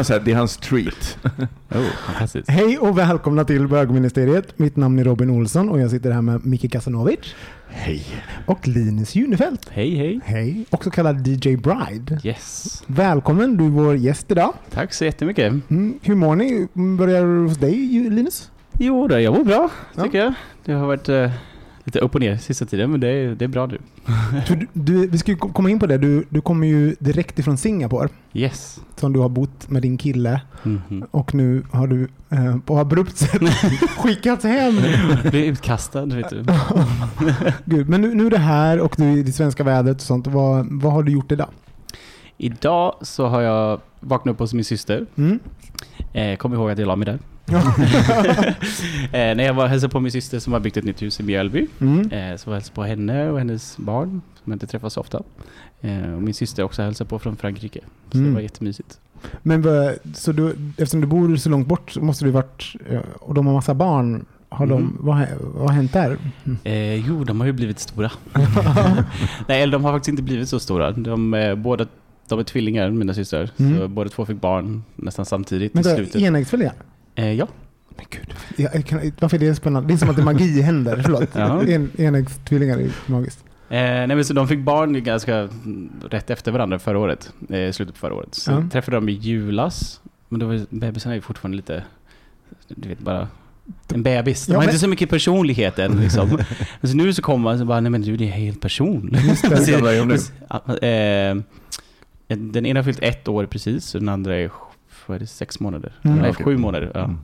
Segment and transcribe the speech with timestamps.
[0.00, 1.18] Alltså, det är hans treat.
[1.74, 2.48] Oh, fantastiskt.
[2.50, 4.58] Hej och välkomna till Bögministeriet.
[4.58, 7.34] Mitt namn är Robin Olsson och jag sitter här med Micke Kasanovic
[7.68, 8.06] Hej.
[8.46, 9.68] och Linus Junefelt.
[9.70, 10.20] Hej, hej.
[10.24, 12.20] Hej, också kallad DJ Bride.
[12.24, 12.82] Yes.
[12.86, 14.52] Välkommen, du är vår gäst idag.
[14.70, 15.52] Tack så jättemycket.
[15.70, 16.68] Mm, hur mår ni?
[16.98, 17.76] Börjar hos dig
[18.10, 18.50] Linus?
[18.78, 20.02] Jo, jag mår bra, Ja.
[20.04, 20.34] tycker jag.
[20.64, 21.30] Det har varit eh,
[21.90, 23.78] lite upp och ner sista tiden, men det är, det är bra nu.
[24.48, 25.98] Du, du, vi ska ju kom- komma in på det.
[25.98, 28.80] Du, du kommer ju direkt ifrån Singapore Yes.
[28.96, 31.04] som du har bott med din kille Mhm.
[31.10, 33.42] och nu har du eh, på abrupt sätt
[33.98, 34.74] skickats hem.
[35.30, 36.44] Blev utkastad, vet du.
[37.64, 40.02] Gud, men nu, nu är det här och du är i det svenska vädret och
[40.02, 40.26] sånt.
[40.26, 41.48] Vad, vad har du gjort idag?
[42.36, 45.06] Idag så har jag vaknat upp hos min syster.
[45.16, 45.38] Mm?
[46.12, 47.18] Eh, kom ihåg att jag la mig där.
[49.12, 51.22] Eh, när jag var hälsade på min syster som har byggt ett nytt hus i
[51.22, 51.66] Mjölby.
[51.80, 52.00] Mm.
[52.10, 54.08] Eh, så var jag hälsade på henne och hennes barn,
[54.42, 55.22] som jag inte träffar så ofta.
[55.80, 57.80] Eh, och min syster också hälsade på från Frankrike.
[58.12, 58.28] Så Mm.
[58.30, 59.00] det var jättemysigt.
[59.42, 59.64] Men
[60.14, 63.46] så du, eftersom du bor så långt bort så måste du varit, eh, och de
[63.46, 64.96] har massa barn, har de, Mhm.
[65.00, 66.16] vad, vad har hänt där?
[66.64, 68.10] Eh, jo, de har ju blivit stora.
[69.48, 70.90] Nej, eller de har faktiskt inte blivit så stora.
[70.90, 71.86] De, eh, båda,
[72.28, 73.50] de är tvillingar, mina systrar.
[73.56, 73.78] Mm.
[73.78, 75.84] Så båda två fick barn nästan samtidigt Men
[76.36, 76.44] i
[77.20, 77.46] Eh, ja.
[77.96, 79.88] Men gud, jag, jag kan, varför är det spännande?
[79.88, 81.28] Det är som att det är magi händer, förlåt.
[81.34, 81.62] Ja.
[81.66, 83.44] En, enäggstvillingar är magiskt.
[83.68, 87.32] Eh, nej, men så de fick barn ganska mm, rätt efter varandra förra året.
[87.50, 88.34] Eh, slutet på förra året.
[88.34, 88.64] Så Ja.
[88.72, 90.00] träffade de i julas.
[90.28, 91.82] Men då var bebisen är ju fortfarande lite,
[92.68, 93.28] du vet bara
[93.94, 94.46] en bebis.
[94.46, 96.28] De Ja, har men- inte så mycket personlighet än liksom.
[96.80, 99.16] men så nu så kommer man så bara, nej men du det är helt person.
[99.28, 99.56] Just det.
[99.64, 100.88] Så- gamla är de nu?
[100.88, 104.50] eh, den ena har fyllt ett år precis och den andra är
[105.10, 105.92] vad är det, sex månader.
[106.02, 106.18] Mm.
[106.18, 106.90] Nej, sju månader.
[106.94, 107.04] Ja.
[107.04, 107.18] Mm.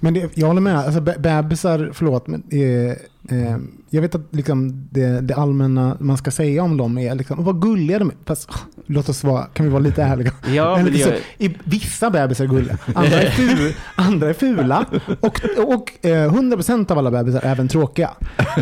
[0.00, 0.78] Men det, jag håller med.
[0.78, 2.90] Alltså, be- bebisar, förlåt, men eh,
[3.38, 3.56] eh,
[3.90, 7.62] jag vet att liksom det, det allmänna man ska säga om dem är liksom, vad
[7.62, 8.14] gulliga de är.
[8.24, 10.32] Fast, ah, låt oss vara, kan vi vara lite ärliga?
[10.54, 14.32] Ja, men det så, gör, i, vissa bebisar är gulliga, andra är, ful, andra är
[14.32, 14.84] fula
[15.20, 18.10] och, och eh, 100% av alla bebisar är även tråkiga.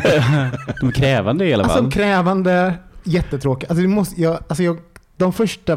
[0.80, 1.78] de är krävande i alla fall.
[1.84, 2.74] Alltså krävande,
[3.04, 3.68] jättetråkiga.
[3.70, 4.78] Alltså, det måste, jag, alltså jag,
[5.16, 5.76] de första,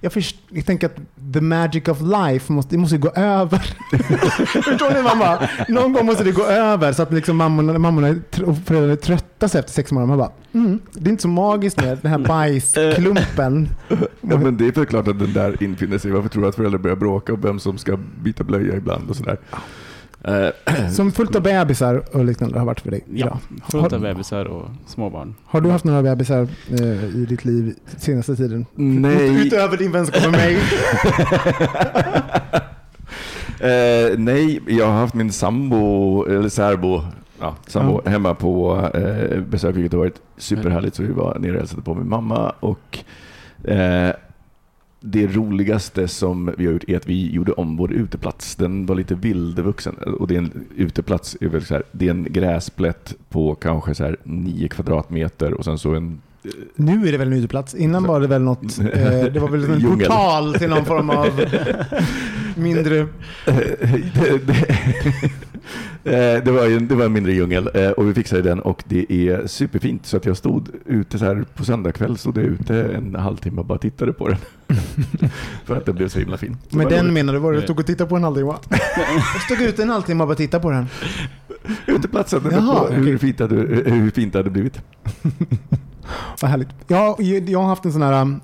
[0.00, 0.96] jag, först, jag tänker att
[1.32, 3.58] the magic of life måste, det måste gå över.
[4.62, 5.48] Förstår ni mamma?
[5.68, 8.08] Någon gång måste det gå över så att liksom mammorna, mammorna
[8.46, 10.08] och föräldrarna är trötta sig efter sex månader.
[10.08, 13.68] Man bara, mm, det är inte så magiskt med den här bajsklumpen.
[14.20, 16.10] Ja, men det är väl klart att den där infinner sig.
[16.10, 19.16] Varför tror du att föräldrar börjar bråka om vem som ska byta blöja ibland och
[19.16, 19.38] sådär?
[20.24, 20.48] Eh,
[20.92, 23.04] Som fullt av bebisar och liknande har varit för dig.
[23.14, 23.38] Ja, Bra.
[23.70, 25.34] fullt av bebisar och småbarn.
[25.44, 28.66] har du haft några bebisar eh, i ditt liv senaste tiden?
[28.74, 29.46] nej.
[29.46, 30.58] Utöver din vänskap med mig.
[33.60, 37.02] Eh, nej, jag har haft min sambo, eller särbo,
[37.40, 40.96] ja, sambo hemma på eh, besök, vilket har varit superhärligt.
[40.96, 42.52] Så vi var nere och hälsade på min mamma.
[42.60, 42.98] Och,
[43.70, 44.10] eh,
[45.00, 48.56] det roligaste som vi har gjort är att vi gjorde om vår uteplats.
[48.56, 49.94] Den var lite vildvuxen.
[49.94, 53.94] Och det är en uteplats, är väl så här, det är en gräsplätt på kanske
[53.94, 56.20] så här nio kvadratmeter och sen så en
[56.74, 57.74] Nu är det väl en uteplats.
[57.74, 61.26] Innan var det väl något, eh, det var väl en portal till någon form av...
[62.58, 63.06] Mindre...
[63.44, 64.54] det, det,
[66.36, 68.84] eh, det, var ju, det var en mindre djungel eh, och vi fixade den och
[68.86, 72.82] det är superfint så att jag stod ute så här på söndagkväll stod jag ute
[72.82, 74.38] en halvtimme och bara tittade på den.
[75.64, 76.56] För att den blev så himla fin.
[76.70, 77.12] Så det den roligt.
[77.12, 78.54] menar du var du stod och tittade på en halvtimme?
[79.34, 80.86] Jag stod ute en halvtimme och bara tittade på den.
[81.86, 83.56] Uteplatsen, Jaha, hur, fint hade,
[83.90, 84.80] hur fint det hade blivit.
[86.40, 86.68] Vad härligt.
[86.86, 88.40] Jag, jag har haft en sån här um,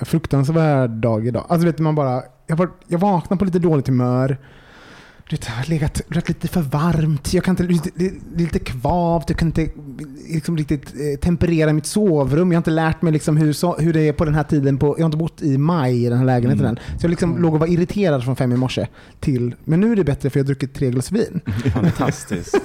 [0.00, 1.46] fruktansvärd dag idag.
[1.48, 2.22] Alltså vet man bara...
[2.46, 4.38] Jag, var, jag vaknade på lite dåligt humör.
[5.30, 7.34] Det har legat rätt lite för varmt.
[7.34, 9.30] Jag kan inte, lite, det är lite kvavt.
[9.30, 9.68] Jag kan inte
[10.28, 12.52] liksom riktigt eh, temperera mitt sovrum.
[12.52, 14.78] Jag har inte lärt mig liksom hur, hur det är på den här tiden.
[14.78, 16.76] På, jag har inte bott i maj i den här lägenheten än.
[16.76, 18.86] Så jag liksom låg och var irriterad från fem i morse
[19.20, 19.54] till...
[19.64, 21.40] Men nu är det bättre för jag har druckit tre glas vin.
[21.74, 22.58] Fantastiskt.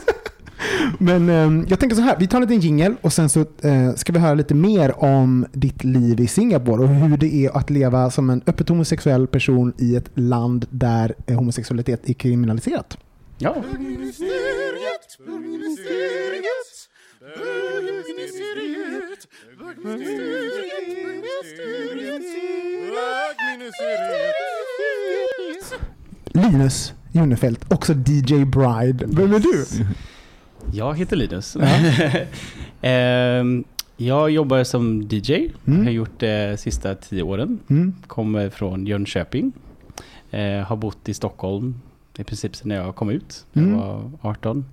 [0.97, 3.93] Men eh, jag tänker så här, vi tar en liten jingel och sen så eh,
[3.95, 7.69] ska vi höra lite mer om ditt liv i Singapore och hur det är att
[7.69, 12.97] leva som en öppet homosexuell person i ett land där eh, homosexualitet är kriminaliserat.
[13.37, 13.55] Ja.
[26.33, 29.05] Linus Junefelt, också DJ Bride.
[29.07, 29.65] Vem är du?
[30.71, 31.57] Jag heter Linus.
[32.81, 33.63] Ehm,
[33.97, 35.49] jag jobbar som DJ.
[35.67, 35.83] Mm.
[35.85, 37.59] Har gjort det de sista tio åren.
[37.69, 37.93] Mm.
[38.07, 39.51] Kommer från Jönköping.
[40.31, 41.75] Eh, har bott i Stockholm
[42.17, 43.45] i princip sedan jag kom ut.
[43.53, 43.79] när Jag Mm.
[43.81, 44.65] var 18.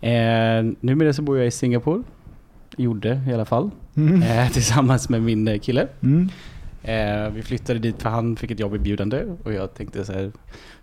[0.00, 2.02] Eh, numera så bor jag i Singapore.
[2.76, 3.70] Gjorde i alla fall.
[3.96, 4.22] Mm.
[4.22, 5.88] Eh, tillsammans med min eh, kille.
[6.02, 6.28] Mm.
[6.82, 9.24] Eh, vi flyttade dit för han fick ett jobberbjudande.
[9.44, 10.32] Och jag tänkte så här.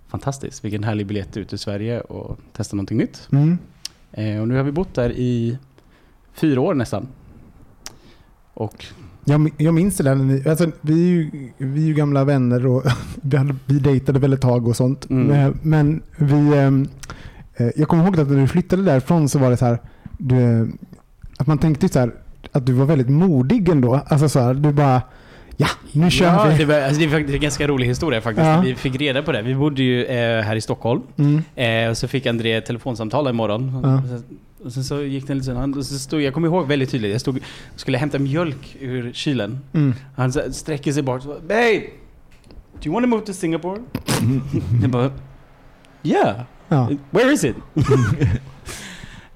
[0.07, 3.27] Fantastiskt, vilken härlig biljett ut ur Sverige och testa någonting nytt.
[3.31, 3.57] Mm.
[4.11, 5.57] Eh, och nu har vi bott där i
[6.33, 7.07] fyra år nästan.
[8.53, 8.85] Och
[9.25, 10.49] Jag, jag minns det där.
[10.49, 12.83] Alltså, vi, är ju, vi är ju gamla vänner och
[13.21, 15.09] vi, hade, vi dejtade väl ett tag och sånt.
[15.09, 15.57] Mm.
[15.61, 16.87] Men, vi, ehm,
[17.55, 19.79] eh, jag kommer ihåg att när du flyttade därifrån så var det så här.
[20.17, 20.71] Du,
[21.37, 22.11] att man tänkte så här
[22.51, 24.01] att du var väldigt modig ändå.
[24.07, 25.01] Alltså så här, du bara
[25.61, 26.57] ja, nu kör ja, vi.
[26.57, 28.47] det, var, alltså, det är en ganska rolig historia faktiskt.
[28.47, 28.61] Ja.
[28.61, 29.41] Vi fick reda på det.
[29.41, 31.01] Vi bodde ju eh, här i Stockholm.
[31.17, 31.43] Mm.
[31.55, 33.81] Eh, och så fick André ett telefonsamtal en morgon.
[33.83, 34.01] Ja.
[34.01, 35.55] Och, sen, sen så gick det en liten...
[35.55, 37.11] Han, och så stod, jag kommer ihåg väldigt tydligt.
[37.11, 37.37] Jag stod
[37.73, 39.59] och skulle hämta mjölk ur kylen.
[39.73, 39.93] Mm.
[40.15, 41.83] Han sträcker sig bort och bara, Babe!
[42.73, 43.81] Do you want to move to Singapore?
[44.81, 45.11] jag bara...
[46.03, 46.41] Yeah!
[46.67, 46.89] Ja.
[47.11, 47.55] Where is it?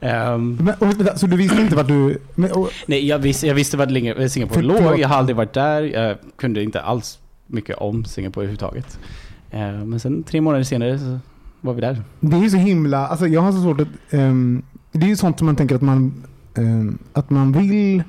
[0.03, 2.17] Ehm, Men, och, så du visste inte vart du...
[2.35, 4.99] Men, och, Nej, jag visste, jag visste vart länge- Singapore låg.
[4.99, 5.81] Jag har aldrig varit där.
[5.81, 8.99] Jag kunde inte alls mycket om Singapore överhuvudtaget.
[9.51, 11.19] Eh, men sen tre månader senare så
[11.61, 12.01] var vi där.
[12.19, 13.07] det är ju så himla...
[13.07, 13.87] Alltså jag har så svårt att...
[14.09, 16.23] ehm, det är ju sånt som man tänker att man,
[16.57, 18.03] ehm, att man vill...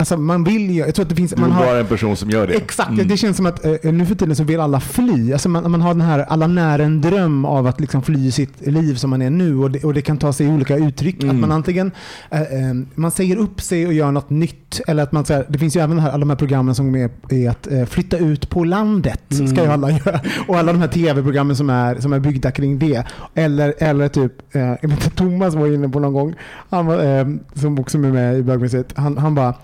[0.00, 0.76] Alltså man vill ju...
[0.78, 1.30] Jag tror att det finns...
[1.32, 2.54] Du Man har, bara en person som gör det.
[2.54, 3.08] Exakt, Mm.
[3.08, 5.32] det känns som att eh, nu för tiden så vill alla fly.
[5.32, 8.66] Alltså man, man har den här, alla när en dröm av att liksom fly sitt
[8.66, 11.22] liv som man är nu och det, och det kan ta sig olika uttryck.
[11.22, 11.36] Mm.
[11.36, 11.92] Att man antingen
[12.30, 15.58] eh, eh, man säger upp sig och gör något nytt eller att man säger, det
[15.58, 18.50] finns ju även här, alla de här programmen som är, är att eh, flytta ut
[18.50, 19.20] på landet.
[19.28, 19.70] Ska ju Mm.
[19.70, 20.20] alla göra.
[20.48, 23.04] Och alla de här tv-programmen som är, som är byggda kring det.
[23.34, 26.34] Eller, eller typ, eh, jag vet inte, Thomas var inne på någon gång,
[26.70, 29.54] han var, eh, som också är med i bögmuseet, han, han bara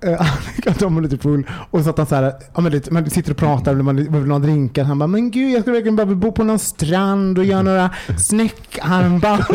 [0.00, 0.20] Eh,
[0.80, 3.30] Han var lite full och så att han så här, ja, men lite, man sitter
[3.30, 4.84] och pratar och man behöver några drinkar.
[4.84, 7.90] Han bara, men gud jag skulle verkligen behöva bo på någon strand och göra några
[8.18, 9.42] snäckarmband.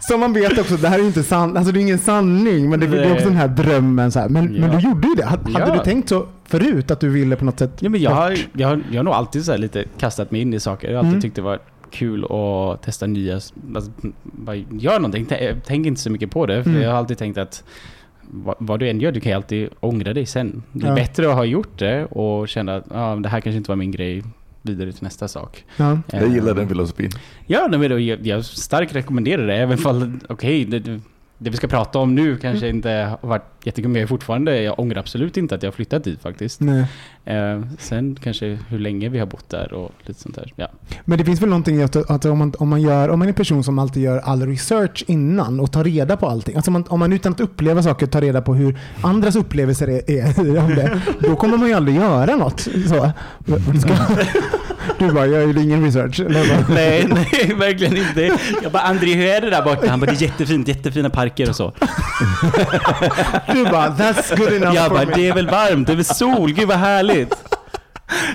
[0.00, 2.70] Som man vet också, det här är ju inte sant, alltså det är ingen sanning,
[2.70, 4.12] men det, det är också den här drömmen.
[4.12, 4.28] Så här.
[4.28, 4.78] Men, men Ja.
[4.78, 5.24] du gjorde ju det.
[5.24, 5.74] Hade, Ja.
[5.74, 8.68] du tänkt så förut att du ville på något sätt Ja, men jag, har, jag,
[8.68, 10.88] har, jag har nog alltid så här lite kastat mig in i saker.
[10.88, 11.22] Jag har alltid Mm.
[11.22, 11.58] tyckt det var
[11.90, 13.34] kul att testa nya...
[13.34, 13.90] Alltså,
[14.22, 15.26] bara gör någonting.
[15.26, 16.62] T- Tänk inte så mycket på det.
[16.62, 16.82] För Mm.
[16.82, 17.64] jag har alltid tänkt att
[18.44, 20.62] vad, vad du än gör, du kan ju alltid ångra dig sen.
[20.72, 20.94] Det är Ja.
[20.94, 23.90] bättre att ha gjort det och känna att ah, det här kanske inte var min
[23.90, 24.22] grej.
[24.62, 25.64] Vidare till nästa sak.
[25.76, 25.98] Ja.
[26.12, 27.10] Jag gillar Eh, den filosofin.
[27.46, 29.56] Ja, nej, men då, jag, jag starkt rekommenderar det.
[29.56, 31.00] Även fall, okej, det, det-
[31.38, 32.76] det vi ska prata om nu kanske Mm.
[32.76, 36.04] inte har varit jättekul, men jag är fortfarande, jag ångrar absolut inte att jag flyttat
[36.04, 36.60] dit faktiskt.
[37.24, 40.52] Eh, sen kanske hur länge vi har bott där och lite sånt där.
[40.56, 40.68] Ja.
[41.04, 43.28] Men det finns väl någonting i att, att om, man, om, man gör, om man
[43.28, 46.56] är en person som alltid gör all research innan och tar reda på allting.
[46.56, 50.10] Alltså man, om man utan att uppleva saker tar reda på hur andras upplevelser är,
[50.10, 51.00] är om det.
[51.20, 52.60] Då kommer man ju aldrig göra något.
[52.60, 53.12] Så.
[54.98, 56.20] Du bara, jag gör ingen research.
[56.68, 58.38] Nej, nej, verkligen inte.
[58.62, 59.90] Jag bara, André hur är det där borta?
[59.90, 61.72] Han bara, det är jättefint, jättefina parker och så.
[63.64, 65.12] du bara, that's good enough Jag for bara, me.
[65.14, 67.34] det är väl varmt, det är väl sol, gud vad härligt.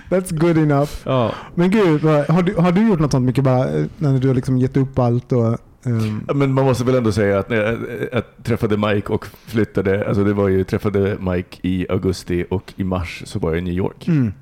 [0.10, 0.92] That's good enough.
[1.04, 1.32] Ja.
[1.56, 4.28] Men gud, vad- har du, har du gjort något sånt mycket bara eh, när du
[4.28, 5.58] har liksom gett upp allt och...
[5.86, 7.78] ehm, Ja, Men man måste väl ändå säga att när jag,
[8.12, 12.84] jag träffade Mike och flyttade, alltså det var ju, träffade Mike i augusti och i
[12.84, 14.08] mars så var jag i New York.
[14.08, 14.34] mm.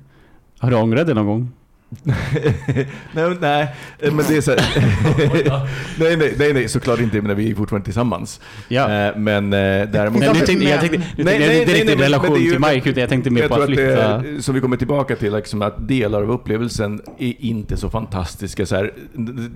[0.58, 1.52] Har du ångrat det någon gång?
[3.12, 4.50] nej, nej, men det är så
[5.98, 8.40] nej, nej, nej, nej, såklart inte, men vi är fortfarande tillsammans.
[8.68, 8.92] Ja.
[8.92, 10.20] Eh, Men eh, däremot...
[10.20, 13.08] Nej, nu tänkte, jag tänkte, nu tänkte jag inte riktigt relation till Mike, utan jag
[13.08, 14.42] tänkte mer jag på att att det flytta.
[14.42, 18.66] som vi kommer tillbaka till, liksom att delar av upplevelsen är inte så fantastiska.
[18.66, 18.92] Så här,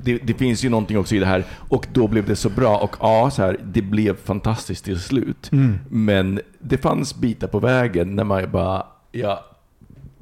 [0.02, 2.78] det, det finns ju någonting också i det här, och då blev det så bra.
[2.78, 5.52] Och ja, så här, det blev fantastiskt till slut.
[5.52, 5.78] Mm.
[5.88, 9.38] Men det fanns bitar på vägen när man bara, jag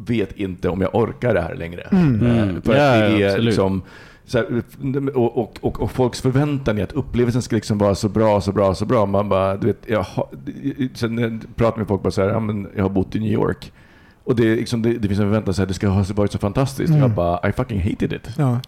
[0.07, 1.83] vet inte om jag orkar det här längre.
[1.83, 2.63] Mm.
[2.63, 3.45] För Ja, att det är absolut.
[3.45, 3.83] liksom,
[4.25, 4.63] så här,
[5.17, 8.53] och, och, och, och folks förväntan är att upplevelsen ska liksom vara så bra, så
[8.53, 9.07] bra, så bra.
[9.07, 10.29] Man bara, du vet, jag har,
[10.95, 13.33] sen jag pratar med folk bara så här, ja, men jag har bott i New
[13.33, 13.73] York.
[14.25, 16.89] Och det, liksom, det, det finns en förväntan här, det ska ha varit så fantastiskt.
[16.89, 17.01] Mm.
[17.01, 18.29] Jag bara, I fucking hated it.
[18.37, 18.61] Ja.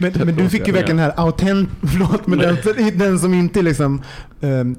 [0.00, 1.68] Men, att men du fick ju verkligen den här autent...
[1.82, 2.56] Förlåt, men den,
[2.98, 4.02] den som inte liksom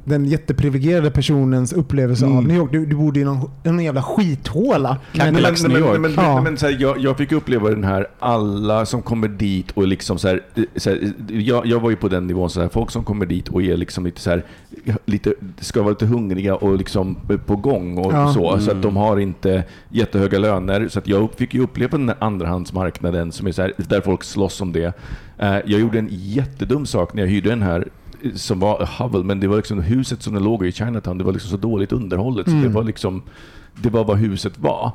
[0.04, 2.44] den jätteprivilegierade personens upplevelse av Mm.
[2.44, 2.72] New York.
[2.72, 4.98] Du, du bodde i någon, någon jävla skithåla.
[5.18, 5.42] Men, New
[5.78, 6.00] York.
[6.00, 6.42] men, men, Ja.
[6.42, 10.20] men, så här, jag, jag fick uppleva den här, alla som kommer dit och liksom
[10.20, 10.42] så här,
[10.76, 13.48] så här jag, jag var ju på den nivån, så här, folk som kommer dit
[13.50, 14.44] och är liksom lite så här,
[15.06, 18.34] lite, ska vara lite hungriga och liksom på gång och Ja.
[18.34, 18.50] så.
[18.60, 18.82] Så att Mm.
[18.82, 20.88] de har inte jättehöga löner.
[20.88, 24.24] Så att jag fick ju uppleva den här andrahandsmarknaden som är så här, där folk
[24.24, 24.94] slåss om det.
[25.38, 27.88] Eh, Jag gjorde en jättedum sak när jag hyrde den här
[28.36, 31.32] som var Hubble, men det var liksom huset som det låg i Chinatown, det var
[31.34, 32.46] liksom så dåligt underhållet.
[32.46, 32.64] Så Mm.
[32.64, 33.22] det var liksom,
[33.82, 34.92] det var vad huset var.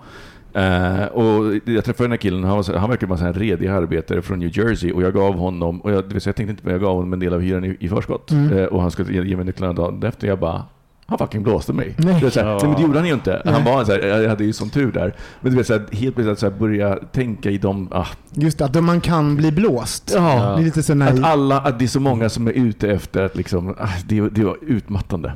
[0.52, 3.66] Eh, och jag träffade den här killen, han, var, så- han verkar vara en redig
[3.66, 6.50] arbetare från New Jersey och jag gav honom, och jag, det vill säga, jag tänkte
[6.50, 8.30] inte men jag gav honom en del av hyran i, i förskott.
[8.30, 8.58] Mm.
[8.58, 10.28] Eh, och han skulle ge, ge mig nycklarna dagen efter.
[10.28, 10.62] Jag bara,
[11.08, 11.94] han fucking blåste mig.
[11.98, 12.20] Nej.
[12.20, 12.58] Det är så här, Ja.
[12.62, 13.42] men det gjorde han ju inte.
[13.44, 13.54] Nej.
[13.54, 15.14] Han var så här, jag hade ju sån tur där.
[15.40, 18.06] Men du vet, så här, helt plötsligt att så här, börja tänka i de, ah,
[18.34, 20.12] Just det, att man kan bli blåst.
[20.14, 20.54] Ja.
[20.56, 23.22] Det är lite så att alla, att det är så många som är ute efter
[23.22, 25.32] att liksom, ah, det, det var utmattande.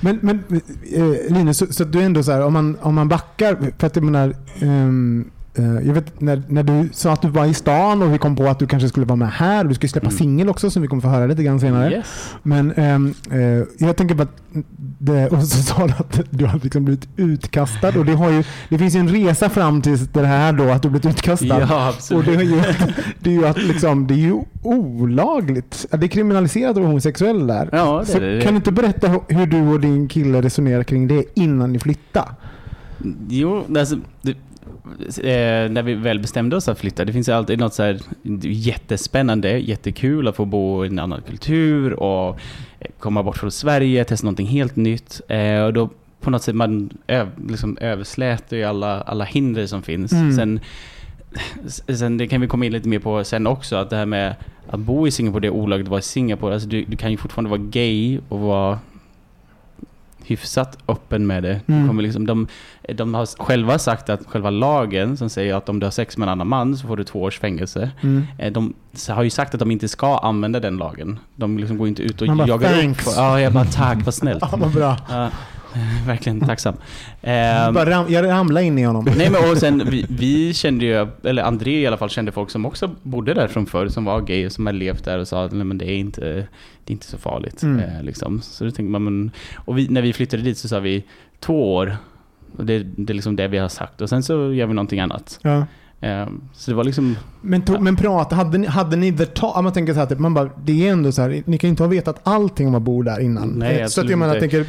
[0.00, 0.42] Men, men
[0.94, 3.56] eh, Linus, så, så att du är ändå så här, om man, om man backar,
[3.78, 4.28] för att jag menar,
[4.60, 4.90] eh,
[5.56, 8.46] jag vet när, när du sa att du var i stan och vi kom på
[8.46, 10.18] att du kanske skulle vara med här och du skulle släppa Mm.
[10.18, 11.90] singel också som vi kommer få höra lite grann senare.
[11.92, 12.34] Yes.
[12.42, 14.36] Men ehm, eh, jag tänker på att
[14.98, 18.44] det, och så sa du att du har liksom blivit utkastad och det, har ju,
[18.68, 21.46] det finns ju en resa fram till det här då att du blivit utkastad.
[21.60, 22.26] Ja, Och absolut.
[22.26, 22.62] det är ju,
[23.20, 25.86] det är ju, att liksom, det är ju olagligt.
[25.90, 27.68] Det är kriminaliserat att vara homosexuell där.
[27.72, 28.40] Ja, det så det.
[28.42, 31.78] kan du inte berätta hu- hur du och din kille resonerar kring det innan ni
[31.78, 32.34] flyttar?
[33.28, 34.34] Jo, alltså, det,
[35.18, 37.98] eh, när vi väl bestämde oss att flytta, det finns ju alltid något så här
[38.42, 42.28] jättespännande, jättekul att få bo i en annan kultur och
[42.80, 45.20] eh, komma bort från Sverige, testa någonting helt nytt.
[45.28, 46.90] Eh, och då på något sätt man
[47.48, 50.12] liksom överslätar ju alla, alla hinder som finns.
[50.12, 50.32] Mm.
[50.32, 50.60] Sen,
[51.96, 54.34] sen det kan vi komma in lite mer på sen också, att det här med
[54.70, 56.54] att bo i Singapore, det är olagligt att vara i Singapore.
[56.54, 58.78] Alltså du, du kan ju fortfarande vara gay och vara
[60.26, 61.60] hyfsat öppen med det.
[61.66, 61.88] Mm.
[61.88, 62.46] Kommer liksom, de,
[62.94, 66.26] de har själva sagt att själva lagen som säger att om du har sex med
[66.26, 67.90] en annan man så får du två års fängelse.
[68.02, 68.26] Mm.
[68.38, 68.74] Eh, De
[69.08, 71.18] har ju sagt att de inte ska använda den lagen.
[71.36, 72.96] De liksom går inte ut och Man jagar upp.
[73.16, 74.42] Ja, jag bara tack, vad snällt.
[74.52, 74.96] Ja, vad bra.
[75.10, 75.28] Eh,
[76.06, 76.74] verkligen tacksam.
[77.22, 79.04] Ehm, Bara ram, jag ramlade in i honom.
[79.16, 82.50] Nej men och sen vi, vi kände ju, eller André i alla fall kände folk
[82.50, 85.28] som också bodde där från förr, som var gay och som har levt där och
[85.28, 86.20] sa att nej men det är inte,
[86.84, 87.62] det är inte så farligt.
[87.62, 87.80] Mm.
[87.80, 88.40] Eh, liksom.
[88.42, 91.04] Så då tänkte man, men, och vi, när vi flyttade dit så sa vi
[91.40, 91.96] två år.
[92.58, 94.00] Och det, det är liksom det vi har sagt.
[94.00, 95.38] Och sen så gör vi någonting annat.
[95.42, 95.66] Ja.
[96.00, 99.62] Eh, så det var liksom, Men, to, men prata, hade ni, hade ni the talk?
[99.62, 101.70] Man tänker så här, typ, man bara, det är ändå så här, ni kan ju
[101.70, 103.48] inte ha vetat allting om att bo där innan.
[103.48, 104.66] Nej, Eh, så att jag menar, jag tänker,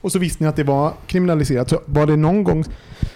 [0.00, 1.70] och så visste ni att det var kriminaliserat.
[1.70, 2.64] Så var det någon gång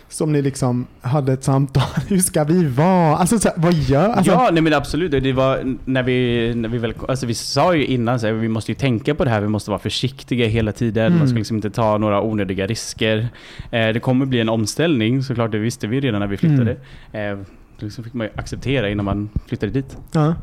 [0.08, 1.82] som ni liksom hade ett samtal?
[2.08, 3.16] Hur ska vi vara?
[3.16, 4.08] Alltså, så här, vad gör...
[4.08, 5.10] Alltså, ja, nej men absolut.
[5.10, 8.48] Det var när vi, när vi väl, alltså vi sa ju innan så här, vi
[8.48, 11.06] måste ju tänka på det här, vi måste vara försiktiga hela tiden.
[11.06, 11.18] Mm.
[11.18, 13.28] Man ska liksom inte ta några onödiga risker.
[13.70, 16.70] Eh, det kommer bli en omställning, såklart det visste vi redan när vi flyttade.
[17.12, 17.38] Eh,
[17.78, 19.96] det liksom fick man ju acceptera innan man flyttade dit.
[20.12, 20.34] Ja.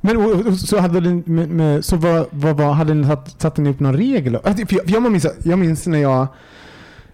[0.00, 3.40] Men och, och, så hade ni, med, med, så vad, vad, vad, hade ni satt,
[3.40, 4.36] satte ni upp någon regel?
[4.36, 6.26] Alltså, för jag, jag, minns, jag minns när jag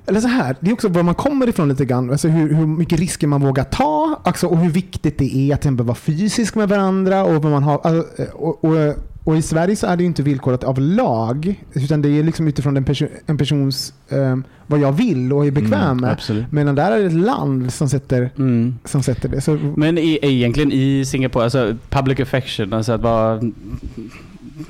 [0.07, 2.11] eller så här, det är också var man kommer ifrån lite grann.
[2.11, 5.61] Alltså hur, hur mycket risker man vågar ta alltså, och hur viktigt det är att
[5.61, 7.25] till exempel vara fysisk med varandra.
[7.25, 10.23] Och, vad man har, alltså, och, och, och i Sverige så är det ju inte
[10.23, 11.55] villkorat av lag.
[11.73, 15.51] Utan det är liksom utifrån en, perso en persons, eh, vad jag vill och är
[15.51, 16.47] bekväm med.
[16.51, 18.75] Medan där är det ett land som sätter, Mm.
[18.85, 19.41] som sätter det.
[19.41, 23.41] Så, Men i, egentligen i Singapore, alltså public affection, alltså att bara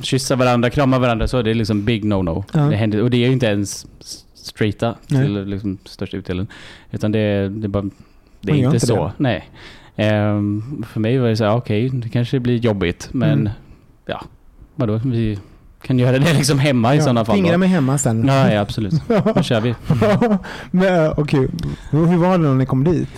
[0.02, 2.44] kyssa varandra, krama varandra, så är det liksom big no-no.
[2.52, 2.60] Ja.
[2.60, 3.86] Det händer, och det är ju inte ens
[4.34, 5.22] straighta Nej.
[5.24, 6.46] till liksom största utdelen.
[6.90, 7.84] Utan det, är- det är bara,
[8.40, 9.04] det är inte inte så.
[9.06, 9.12] det.
[9.16, 9.48] Nej.
[9.96, 13.52] Ehm, för mig var det så här, okej, det kanske blir jobbigt, men Mm.
[14.06, 14.24] ja,
[14.74, 15.38] vadå, vi
[15.82, 17.36] kan göra det liksom hemma i sådana fall.
[17.36, 18.26] Fingra mig hemma sen.
[18.26, 18.94] Ja, ja, absolut.
[19.34, 19.74] Då kör vi.
[20.70, 21.48] Men, Okej,
[21.90, 23.08] hur hur var det när ni kom dit?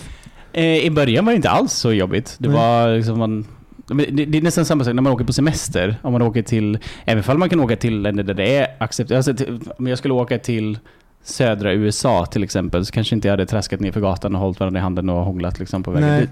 [0.53, 2.35] Eh, I början var det inte alls så jobbigt.
[2.39, 3.45] Det var liksom man...
[3.87, 5.95] Det, det är nästan samma sak när man åker på semester.
[6.01, 6.77] Om man åker till...
[7.05, 9.27] Även om man kan åka till länder där det är accepterat.
[9.27, 9.45] Alltså,
[9.77, 10.79] om jag skulle åka till
[11.23, 14.59] södra USA till exempel så kanske inte jag hade traskat ner för gatan och hållit
[14.59, 16.21] varandra i handen och hånglat liksom, på vägen Nej.
[16.21, 16.29] dit.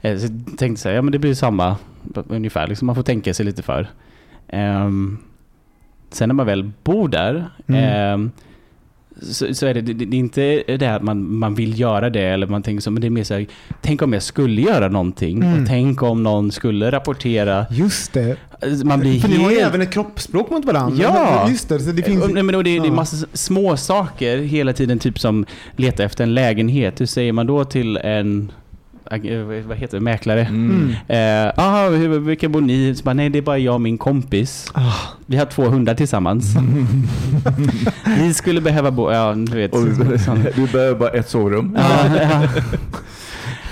[0.00, 1.76] Eh, Så jag tänkte så här, ja men det blir samma
[2.28, 2.66] ungefär.
[2.66, 3.88] Liksom, man får tänka sig lite för.
[4.48, 5.18] Ehm,
[6.10, 7.84] sen när man väl bor där Mm.
[7.84, 8.30] ehm,
[9.22, 12.22] så, så är det, det, det är inte det att man, man vill göra det
[12.22, 13.46] eller man tänker så, men det är mer så här,
[13.82, 15.62] tänk om jag skulle göra någonting Mm.
[15.62, 17.66] och tänk om någon skulle rapportera.
[17.70, 18.36] Just det.
[18.84, 19.68] Man blir För ni har ju helt...
[19.68, 21.02] även ett kroppsspråk mot varandra.
[21.02, 21.46] Ja!
[21.50, 21.78] Just det.
[21.80, 22.24] Så det finns...
[22.32, 26.24] Nej, men och det, det är massa små saker hela tiden, typ som leta efter
[26.24, 27.00] en lägenhet.
[27.00, 28.52] Hur säger man då till en
[29.66, 30.40] vad heter det, mäklare?
[30.40, 30.94] Mm.
[31.08, 32.94] Eh, aha, hur, vilka bor ni?
[32.94, 34.70] Så bara, nej, det är bara jag och min kompis.
[34.74, 34.92] Ah.
[35.26, 36.54] Vi har två hundar tillsammans.
[38.18, 39.12] Ni skulle behöva bo...
[39.12, 39.72] Ja, du vet.
[39.72, 39.80] Och
[40.20, 41.76] sån- du behöver bara ett sovrum.
[41.78, 42.48] Ja, ja.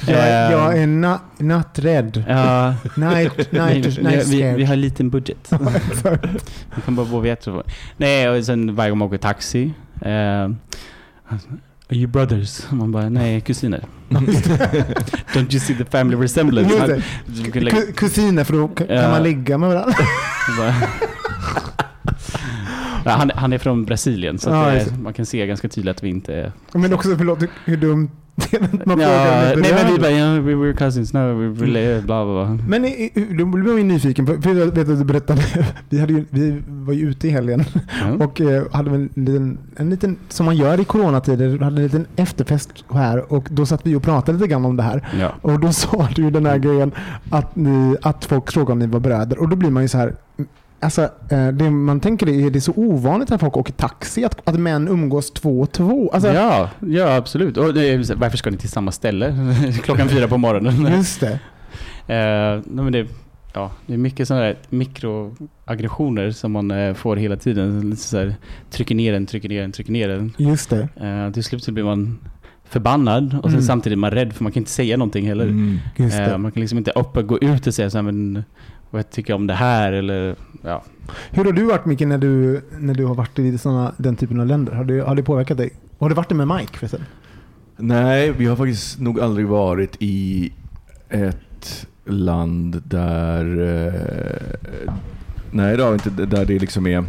[0.07, 2.25] Jag, Eh, jag är na, natträdd.
[2.29, 4.57] Ja, Night, vi, night, vi, night vi, scared.
[4.57, 5.53] vi har liten budget.
[6.77, 7.47] Vi kan bara bo vid ett.
[7.97, 9.73] Nej, och sen varje gång man åker taxi.
[10.03, 10.49] Eh,
[11.91, 12.67] Are you brothers?
[12.71, 13.85] Man bara, nej, kusiner.
[15.35, 17.03] Don't you see the family resemblance?
[17.53, 19.11] Kan lägga- Ku- Kusiner, för då kan Ja.
[19.11, 19.95] man ligga med varandra.
[23.11, 26.09] han, han är från Brasilien, så Ja, det, man kan se ganska tydligt att vi
[26.09, 26.53] inte är...
[26.73, 28.11] Men också, förlåt, hur dumt
[28.85, 29.55] man Ja, frågar.
[29.55, 32.47] om det nej, men vi bara, ja, we were cousins, no, we really, bla bla
[32.47, 32.59] bla.
[32.69, 32.83] Men
[33.39, 35.43] då man ju nyfiken, för jag vet att du berättade,
[35.89, 37.65] vi, hade ju, vi var ju ute i helgen
[38.01, 38.25] Ja.
[38.25, 42.07] och eh, hade en liten, en liten, som man gör i coronatider, hade en liten
[42.17, 45.09] efterfest här och då satt vi och pratade lite grann om det här.
[45.21, 45.33] Ja.
[45.43, 46.93] Och då sa du den här grejen
[47.31, 49.99] att, ni, att folk frågade om ni var bröder och då blir man ju så
[49.99, 50.15] här
[50.81, 54.49] Alltså, eh, det man tänker är det är så ovanligt när folk åker taxi att,
[54.49, 56.11] att män umgås två och två.
[56.13, 57.57] Alltså, ja, ja, absolut.
[57.57, 59.35] Och det varför ska ni till samma ställe
[59.83, 60.93] klockan fyra på morgonen?
[60.97, 61.39] Just det.
[62.07, 63.07] Nej, men det,
[63.55, 67.97] ja, det är mycket sådana där mikroaggressioner som man eh, får hela tiden.
[67.97, 68.35] Så här,
[68.71, 70.33] trycker ner den, trycker ner den, trycker ner den.
[70.39, 70.89] Just det.
[70.97, 72.19] Eh, till slut så blir man
[72.69, 73.63] förbannad och Mm.
[73.63, 75.47] samtidigt är man rädd för man kan inte säga någonting heller.
[75.47, 76.43] Mm.
[76.43, 78.45] Man kan liksom inte och gå ut och säga så här, men
[78.95, 80.83] vad jag tycker om det här eller ja.
[81.31, 84.41] Hur har du varit Micke när du, när du har varit i såna, den typen
[84.41, 84.73] av länder?
[84.73, 85.71] Har det, har det påverkat dig?
[85.99, 87.01] Har du varit det med Mike förresten?
[87.77, 90.53] Nej, vi har faktiskt nog aldrig varit i
[91.09, 93.61] ett land där...
[93.87, 94.93] Eh,
[95.51, 96.11] nej, det har vi inte.
[96.11, 97.05] Där det liksom är,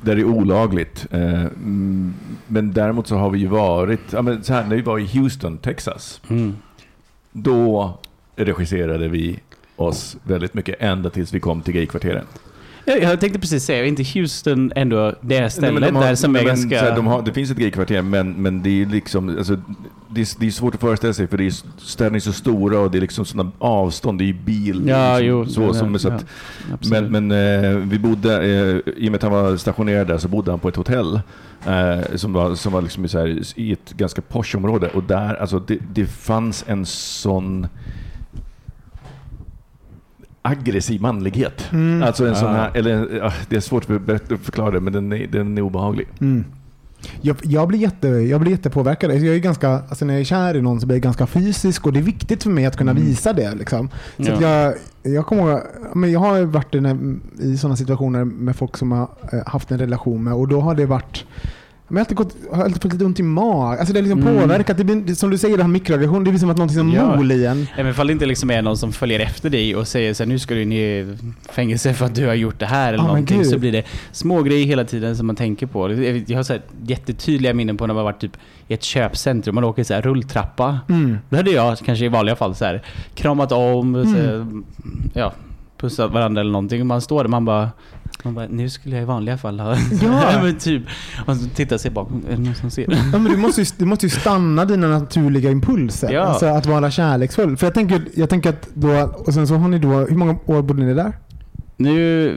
[0.00, 1.06] där det är olagligt.
[1.10, 2.14] Eh, mm,
[2.46, 4.12] men däremot så har vi ju varit...
[4.12, 6.20] Ja, men så här, när vi var i Houston, Texas.
[6.28, 6.56] Mm.
[7.32, 7.98] Då
[8.36, 9.40] regisserade vi
[9.76, 12.24] oss väldigt mycket ända tills vi kom till gaykvarteren.
[12.86, 16.32] Jag, tänkte precis säga, är inte Houston ändå det stället Nej, de har- där som
[16.32, 16.78] nej, är men ganska...
[16.78, 19.28] så här, de har, det finns ett gaykvarter, men, men det är liksom...
[19.38, 19.56] Alltså,
[20.08, 22.78] det, är, det är svårt att föreställa sig, för det är, städerna är så stora
[22.78, 24.18] och det är liksom sådana avstånd.
[24.18, 24.82] Det är ju bil.
[24.86, 25.46] Ja, liksom, jo.
[25.46, 26.24] så, ja, som, så ja, att,
[26.72, 27.10] absolut.
[27.10, 30.28] men men eh, vi bodde, eh, i och med att han var stationerad där, så
[30.28, 31.20] bodde han på ett hotell.
[31.66, 34.88] Eh, som var, som var liksom i så här, i ett ganska posh område.
[34.94, 37.66] Och där, alltså, det, det fanns en sån
[40.46, 41.68] aggressiv manlighet.
[41.72, 42.02] Mm.
[42.02, 44.92] Alltså en sån här, eller ja, det är svårt att berätta- att förklara det, men
[44.92, 46.08] den är, den är obehaglig.
[46.20, 46.44] Mm.
[47.20, 49.10] Jag, jag, blir jätte, jag blir jättepåverkad.
[49.10, 51.26] Alltså, Jag är ganska, alltså när jag är kär i någon så blir jag ganska
[51.26, 53.02] fysisk och det är viktigt för mig att kunna Mm.
[53.02, 53.54] visa det.
[53.54, 53.88] Liksom.
[54.16, 54.48] Så att Ja.
[54.48, 54.74] jag,
[55.14, 55.60] jag, kommer,
[55.94, 56.78] men jag har varit i,
[57.52, 60.74] i sådana situationer med folk som har eh, haft en relation med och då har
[60.74, 61.24] det varit
[61.88, 63.78] men jag har alltid, gått, har alltid fått lite ont i magen.
[63.78, 64.40] Alltså det har liksom Mm.
[64.42, 64.76] påverkat.
[64.76, 66.24] Det blir, som du säger, det här mikroaggression.
[66.24, 67.16] Det blir som att någonting som Ja.
[67.16, 67.66] mol i en.
[67.76, 70.28] Även ifall det inte liksom är någon som följer efter dig och säger så här,
[70.28, 71.16] nu ska du in i
[71.50, 73.44] fängelse för att du har gjort det här eller men någonting.
[73.44, 75.92] Så blir det små grejer hela tiden som man tänker på.
[75.92, 78.36] Jag jag har så här jättetydliga minnen på när man varit typ
[78.68, 79.54] i ett köpcentrum.
[79.54, 80.78] Man åker så här rulltrappa.
[80.88, 81.18] Mm.
[81.28, 82.82] Då hade jag kanske i vanliga fall så här,
[83.14, 84.14] kramat om, Mm.
[84.14, 84.46] så här,
[85.14, 85.32] ja,
[85.78, 86.86] pussat varandra eller någonting.
[86.86, 87.70] Man står där man bara,
[88.26, 89.76] man bara nu skulle jag i vanliga fall ha...
[90.02, 90.38] Ja.
[90.42, 90.82] men typ.
[91.26, 92.86] Och så tittar sig bakom, är det någon som ser?
[93.12, 96.12] Ja, men du, måste ju, du måste ju stanna dina naturliga impulser.
[96.12, 96.20] Ja.
[96.20, 97.56] Alltså att vara kärleksfull.
[97.56, 98.88] För jag tänker, jag tänker att då,
[99.26, 101.12] och sen så har ni då, hur många år bodde ni där?
[101.76, 102.28] Nu,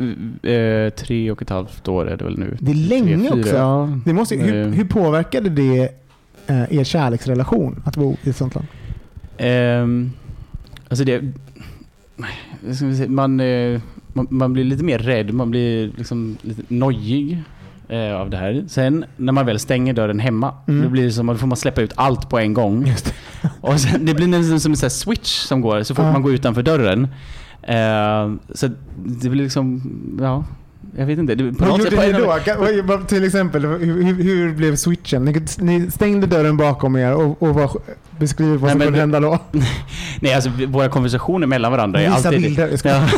[0.43, 2.57] eh, tre och ett halvt år är det väl nu.
[2.59, 3.55] Det är länge Tre, också.
[3.55, 3.89] Ja.
[4.05, 4.67] Det måste, hur, Eh.
[4.67, 5.89] hur påverkade det
[6.47, 8.67] eh, er kärleksrelation att bo i ett sånt land?
[9.37, 10.11] Ehm,
[10.89, 11.21] alltså det...
[12.61, 13.81] vad ska vi säga, Man, eh,
[14.13, 17.43] man, man blir lite mer rädd, man blir liksom lite nojig
[17.87, 18.63] eh, av det här.
[18.67, 20.83] Sen när man väl stänger dörren hemma, Mm.
[20.83, 22.93] då blir det som att då får man släppa ut allt på en gång.
[23.61, 26.11] Och sen, det blir nästan som en sån switch som går så fort Ja.
[26.11, 27.07] man går utanför dörren.
[27.61, 28.67] Eh, så
[29.05, 29.81] det blir liksom,
[30.21, 30.43] ja,
[30.97, 31.35] jag vet inte.
[31.35, 32.31] Det, på Vad gjorde ni då?
[32.31, 35.25] Kan- Till exempel, hur, hur, blev switchen?
[35.25, 37.69] Ni, ni stängde dörren bakom er och, och vad,
[38.19, 39.39] beskriv vad som kunde hända då.
[40.21, 42.41] Nej, alltså våra konversationer mellan varandra är alltid...
[42.41, 42.79] bilder.
[42.83, 43.01] Ja.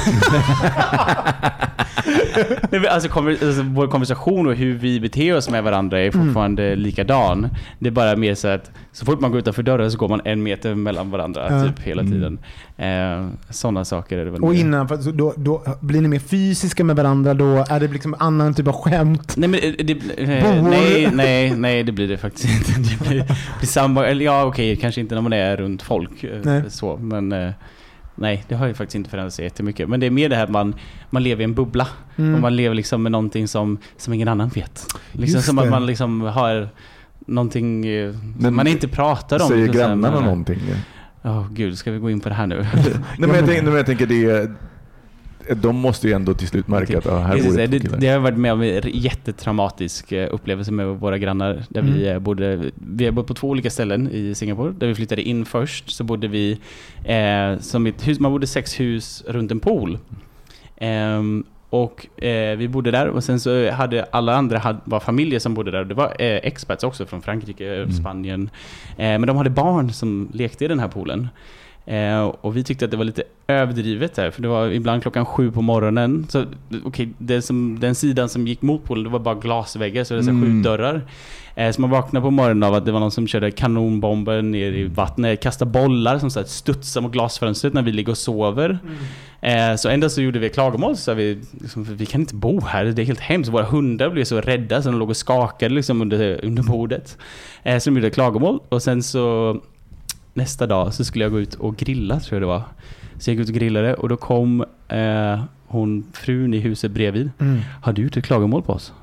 [2.69, 6.75] Nej, alltså, konver- alltså, vår konversation och hur vi beter oss med varandra är fortfarande
[6.75, 7.49] likadan.
[7.79, 10.21] Det är bara mer så att så fort man går utanför dörren så går man
[10.25, 11.63] en meter mellan varandra Ja.
[11.67, 12.39] typ hela tiden.
[12.81, 14.43] Eh, Sådana saker är det väl.
[14.43, 17.65] Och innan, för, då, då blir ni mer fysiska med varandra då?
[17.69, 19.33] Är det liksom annan typ av skämt?
[19.37, 22.81] Nej, men det, det, eh, nej, nej, nej, det blir det faktiskt inte.
[22.89, 23.23] Det blir,
[23.59, 26.23] blir samma, eller ja, okej, kanske inte när man är runt folk.
[26.23, 26.63] eh, Nej.
[26.69, 27.51] Så, men eh,
[28.15, 29.89] nej, det har ju faktiskt inte förändrats jättemycket.
[29.89, 30.75] Men det är mer det här att man,
[31.09, 31.87] man lever i en bubbla.
[32.15, 32.35] Mm.
[32.35, 34.85] Och man lever liksom med någonting som, som ingen annan vet.
[35.11, 35.61] Liksom Just som det.
[35.61, 36.69] att man liksom har
[37.27, 39.47] någonting eh, som Men man inte pratar om.
[39.47, 40.45] Säger grannarna men-
[41.23, 41.53] någonting?
[41.53, 42.55] Åh gud, ska vi gå in på det här nu?
[42.75, 44.51] Nej, men jag, tänker, men jag tänker det
[45.55, 48.19] de måste ju ändå till slut märka att ja, här Precis, det, det det, har
[48.19, 51.63] varit med om en jättetraumatisk eh, upplevelse med våra grannar.
[51.69, 52.13] Där vi, Mm.
[52.15, 54.73] eh, bodde, vi har bott på två olika ställen i Singapore.
[54.77, 56.60] Där vi flyttade in först så bodde vi
[57.03, 59.97] eh, som ett hus, man bodde sex hus runt en pool.
[60.77, 65.39] Ehm, och eh, vi bodde där och sen så hade alla andra had, var familjer
[65.39, 65.84] som bodde där.
[65.86, 67.91] Det var eh, expats också från Frankrike, Mm.
[67.91, 68.49] Spanien.
[68.97, 71.27] Eh, men de hade barn som lekte i den här poolen.
[71.85, 75.25] Eh, och vi tyckte att det var lite överdrivet där, för det var ibland klockan
[75.25, 76.25] sju på morgonen.
[76.29, 76.45] Så
[76.83, 80.19] okej, det som, den sidan som gick mot poolen, det var bara glasväggar, så det
[80.19, 80.43] var här Mm.
[80.51, 81.01] sju dörrar.
[81.55, 84.71] Eh, så man vaknade på morgonen av att det var någon som körde kanonbomber ner
[84.71, 88.79] i vattnet, kastade bollar som så här studsade mot glasfönstret när vi ligger och sover.
[89.41, 92.85] Eh, så ändå så gjorde vi klagomål, så vi liksom, vi kan inte bo här,
[92.85, 93.51] det är helt hemskt.
[93.53, 97.17] Våra hundar blev så rädda så de låg och skakade liksom under, under bordet.
[97.63, 99.57] Eh, så de gjorde klagomål och sen så
[100.33, 102.63] nästa dag så skulle jag gå ut och grilla tror jag det var.
[103.17, 107.31] Så jag gick ut och grillade och då kom eh, hon, frun i huset bredvid.
[107.39, 107.59] Mm.
[107.81, 108.93] Har du gjort ett klagomål på oss?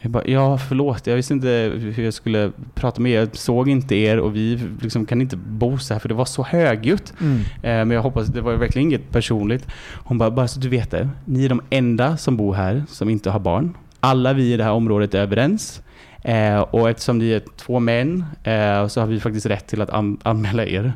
[0.00, 3.18] Jag bara, ja förlåt, jag visste inte hur jag skulle prata med er.
[3.18, 6.24] Jag såg inte er och vi liksom kan inte bo så här för det var
[6.24, 7.12] så högljutt.
[7.20, 7.40] Mm.
[7.40, 9.66] Eh, Men jag hoppas, det var verkligen inget personligt.
[9.94, 11.08] Hon bara, bara så du vet det.
[11.24, 13.76] Ni är de enda som bor här som inte har barn.
[14.00, 15.82] Alla vi i det här området är överens.
[16.28, 19.90] Eh, och eftersom ni är två män eh, så har vi faktiskt rätt till att
[19.90, 20.92] an- anmäla er.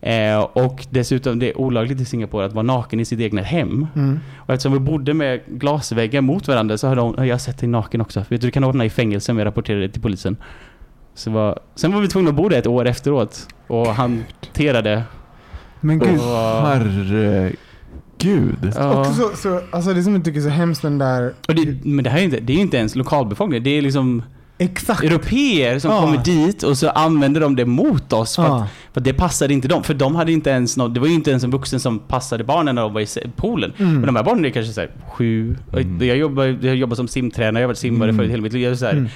[0.00, 3.86] Eh, och dessutom, det är olagligt i Singapore att vara naken i sitt egna hem.
[3.96, 4.20] Mm.
[4.36, 8.00] Och eftersom vi bodde med glasväggar mot varandra så har de, jag sett dig naken
[8.00, 8.20] också.
[8.20, 10.36] Vet du, du kan ordna i fängelse om jag rapporterar det till polisen.
[11.14, 15.02] Så var, sen var vi tvungna att bo där ett år efteråt och hanterade
[15.80, 16.18] Men gud.
[16.18, 16.24] och,
[16.66, 17.56] Herregud.
[18.76, 19.00] ja.
[19.00, 21.32] Också så, så, alltså det som jag tycker är så hemskt den där...
[21.48, 23.64] Och det, men det här är inte, det är inte ens lokalbefolkningen.
[23.64, 24.22] Det är liksom
[24.58, 25.02] Exakt.
[25.04, 26.00] europeer som Ja.
[26.00, 28.36] kommer dit och så använder de det mot oss.
[28.36, 28.62] För, Ja.
[28.62, 29.82] att, för att det passade inte dem.
[29.84, 32.44] För de hade inte ens någon, det var ju inte ens en vuxen som passade
[32.44, 33.72] barnen när de var i se- poolen.
[33.78, 33.92] Mm.
[33.94, 35.56] Men de här barnen är kanske så här, sju.
[35.72, 36.08] och Mm.
[36.08, 38.16] Jag, jobbar, jag jobbar som simtränare, jag har varit simmare Mm.
[38.16, 38.62] förut hela mitt liv.
[38.62, 39.08] Jag är så här, Mm.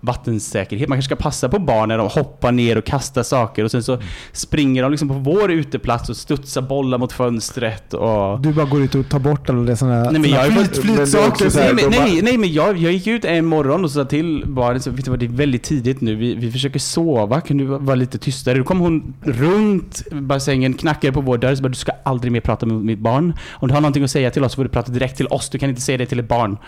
[0.00, 0.88] Vattensäkerhet.
[0.88, 3.82] Man kanske ska passa på barn när de hoppar ner och kastar saker och sen
[3.82, 3.98] så
[4.32, 8.40] springer de liksom på vår uteplats och studsar bollar mot fönstret och...
[8.40, 11.50] Du bara går ut och tar bort alla det sådana Nej, men jag flyt, flytsaker.
[11.56, 14.44] Nej men, de nej, nej, men jag, jag gick ut en morgon och sa till
[14.46, 17.56] barnen, så, vet du vad, det är väldigt tidigt nu, vi, vi försöker sova, kan
[17.56, 18.58] du vara lite tystare?
[18.58, 22.40] Då kom hon runt bassängen, knackade på vår dörr, så bara, du ska aldrig mer
[22.40, 23.34] prata med mitt barn.
[23.52, 25.50] Om du har någonting att säga till oss så får du prata direkt till oss,
[25.50, 26.58] du kan inte säga det till ett barn.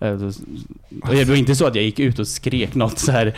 [0.00, 0.12] Eh,
[1.10, 3.36] det var inte så att jag gick ut och skrek något så här.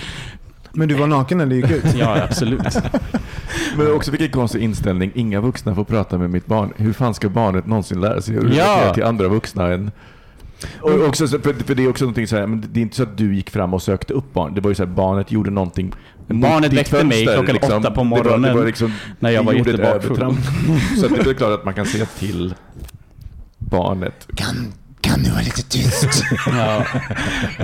[0.73, 1.85] Men du var naken när du gick ut.
[1.99, 2.63] ja absolut.
[3.77, 5.13] Men också vilken konstig inställning.
[5.15, 6.73] Inga vuxna får prata med mitt barn.
[6.77, 8.95] Hur fan ska barnet någonsin lära sig att relatera Ja.
[8.95, 9.91] till andra vuxna än...
[10.81, 12.97] Och också, så- för, för det är också någonting så här, men det är inte
[12.97, 14.55] så att du gick fram och sökte upp barn.
[14.55, 15.93] Det var ju så här, barnet gjorde någonting
[16.29, 19.43] Barnet väckte mig fönster, klockan åtta på Det var, det morgonen var liksom, när jag
[19.43, 20.17] var jättebakfull.
[21.01, 22.55] Så att det är klart att man kan se till
[23.59, 24.29] barnet.
[24.35, 24.73] Kan,
[25.17, 26.23] kan du vara lite tyst?
[26.47, 26.85] Ja.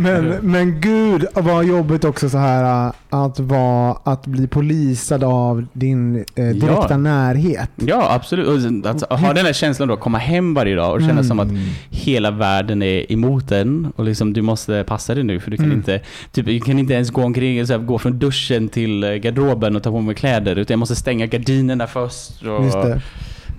[0.01, 5.67] men, men gud vad jobbigt också så här äh, att, vara, att bli polisad av
[5.73, 6.97] din eh, direkta Ja.
[6.97, 7.71] närhet.
[7.77, 8.63] Ja, absolut.
[8.63, 11.25] Sen Att ha den här känslan då, komma hem varje dag och känna Mm.
[11.25, 11.49] som att
[11.91, 15.67] hela världen är emot en och liksom du måste passa dig nu för du kan
[15.67, 15.77] Mm.
[15.79, 16.01] inte
[16.33, 19.77] typ, du kan inte ens gå omkring så här, gå från duschen till eh, garderoben
[19.77, 22.43] och ta på mig kläder utan jag måste stänga gardinerna först.
[22.43, 23.01] Och, Just det.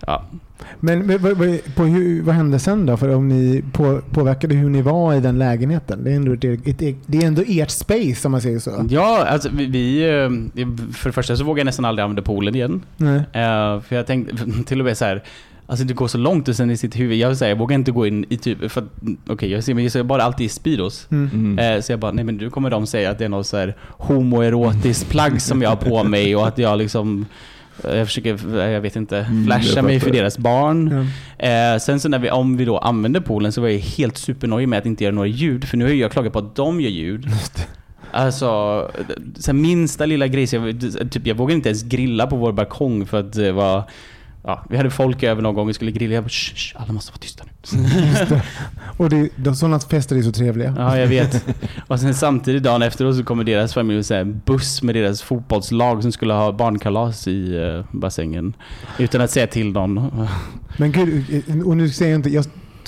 [0.08, 0.24] Ja.
[0.80, 2.98] Men men vad, vad, på hur, vad hände sen då?
[2.98, 6.04] För om ni på, påverkade hur ni var i den lägenheten?
[6.04, 8.86] Det är ändå, ett, ett, det är ändå ert space om man säger så.
[8.90, 12.56] Ja, alltså vi, vi, eh, för det första så vågar jag nästan aldrig använda poolen
[12.56, 12.82] igen.
[12.98, 13.16] Nej.
[13.18, 14.36] Eh, för jag tänkte
[14.66, 15.24] till och med så här.
[15.66, 17.18] Alltså det går så långt och sen i sitt huvud.
[17.18, 18.88] Jag, vill säga, jag vågar inte gå in i typ, för att,
[19.28, 21.08] okej jag ser men jag ser bara alltid i Speedos.
[21.12, 21.30] Mm.
[21.34, 21.76] Mm.
[21.76, 23.58] Eh, Så jag bara, nej men nu kommer de säga att det är något så
[23.58, 27.26] här homoerotiskt plagg som jag har på mig och att jag liksom
[27.84, 31.08] Jag försöker, jag vet inte, Mm, flasha jag mig för deras barn.
[31.38, 31.48] Ja.
[31.48, 34.70] Eh, sen så när vi, om vi då använder poolen så var jag helt supernöjd
[34.70, 35.66] med att inte göra några ljud.
[35.66, 37.26] För nu har jag klagat på att de gör ljud.
[38.16, 38.92] Alltså,
[39.36, 40.48] så minsta lilla grej.
[40.56, 43.84] Jag, typ, jag vågade inte ens grilla på vår balkong för att det var...
[44.46, 46.14] Ja, vi hade folk över någon gång och skulle grilla.
[46.14, 47.50] Jag bara, "Shh, shh, alla måste vara tysta nu.
[48.98, 50.76] Och det, de, sådana fester är så trevliga.
[50.78, 51.46] Ja, jag vet.
[51.88, 55.22] Och sen samtidigt dagen efteråt så kommer deras familj och här, en buss med deras
[55.22, 58.54] fotbollslag som skulle ha barnkalas i eh, bassängen.
[59.00, 60.28] Utan att säga till någon.
[60.78, 62.46] Men gud, och nu säger jag inte, jag,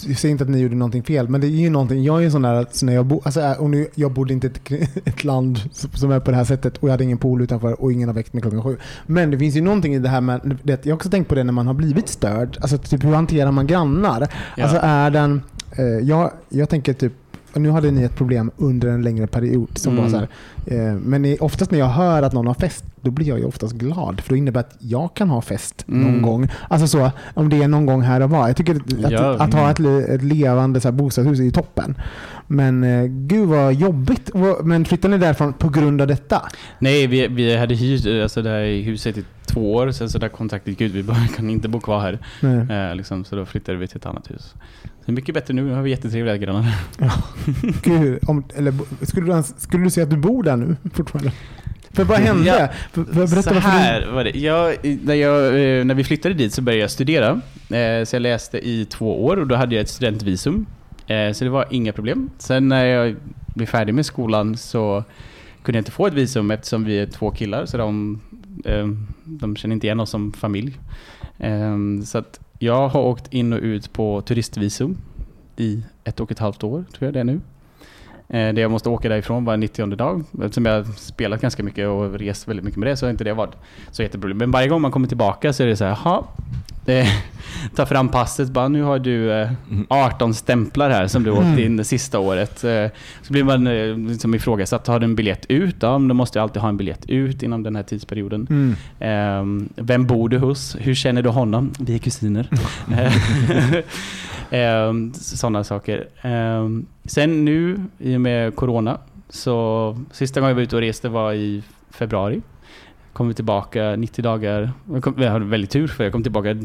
[0.07, 2.25] jag säger inte att ni gjorde någonting fel, men det är ju någonting, jag är
[2.25, 4.89] en sån där, så när jag, bo, alltså, och nu, jag bodde inte i ett,
[5.07, 7.91] ett land som är på det här sättet och jag hade ingen pool utanför och
[7.91, 8.77] ingen har väckt mig klockan sju.
[9.05, 11.35] Men det finns ju någonting i det här med, det, jag har också tänkt på
[11.35, 14.27] det när man har blivit störd, alltså typ hur hanterar man grannar?
[14.57, 14.63] Ja.
[14.63, 17.13] Alltså är den, eh, jag, jag tänker typ,
[17.55, 19.69] nu hade ni ett problem under en längre period.
[19.77, 20.03] Som Mm.
[20.03, 20.27] var så här,
[20.65, 23.73] eh, men oftast när jag hör att någon har fest, då blir jag ju oftast
[23.73, 24.21] glad.
[24.21, 26.21] För det innebär att jag kan ha fest någon Mm.
[26.21, 26.49] gång.
[26.67, 28.47] Alltså så, om det är någon gång här och var.
[28.47, 29.33] Jag tycker att, Ja.
[29.35, 31.95] att, att ha ett, ett levande så här, bostadshus är ju toppen.
[32.47, 34.31] Men eh, gud vad jobbigt.
[34.63, 36.41] Men flyttade ni därifrån på grund av detta?
[36.79, 39.91] Nej, vi, vi hade hyrt alltså, det här huset i två år.
[39.91, 42.19] Sen så där kontaktade Gud, vi bara kan inte bo kvar här.
[42.89, 44.53] Eh, liksom, så då flyttade vi till ett annat hus.
[44.83, 46.65] Så det är mycket bättre nu, nu har vi jättetrevliga grannar.
[47.83, 48.73] Gud, om, eller,
[49.05, 51.31] skulle, du, skulle du säga att du bor där nu fortfarande?
[51.91, 52.45] För vad hände?
[52.45, 52.67] Ja.
[52.91, 54.29] För, för, berätta så här var det.
[54.39, 57.41] Jag, när, jag, eh, när vi flyttade dit så började jag studera.
[57.69, 60.65] Eh, Så jag läste i två år och då hade jag ett studentvisum.
[61.07, 62.29] Eh, så det var inga problem.
[62.37, 63.15] Sen när jag
[63.55, 65.03] blev färdig med skolan så
[65.63, 67.65] kunde jag inte få ett visum eftersom vi är två killar.
[67.65, 68.21] Så de,
[68.65, 68.87] eh,
[69.23, 70.79] de känner inte igen oss som familj.
[71.37, 74.97] Ehm, så att jag har åkt in och ut på turistvisum
[75.57, 77.41] i ett och ett halvt år, tror jag det är nu.
[78.29, 80.23] Eh, det jag måste åka därifrån var 90 dag.
[80.41, 83.23] Eftersom jag har spelat ganska mycket och rest väldigt mycket med det så har inte
[83.23, 83.55] det varit
[83.91, 84.37] så jätteproblem.
[84.37, 86.23] Men varje gång man kommer tillbaka så är det så här, jaha.
[86.85, 87.07] Eh,
[87.75, 89.49] Ta fram passet, bara nu har du eh,
[89.87, 92.63] 18 stämplar här som du åkte in det sista året.
[92.63, 92.87] Eh,
[93.21, 95.75] Så blir man eh, liksom ifrågasatt, har du en biljett ut?
[95.79, 98.47] Ja, men då måste jag alltid ha en biljett ut inom den här tidsperioden.
[98.49, 98.75] Mm.
[98.99, 100.75] Ehm, vem bor du hos?
[100.79, 101.73] Hur känner du honom?
[101.79, 102.49] Vi är kusiner.
[104.51, 106.07] Ehm, Sådana saker.
[106.21, 108.97] Ehm, sen nu, i och med Corona,
[109.29, 112.41] så sista gången jag var ute och reste var i februari.
[113.15, 114.71] Kom vi tillbaka 90 dagar.
[114.93, 116.55] Jag, kom, jag hade väldigt tur för jag kom tillbaka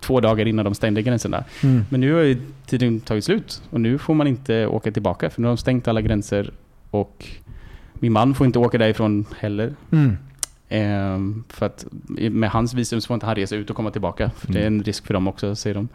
[0.00, 1.44] två dagar innan de stängde gränserna.
[1.62, 1.84] Mm.
[1.88, 5.40] Men nu har ju tiden tagit slut och nu får man inte åka tillbaka för
[5.40, 6.50] nu har de stängt alla gränser
[6.90, 7.26] och
[7.94, 9.74] min man får inte åka därifrån heller.
[9.92, 10.16] Mm.
[10.68, 11.86] Ehm, för att
[12.30, 14.30] med hans visum så får inte han resa ut och komma tillbaka.
[14.36, 15.88] För det är en risk för dem också, säger de.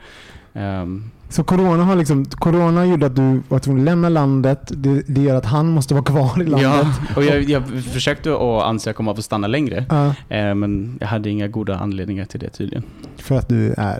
[0.53, 4.71] Ehm, Så corona, har liksom, corona gjorde att du var tvungen att lämna landet.
[4.75, 6.61] Det, det gör att han måste vara kvar i landet.
[6.63, 9.85] ja, och jag, jag försökte att ansöka om att få stanna längre.
[9.89, 12.83] Ja, Ehm, men jag hade inga goda anledningar till det tydligen.
[13.17, 13.99] för att du är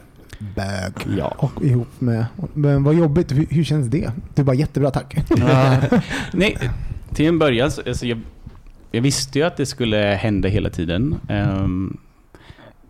[0.55, 1.17] bög.
[1.17, 1.33] Ja.
[1.37, 2.25] Och ihop med...
[2.53, 3.31] Men vad jobbigt.
[3.31, 4.11] Hur, hur känns det?
[4.35, 5.15] Du bara jättebra tack.
[6.33, 6.57] Nej,
[7.13, 8.19] till en början så alltså jag,
[8.91, 11.15] jag visste ju att det skulle hända hela tiden.
[11.29, 11.97] Ehm,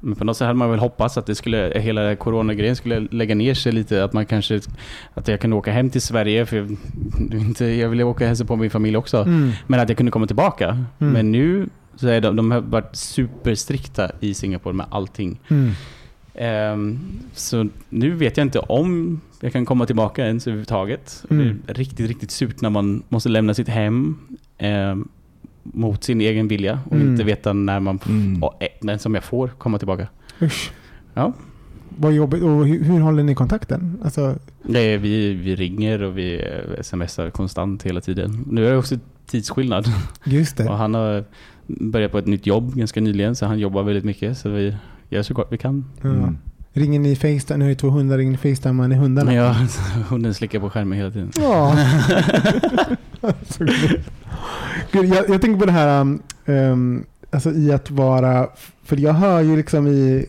[0.03, 3.35] men på något sätt hade man väl hoppats att det skulle, hela coronagrejen skulle lägga
[3.35, 4.03] ner sig lite.
[4.03, 4.61] Att man kanske,
[5.13, 6.45] att jag kunde åka hem till Sverige.
[6.45, 6.77] För jag,
[7.31, 9.17] inte, jag ville åka och hälsa på min familj också.
[9.17, 9.51] Mm.
[9.67, 10.85] Men att jag kunde komma tillbaka.
[10.99, 11.13] Mm.
[11.13, 15.39] Men nu så är de, de har varit superstrikta i Singapore med allting.
[15.47, 15.71] Mm.
[16.33, 16.99] Ehm,
[17.33, 21.25] så nu vet jag inte om jag kan komma tillbaka ens överhuvudtaget.
[21.29, 21.61] Mm.
[21.65, 24.17] Det är riktigt, riktigt surt när man måste lämna sitt hem
[24.57, 25.07] ehm,
[25.63, 27.11] mot sin egen vilja och Mm.
[27.11, 28.43] inte veta när man, Mm.
[28.43, 30.07] och, eh, men som jag får komma tillbaka.
[30.41, 30.71] Usch.
[31.13, 31.33] Ja.
[31.97, 32.43] Vad jobbigt.
[32.43, 33.97] Och hur, hur håller ni kontakten?
[34.03, 38.45] Alltså, Nej, vi, vi ringer och vi eh, smsar konstant hela tiden.
[38.49, 38.95] Nu är det också
[39.25, 39.85] tidsskillnad
[40.25, 40.65] just det.
[40.69, 41.23] och han har
[41.67, 44.75] börjat på ett nytt jobb ganska nyligen så han jobbar väldigt mycket så vi
[45.09, 45.85] gör så gott vi kan.
[46.01, 46.09] Ja.
[46.09, 46.37] Mm.
[46.75, 47.57] Ringer ni Facetime?
[47.57, 48.17] Ni har ju två hundar.
[48.17, 49.25] Ringer ni Facetime med hundarna?
[49.31, 49.53] Men jag,
[50.09, 51.31] hunden slickar på skärmen hela tiden.
[51.35, 51.77] Ja.
[54.91, 58.47] Gud, jag, jag tänker på det här um, um, alltså i att vara...
[58.83, 60.25] För jag hör ju liksom i...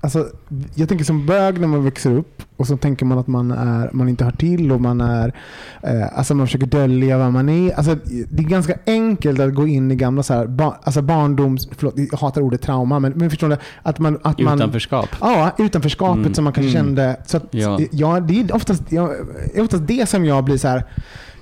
[0.00, 0.28] Alltså,
[0.74, 3.90] jag tänker som bög när man växer upp och så tänker man att man, är,
[3.92, 5.34] man inte hör till och man är...
[5.82, 7.72] Eh, alltså man försöker dölja vad man är.
[7.72, 7.96] Alltså,
[8.30, 11.68] det är ganska enkelt att gå in i gamla så här, bar, alltså barndoms...
[11.76, 13.56] Förlåt, jag hatar ordet trauma, men, men förstår du?
[13.82, 15.08] Att man, att man, Utanförskap.
[15.20, 16.86] Ja, utanförskapet Mm, som man kanske mm.
[16.86, 17.16] kände.
[17.26, 17.80] Så att, ja.
[17.90, 18.20] Ja.
[18.20, 19.10] det är oftast, ja,
[19.56, 20.84] oftast det som jag blir så här.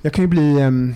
[0.03, 0.95] Jag kan ju bli um,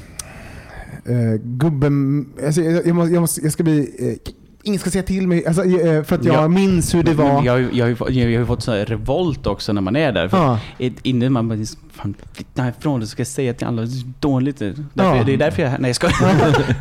[1.43, 2.27] gubben...
[2.47, 5.47] Alltså, jag, jag, måste, jag, måste, jag ska bli uh, ingen ska säga till mig,
[5.47, 6.49] alltså, eh, för att jag Ja.
[6.49, 7.45] minns hur det Men- var.
[7.45, 10.29] Jag, jag, fått- jag, har ju fått sån här revolt också när man är där.
[10.29, 14.03] För ett- Innan man fan, flytta härifrån, du ska jag säga till alla, det är
[14.21, 14.59] dåligt.
[14.59, 15.23] Därför, Ja.
[15.27, 15.79] Det är därför jag är här.
[15.79, 16.09] Nej jag ska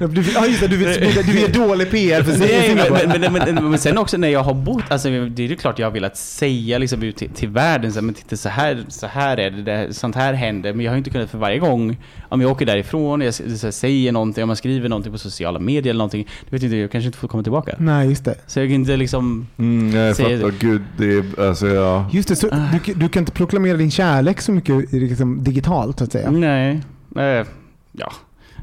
[0.08, 3.08] Du, ja, just det, du, vill, du vill dålig PR för Singapore.
[3.08, 5.56] men, men, men, men, men sen också när jag har bott, alltså det är ju
[5.56, 8.49] klart jag har velat säga liksom ut till, till världen, så här, men titta så
[8.49, 10.73] här, så här är det, det, sånt här händer.
[10.73, 11.97] Men jag har inte kunnat för varje gång,
[12.30, 15.89] om jag åker därifrån, jag här, säger någonting, om man skriver någonting på sociala medier
[15.89, 17.75] eller någonting, du vet inte, jag kanske inte får komma tillbaka.
[17.78, 18.36] Nej, just det.
[18.47, 20.51] Så jag kan inte liksom, Mm, jag fattar.
[20.60, 22.10] Gud, det är, alltså ja.
[22.13, 22.80] Just det, så Ah.
[22.86, 26.32] du, du kan inte proklamera din kärlek så mycket liksom, digitalt så att säga.
[26.32, 27.46] nej, nej,
[27.91, 28.12] ja.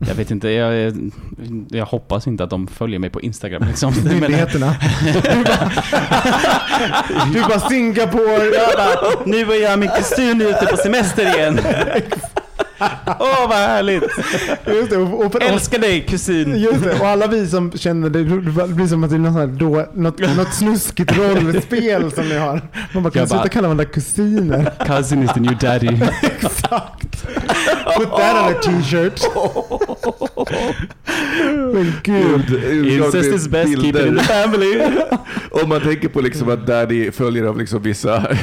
[0.09, 0.97] Jag vet inte, jag,
[1.71, 3.95] jag, hoppas inte att de följer mig på Instagram liksom.
[4.05, 4.77] Myndigheterna.
[7.33, 11.61] Du bara, Singapore, jag bara, Nu var jag min kusin ute på semester igen.
[13.21, 14.03] Åh, vad härligt!
[14.67, 16.57] just det, och, och, och, Älskar dig kusin!
[16.57, 19.33] Just det, och alla vi som känner det, det blir som att det är något,
[19.33, 22.61] här då, något, något snuskigt rollspel som ni har.
[22.95, 24.73] Man bara, kan sluta kalla varandra kusiner?
[24.87, 25.89] Cousin is the new daddy.
[26.23, 27.27] Exakt.
[27.97, 29.21] Put that on a t-shirt.
[31.75, 32.65] Men gud.
[32.87, 34.81] Incest is best, keep it in the family.
[35.63, 38.27] Om man tänker på liksom att Daddy följer av liksom vissa...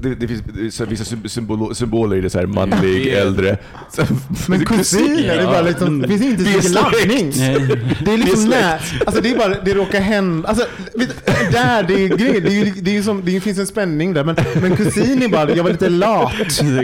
[0.00, 3.18] det, det finns vissa symbolo, symboler i det, så här manlig, Ja.
[3.18, 3.58] äldre.
[3.92, 4.02] Så,
[4.48, 7.30] Men kusiner, det är bara liksom, det finns inte så mycket laddning.
[8.04, 11.94] Det är liksom när, alltså det är bara, det råkar hända, alltså vet, där, det
[12.04, 15.22] är grejer, det, är det, är som, det finns en spänning där, men, men kusin
[15.22, 16.32] är bara, jag var lite lat.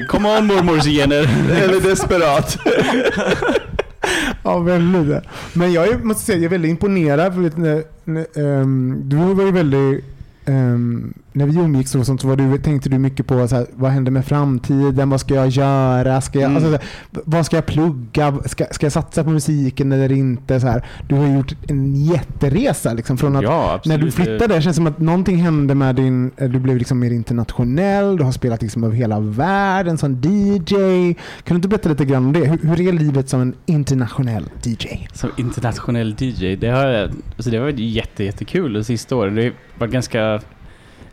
[0.08, 1.28] Come on mormors gener.
[1.62, 2.58] Eller desperat.
[4.42, 5.22] Ja, väldigt.
[5.52, 7.34] Men jag är, måste säga, jag är väldigt imponerad.
[7.34, 7.56] För, vet,
[8.36, 10.04] ehm, du var ju väldigt...
[10.46, 13.66] ehm, när vi umgicks och sånt så var du, tänkte du mycket på så här,
[13.74, 16.56] vad händer med framtiden, vad ska jag göra, ska jag, Mm.
[16.56, 20.60] alltså, så här, vad ska jag plugga, ska, ska jag satsa på musiken eller inte?
[20.60, 20.84] Så här.
[21.08, 24.86] Du har gjort en jätteresa liksom, från att Ja, när du flyttade, det känns som
[24.86, 28.84] att någonting hände med din, eh, du blev liksom mer internationell, du har spelat liksom
[28.84, 31.14] över hela världen som DJ.
[31.14, 32.44] Kan du inte berätta lite grann om det?
[32.46, 34.86] Hur, hur är livet som en internationell DJ?
[35.12, 36.86] Som internationell DJ, det har,
[37.36, 39.34] alltså det har varit jätte, jättekul de sista åren.
[39.34, 40.40] Det har varit ganska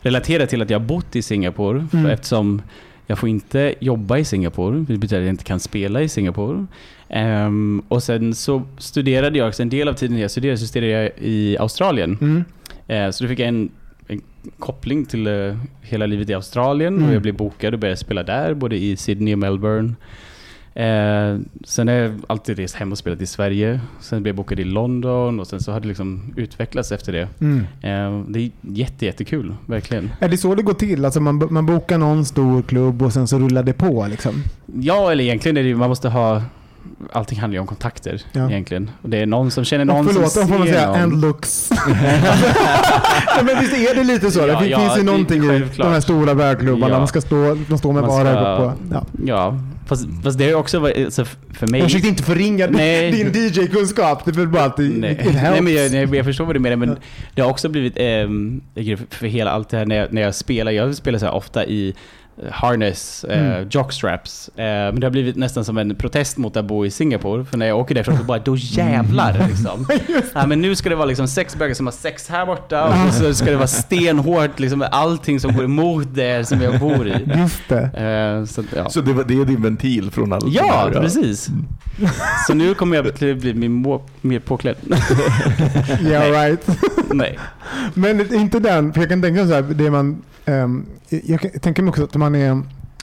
[0.01, 1.77] relaterat till att jag har bott i Singapore.
[1.77, 1.89] Mm.
[1.89, 2.61] För eftersom
[3.07, 6.65] jag får inte jobba i Singapore, det betyder att jag inte kan spela i Singapore.
[7.09, 11.11] Ehm, och sen så studerade jag, en del av tiden jag studerade så studerade jag
[11.17, 12.17] i Australien.
[12.21, 12.43] Mm.
[12.87, 13.69] Eh, så då fick jag en,
[14.07, 14.21] en
[14.59, 17.09] koppling till eh, hela livet i Australien Mm.
[17.09, 19.93] och jag blev bokad och började spela där, både i Sydney och Melbourne.
[20.73, 23.81] Eh, sen har jag alltid rest hem och spelat i Sverige.
[23.99, 27.27] Sen blev jag bokad i London och sen så har det liksom utvecklats efter det.
[27.39, 27.59] Mm.
[27.59, 30.11] Eh, det är jätte, jättekul, verkligen.
[30.19, 31.05] Är det så det går till?
[31.05, 34.43] Alltså man, man bokar någon stor klubb och sen så rullar det på liksom?
[34.65, 36.41] Ja, eller egentligen är det ju, man måste ha
[37.13, 38.49] Allting handlar ju om kontakter Ja.
[38.49, 38.91] egentligen.
[39.01, 40.99] Och det är någon som känner någon förlåt, som får man ser säga någon.
[41.01, 41.69] and looks.
[43.37, 44.39] ja, men visst är det lite så?
[44.39, 46.93] Ja, det fin- ja, finns ju någonting i de här stora bärklubbarna.
[46.93, 46.97] Ja.
[46.99, 48.73] Man ska stå, de står med bara ögon på.
[48.95, 49.05] Ja.
[49.25, 51.79] Ja, fast, fast det är också alltså, för mig...
[51.79, 53.11] Jag försökte inte förringa Nej.
[53.11, 54.25] din DJ-kunskap.
[54.25, 55.41] Det är bara att det Nej, it helps.
[55.41, 56.97] nej men jag, nej, jag förstår vad du menar men
[57.35, 57.95] det har också blivit
[58.75, 60.71] grej för, hela allt det här när jag, när jag spelar.
[60.71, 61.93] Jag spelar så ofta i
[62.43, 63.67] eh, harness, eh, Mm.
[63.69, 64.47] jockstraps.
[64.47, 67.45] Eh, men det har blivit nästan som en protest mot att bo i Singapore.
[67.45, 69.87] För när jag åker därifrån så bara, då jävlar liksom.
[70.33, 73.13] ja, men nu ska det vara liksom sex bögar som har sex här borta och
[73.13, 77.07] så ska det vara stenhårt liksom med allting som går emot det som jag bor
[77.07, 77.27] i.
[77.37, 77.81] Just det.
[77.81, 78.89] Eh, så, ja.
[78.89, 81.49] Så det, var, det är din ventil från allt Ja, det här, precis.
[82.47, 84.75] Så nu kommer jag bli, bli mer, mer påklädd.
[86.01, 86.67] Yeah right.
[87.13, 87.39] Nej.
[87.93, 91.89] Men inte den, för jag kan tänka så här, det man, ehm, jag tänker mig
[91.89, 92.49] också att man är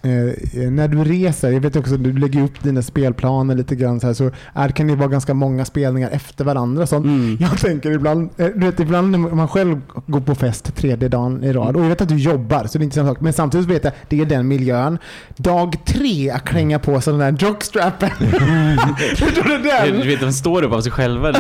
[0.02, 4.00] eh, när du reser, jag vet också att du lägger upp dina spelplaner lite grann
[4.00, 6.86] så här, så är, kan det vara ganska många spelningar efter varandra.
[6.86, 7.04] Sånt.
[7.04, 7.36] Mm.
[7.40, 11.44] Jag tänker ibland, eh, du vet, ibland när man själv går på fest tredje dagen
[11.44, 13.20] i rad och jag vet att du jobbar så det är inte samma sak.
[13.20, 14.98] Men samtidigt vet jag att det är den miljön.
[15.36, 18.10] Dag tre att kränga på sig den där jockstrappen.
[19.16, 21.32] Förstår du Du vet, de står upp av sig själva.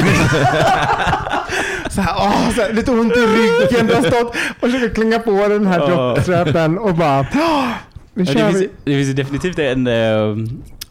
[1.98, 3.86] Så här, åh, så här, lite ont i ryggen.
[3.86, 6.14] Du har stått och försökt klänga på den här Ja.
[6.16, 7.68] jockstrappen och bara "Åh,
[8.14, 8.58] nu Ja, kör det, vi.
[8.58, 9.86] finns, det finns definitivt en...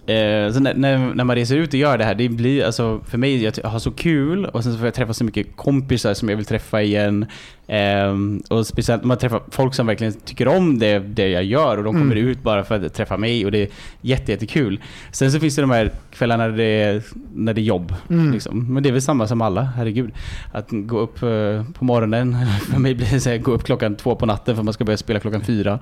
[0.07, 2.65] eh, eh, så när, när, när man reser ut och gör det här, det blir
[2.65, 5.55] alltså för mig, jag har så kul och sen så får jag träffa så mycket
[5.55, 7.25] kompisar som jag vill träffa igen.
[7.67, 11.77] Ehm, och speciellt när man träffar folk som verkligen tycker om det, det jag gör
[11.77, 12.27] och de kommer Mm.
[12.27, 13.67] ut bara för att träffa mig och det är
[14.01, 14.81] jätte, jättekul.
[15.11, 17.03] Sen så finns det de här kvällarna när det är,
[17.35, 17.93] när det är jobb.
[18.09, 18.31] Mm.
[18.31, 18.73] Liksom.
[18.73, 20.11] Men det är väl samma som alla, herregud.
[20.51, 22.37] Att gå upp eh, på morgonen,
[22.71, 24.83] för mig blir det så här, gå upp klockan två på natten för man ska
[24.83, 25.79] börja spela klockan fyra.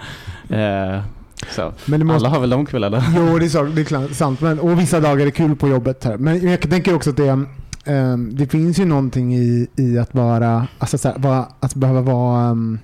[1.85, 3.03] Måste, Alla har väl de kvällarna?
[3.15, 4.41] Jo, det är, så, det är sant.
[4.41, 6.03] Men, och vissa dagar är kul på jobbet.
[6.03, 6.17] Här.
[6.17, 7.45] Men jag tänker också att det
[7.85, 12.01] ehm, det finns ju någonting i, i att vara, alltså så här, vara, att behöva
[12.01, 12.79] vara um,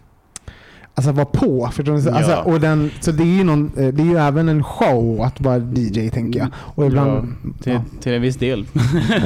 [0.95, 1.69] Alltså vara på.
[1.73, 2.09] Förstår du?
[2.09, 2.43] Alltså, Ja.
[2.43, 5.41] och den, så det är, ju någon, eh, det är ju även en show att
[5.41, 6.47] vara DJ tänker jag.
[6.55, 7.83] Och ibland, Till, ja.
[8.01, 8.65] till en viss del.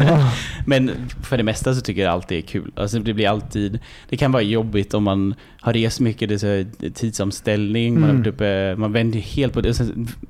[0.08, 0.32] Ja.
[0.66, 0.92] Men
[1.24, 2.72] för det mesta så tycker jag alltid är kul.
[2.76, 3.80] Alltså det blir alltid...
[4.10, 8.22] Det kan vara jobbigt om man har rest mycket, det är tidsomställning, man, har Mm.
[8.22, 9.62] varit uppe, man vänder helt på...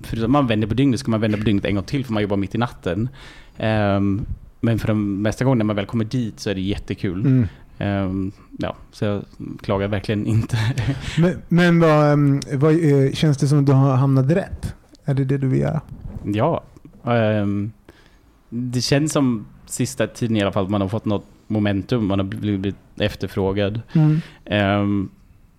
[0.04, 2.14] Förutom att man vänder på dygnet ska man vända på dygnet en gång till för
[2.14, 3.10] man jobbar mitt i natten.
[3.58, 4.26] Ehm,
[4.62, 7.20] men för de mesta gånger när man väl kommer dit så är det jättekul.
[7.20, 7.48] Mm.
[7.78, 9.24] Ehm, ja, så jag
[9.62, 10.58] klagar verkligen inte.
[11.20, 14.76] Men, men vad, ehm, vad, eh, känns det som att du har hamnat rätt?
[15.06, 15.82] Är det det du vill göra?
[16.24, 16.64] Ja.
[17.06, 17.72] ehm,
[18.50, 22.20] det känns som sista tiden i alla fall att man har fått något momentum, man
[22.20, 23.82] har blivit efterfrågad.
[23.94, 25.10] Mm.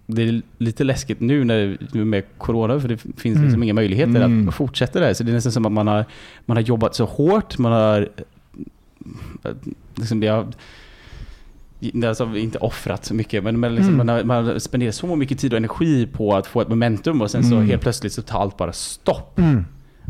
[0.07, 3.43] Det är lite läskigt nu när med corona för det finns Mm.
[3.43, 4.49] liksom inga möjligheter Mm.
[4.49, 5.15] att fortsätta där.
[5.15, 6.05] Så det är nästan som att man har,
[6.47, 8.09] man har jobbat så hårt, man har
[9.45, 9.53] eh,
[9.95, 10.47] liksom, det har
[12.07, 14.07] Alltså inte offrat så mycket, men, men liksom Mm.
[14.07, 17.23] man, har, man har spenderat så mycket tid och energi på att få ett momentum
[17.23, 17.69] och sen så Mm.
[17.69, 19.39] helt plötsligt så tar allt bara stopp.
[19.39, 19.65] Mm.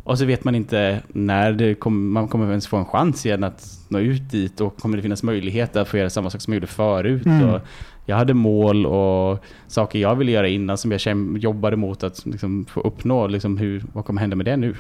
[0.05, 3.64] Och så vet man inte när kom, man kommer ens få en chans igen att
[3.89, 6.57] nå ut dit och kommer det finnas möjligheter att få göra samma sak som jag
[6.57, 7.27] gjorde förut.
[7.27, 7.49] Mm.
[7.49, 7.61] Och
[8.07, 11.01] jag hade mål och saker jag ville göra innan som jag
[11.39, 13.27] jobbade mot att liksom få uppnå.
[13.27, 14.75] Liksom hur, vad kommer hända med det nu?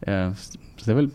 [0.00, 0.32] Eh,
[0.76, 1.10] så det är väl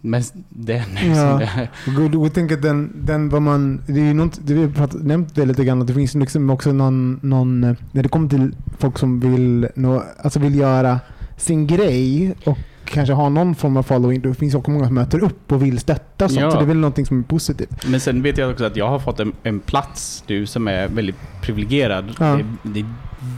[0.00, 1.08] mest det nu.
[1.08, 1.14] Ja.
[1.14, 4.70] Som det, Och att den, den vad man, det är ju något, det vi har
[4.70, 8.08] pratat, nämnt det lite grann, att det finns liksom också någon, någon, eh, när det
[8.08, 11.00] kommer till folk som vill, nå, alltså vill göra
[11.36, 12.58] sin grej och
[12.90, 15.62] kanske ha någon form av following, då finns det också många som möter upp och
[15.62, 16.40] vill stötta sånt.
[16.40, 16.50] Ja.
[16.50, 17.86] Så det är väl någonting som är positivt.
[17.88, 20.88] men sen vet jag också att jag har fått en, en plats nu som är
[20.88, 22.04] väldigt privilegierad.
[22.18, 22.24] Ja.
[22.24, 22.86] Det, är, det är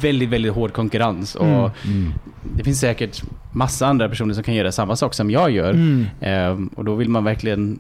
[0.01, 1.35] väldigt, väldigt hård konkurrens.
[1.35, 1.71] Och Mm.
[1.85, 2.13] Mm.
[2.57, 3.23] Det finns säkert
[3.53, 5.71] massa andra personer som kan göra samma sak som jag gör.
[5.71, 6.07] Mm.
[6.21, 7.79] Ehm, och då vill man verkligen,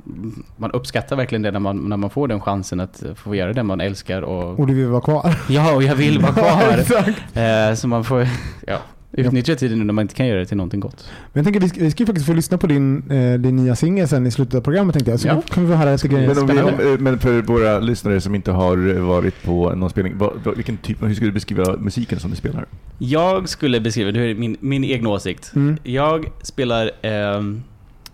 [0.57, 3.62] man uppskattar verkligen det när man, när man får den chansen att få göra det
[3.62, 4.23] man älskar.
[4.23, 5.35] Och, Och du vill vara kvar.
[5.49, 6.79] ja, och jag vill vara kvar.
[6.79, 7.23] Exakt.
[7.35, 8.29] Ehm, så man får
[8.66, 8.79] ja,
[9.13, 11.09] utnyttja tiden nu när man inte kan göra det till någonting gott.
[11.33, 13.57] Men jag tänker vi ska, vi ska ju faktiskt få lyssna på din, eh, din
[13.57, 15.21] nya singel sen i slutet av programmet tänkte jag.
[15.21, 15.43] Så Ja.
[15.49, 16.29] kan vi få höra lite grejer.
[16.29, 19.91] Men, om vi, om, eh, men för våra lyssnare som inte har varit på någon
[19.91, 22.67] spelning, vad, vad, vilken typ, hur skulle du beskriva musiken som du spelar?
[22.99, 25.53] Jag skulle beskriva, det är min, min egen åsikt.
[25.57, 25.77] Mm.
[25.83, 27.63] Jag spelar ehm,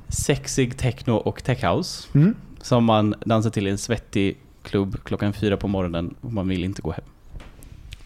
[0.09, 2.09] sexig techno och techhouse.
[2.14, 2.34] Mm.
[2.62, 6.64] Som man dansar till i en svettig klubb klockan fyra på morgonen och man vill
[6.64, 7.05] inte gå hem.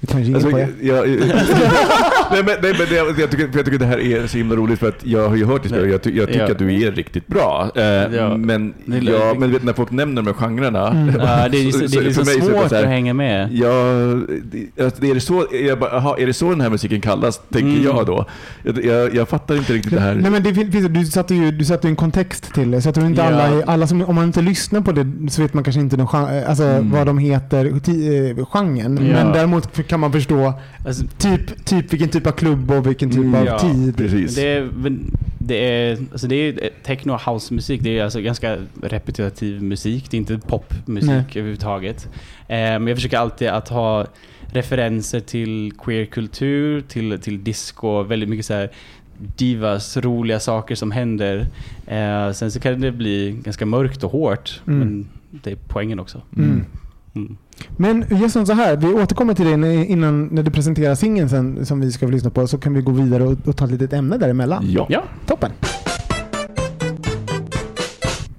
[0.02, 0.86] Vi tar en jingle Alltså, på jag, det.
[0.86, 1.06] jag,
[2.30, 4.78] nej, men, nej, men det, jag, tycker, jag tycker det här är så himla roligt
[4.78, 6.50] för att jag har ju hört dig spela jag, ty, jag tycker Ja.
[6.52, 7.70] att du är riktigt bra.
[7.74, 8.36] Eh, Ja.
[8.36, 10.88] Men, ja, men vet, när folk nämner de här genrerna.
[10.88, 11.14] Mm.
[11.20, 12.74] Ja, det är, så- det så är liksom för mig så är det svårt så
[12.74, 13.52] här, att hänga med.
[13.52, 13.68] Ja,
[14.42, 17.40] det, alltså, är, det så, jag bara, aha, är det så den här musiken kallas,
[17.52, 17.84] tänker Mm.
[17.84, 18.24] jag då.
[18.62, 20.14] Jag, jag, jag fattar inte riktigt det här.
[20.14, 22.82] Nej, men det fin- finns, du satte ju du satte en kontext till det.
[22.82, 23.26] Så jag tror inte Ja.
[23.28, 26.06] alla, alla som, om man inte lyssnar på det så vet man kanske inte den,
[26.08, 26.90] alltså, Mm.
[26.90, 28.98] vad de heter, eh, genren.
[29.06, 29.24] Ja.
[29.24, 30.54] Men däremot kan man förstå
[30.86, 33.58] Alltså, typ, typ vilken typ av klubb och vilken typ Mm, av ja.
[33.58, 33.96] tid.
[33.96, 34.34] Precis.
[34.34, 34.68] det är,
[35.38, 37.80] det är, alltså det är techno och house-musik.
[37.82, 40.10] Det är alltså ganska repetitiv musik.
[40.10, 41.24] Det är inte popmusik Nej.
[41.34, 42.08] överhuvudtaget.
[42.48, 44.06] Eh, men jag försöker alltid att ha
[44.52, 48.70] referenser till queerkultur, till, till disco, väldigt mycket så här
[49.36, 51.46] divas, roliga saker som händer.
[51.86, 54.60] Eh, sen så kan det bli ganska mörkt och hårt.
[54.66, 54.78] Mm.
[54.78, 56.22] Men det är poängen också.
[56.36, 56.64] Mm.
[57.14, 57.36] Mm.
[57.76, 58.76] Men Jesson, så här.
[58.76, 62.12] Vi återkommer till det när- innan när du presenterar singeln sen som vi ska få
[62.12, 62.46] lyssna på.
[62.46, 64.64] Så kan vi gå vidare och, och ta ett litet ämne däremellan.
[64.70, 64.86] Ja.
[64.90, 65.02] Ja.
[65.26, 65.50] Toppen.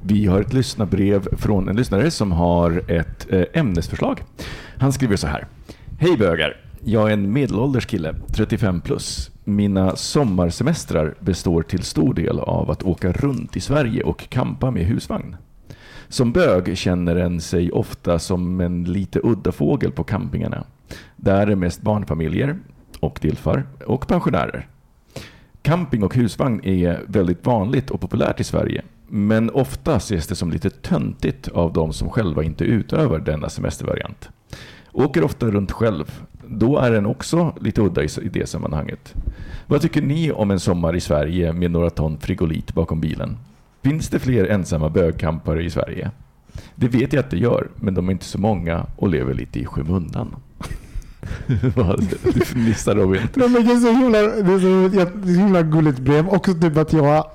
[0.02, 4.24] Vi har ett lyssnarbrev från en lyssnare som har ett eh, ämnesförslag.
[4.78, 5.48] Han skriver så här.
[6.00, 6.56] Hej bögar!
[6.84, 9.32] Jag är en medelålders kille, 35 plus.
[9.44, 14.86] Mina sommarsemestrar består till stor del av att åka runt i Sverige och kampa med
[14.86, 15.36] husvagn.
[16.12, 20.64] Som bög känner en sig ofta som en lite udda fågel på campingarna.
[21.16, 22.60] Där är mest barnfamiljer
[23.00, 24.68] och dilfar och pensionärer.
[25.62, 28.82] Camping och husvagn är väldigt vanligt och populärt i Sverige.
[29.08, 34.30] Men ofta ses det som lite töntigt av de som själva inte utövar denna semestervariant.
[34.92, 36.22] Åker ofta runt själv.
[36.48, 39.14] Då är den också lite udda i i det sammanhanget.
[39.68, 43.38] Vad tycker ni om en sommar i Sverige med några ton frigolit bakom bilen?
[43.84, 46.12] Finns det fler ensamma bögkampare i Sverige?
[46.76, 49.60] Det vet jag att det gör, men de är inte så många och lever lite
[49.60, 50.36] i skymundan.
[52.34, 53.22] Du fnissar Robin.
[53.34, 56.30] Nej, men det, är så himla, det, är så, det är så himla gulligt brev.
[56.30, 57.26] Också typ att jag,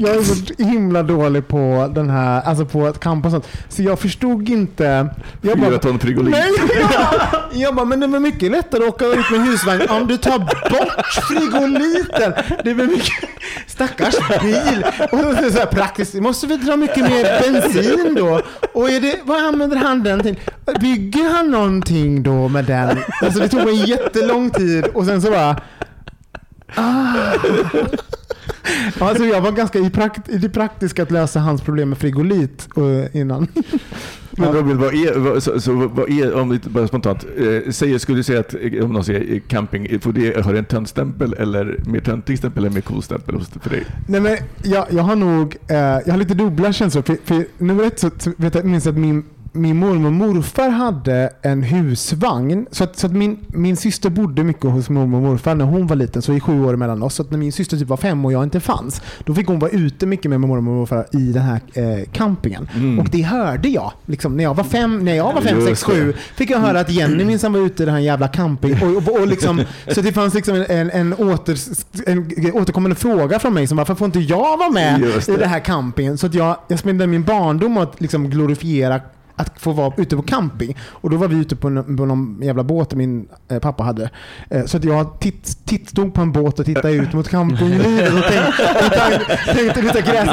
[0.00, 3.48] jag är så himla dålig på den här, alltså på att campa och sånt.
[3.68, 5.08] Så jag förstod inte.
[5.42, 6.30] Jag Fyra ton frigolit.
[6.30, 9.82] Nej, jag, jag bara, men det är väl mycket lättare att åka ut med husvagn
[9.88, 12.32] om du tar bort frigoliten.
[12.64, 13.28] Det är väl mycket,
[13.66, 14.84] stackars bil.
[15.12, 18.40] Och så här praktiskt, måste vi dra mycket mer bensin då?
[18.72, 20.36] Och är det, vad använder han den till?
[20.80, 22.98] Bygger han någonting då med den?
[23.22, 25.60] Alltså det tog en jättelång tid och sen så bara,
[26.74, 27.14] ah.
[28.98, 32.68] Alltså jag var ganska i, prakt, i det praktiska att lösa hans problem med frigolit
[32.76, 33.46] eh, innan.
[34.30, 37.98] Men Robin, vad är, vad, så, så, vad är om vi bara spontant, eh, säger,
[37.98, 40.64] skulle du säga att eh, om någon säger eh, camping, får det, har det en
[40.64, 43.86] töntstämpel eller mer töntig stämpel eller mer cool stämpel för dig?
[44.08, 47.02] Nej, men jag, jag har nog eh, jag har lite dubbla känslor.
[47.02, 50.12] För, för nummer ett så så vet jag, minns jag att min, min mormor och
[50.12, 52.66] morfar hade en husvagn.
[52.70, 55.86] Så att, så att min, min syster bodde mycket hos mormor och morfar när hon
[55.86, 56.22] var liten.
[56.22, 57.14] Så i sju år mellan oss.
[57.14, 59.02] Så att när min syster typ var fem och jag inte fanns.
[59.24, 62.68] Då fick hon vara ute mycket med mormor och morfar i den här eh, campingen.
[62.74, 62.98] Mm.
[62.98, 63.92] Och det hörde jag.
[64.06, 65.92] Liksom, när jag var fem, när jag var fem sex, det.
[65.92, 68.76] sju fick jag höra att Jenny minsann var ute i den här jävla camping.
[68.82, 71.56] Och, och, och liksom, så det fanns liksom en, en, åter,
[72.06, 75.38] en återkommande fråga från mig som varför får inte jag vara med Just i det.
[75.38, 76.18] det här campingen?
[76.18, 79.00] Så att jag, jag spenderade min barndom att liksom glorifiera
[79.40, 80.76] att få vara ute på camping.
[80.90, 84.10] Och då var vi ute på, en, på någon jävla båt min eh, pappa hade.
[84.50, 88.12] Eh, så att jag titt, titt, stod på en båt och tittade ut mot campinglivet
[88.14, 90.28] och tänkte, tänkte, lite gräs,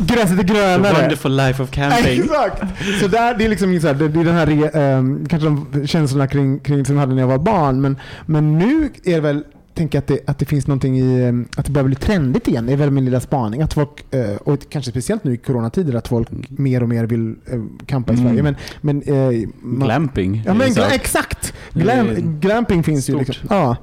[0.00, 0.92] gräset är The grönare.
[0.92, 2.20] wonderful life of camping.
[2.20, 2.62] Exakt!
[3.00, 5.86] Så där, det är liksom så här, det, det är den här, ehm, kanske de
[5.86, 7.80] känslorna kring, kring som jag hade när jag var barn.
[7.80, 11.22] Men, men nu är det väl, tänker jag att det, att det finns någonting i,
[11.24, 12.68] ehm, att det börjar bli trendigt igen.
[12.68, 13.62] Är väl min lilla spaning.
[13.62, 17.34] Att folk, eh, och kanske speciellt nu i coronatider, att folk mer och mer vill
[17.46, 18.28] eh, campa i Mm.
[18.28, 18.42] Sverige.
[18.42, 20.42] Men, men, eh, man- Glamping.
[20.46, 21.54] Ja men exakt!
[21.72, 23.28] Glam, glamping finns ju stort.
[23.28, 23.46] liksom.
[23.50, 23.76] Ja.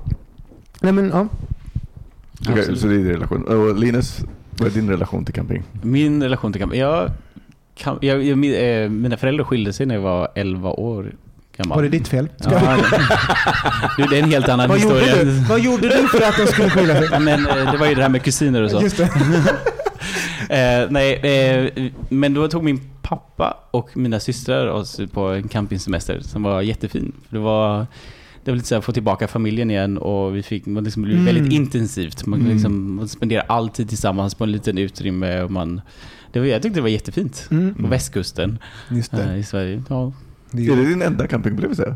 [0.82, 1.28] Nej men ja.
[2.42, 2.80] Okej, Absolut.
[2.80, 3.44] så det är din relation.
[3.44, 4.20] Och Linus,
[4.58, 5.64] vad är din relation till camping?
[5.82, 6.80] Min relation till camping.
[6.80, 7.12] Jag,
[8.02, 11.16] jag, jag, mi- eh, mina föräldrar skilde sig när jag var 11 år
[11.64, 11.76] gammal.
[11.76, 12.28] Var det ditt fel?
[12.40, 12.78] Ja,
[13.98, 15.24] du, det är en helt annan Vad gjorde, historia.
[15.24, 15.32] du?
[15.50, 17.08] Vad gjorde du för att de skulle skilja sig?
[17.12, 18.80] Ja, men, eh, det var ju det här med kusiner och så.
[18.80, 19.10] Det.
[20.50, 26.20] Eh, nej, eh, men då tog min pappa och mina systrar oss på en campingsemester
[26.22, 27.12] som var jättefin.
[27.30, 27.88] Det var,
[28.44, 31.08] det var lite så här, få tillbaka familjen igen och vi fick, man liksom, det
[31.08, 31.36] blev Mm.
[31.36, 32.26] väldigt intensivt.
[32.26, 32.52] Man, Mm.
[32.54, 35.42] liksom, man spenderar all tid tillsammans på en liten utrymme.
[35.42, 35.82] Och man,
[36.34, 37.48] det var, jag tyckte det var jättefint.
[37.52, 37.74] Mm.
[37.76, 38.58] På västkusten
[38.90, 39.24] Just det.
[39.24, 39.84] eh, i Sverige.
[39.90, 40.12] Ja,
[40.52, 41.96] det Är det din enda campingupplevelse?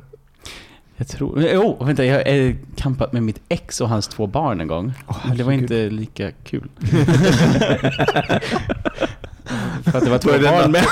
[0.97, 1.41] jag tror...
[1.41, 2.05] Jo, vänta.
[2.05, 4.93] Jag har eh, campat med mitt ex och hans två barn en gång.
[5.27, 6.69] Men det var inte lika kul.
[9.83, 10.85] För att det var två barn med.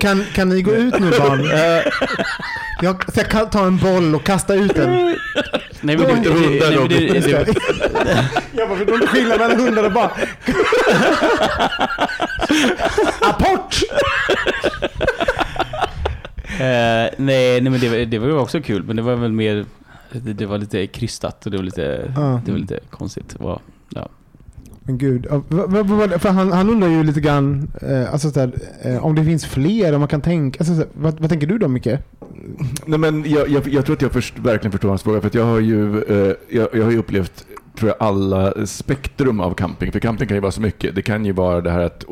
[0.00, 1.44] Kan, kan ni gå ut nu barn?
[2.82, 4.90] Jag, så jag kan ta en boll och kasta ut den.
[4.90, 7.44] Nej, men det, är hundar, det, Just det.
[7.44, 7.54] det,
[8.52, 10.10] Jag bara, förstår inte skillnaden mellan hundar och barn.
[13.20, 13.82] Apport!
[16.60, 19.32] Eh, nej, nej, men det, var- det var ju också kul, men det var väl
[19.32, 19.64] mer...
[20.12, 22.40] Det, det var lite krystat och det var lite, Ja.
[22.46, 23.36] det var lite konstigt.
[23.40, 24.08] Var, ja.
[24.82, 25.26] Men gud,
[26.18, 28.52] för han, han undrar ju lite grann eh, alltså, så här,
[28.82, 30.58] eh, om det finns fler, om man kan tänka...
[30.60, 31.86] Alltså, så här, vad, vad tänker du då Micke?
[32.86, 35.20] Nej, men jag, jag, jag tror att jag först, verkligen förstår hans fråga.
[35.20, 37.44] För att jag, har ju, eh, jag, jag har ju upplevt
[37.78, 39.92] tror jag, alla spektrum av camping.
[39.92, 40.94] För camping kan ju vara så mycket.
[40.94, 42.04] Det kan ju vara det här att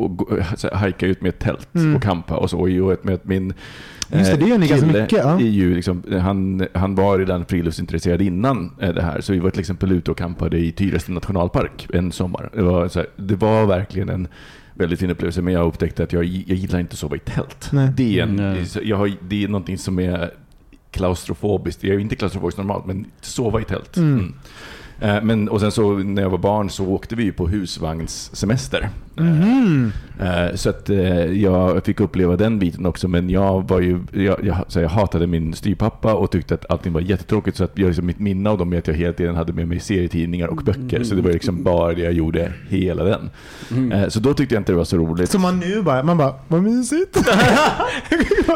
[0.72, 1.96] hajka ut med ett tält Mm.
[1.96, 2.58] och campa och så.
[2.60, 3.54] Och ett med min
[4.12, 5.34] Just det, det gör ni ganska mycket, ja.
[5.34, 9.20] är ju liksom, han, han var redan friluftsintresserad innan eh, det här.
[9.20, 12.50] Så vi var till exempel ute och campade i Tyresta nationalpark en sommar.
[12.54, 14.28] Det var, så här, det var verkligen en
[14.74, 15.42] väldigt fin upplevelse.
[15.42, 17.68] Men jag upptäckte att jag, jag gillar inte att sova i tält.
[17.72, 17.90] Nej.
[17.96, 18.64] Det är, en, Mm.
[18.82, 20.30] jag har, det är någonting som är
[20.90, 21.84] klaustrofobiskt.
[21.84, 23.96] Jag är inte klaustrofobisk normalt, men sova i tält.
[23.96, 24.12] Mm.
[24.18, 24.34] Mm.
[25.00, 28.88] Eh, Men, och sen så när jag var barn så åkte vi på husvagnssemester.
[30.20, 30.88] Eh, Så att
[31.32, 33.08] jag fick uppleva den biten också.
[33.08, 36.92] Men jag var ju, jag, jag, så jag hatade min styrpappa och tyckte att allting
[36.92, 37.56] var jättetråkigt.
[37.56, 39.68] Så att jag, liksom, mitt minne av dem är att jag hela tiden hade med
[39.68, 41.04] mig serietidningar och böcker.
[41.04, 43.30] Så det var liksom bara det jag gjorde hela den.
[43.70, 44.10] Mm.
[44.10, 45.30] Så då tyckte jag inte det var så roligt.
[45.30, 47.18] Så man nu bara, man bara, vad mysigt.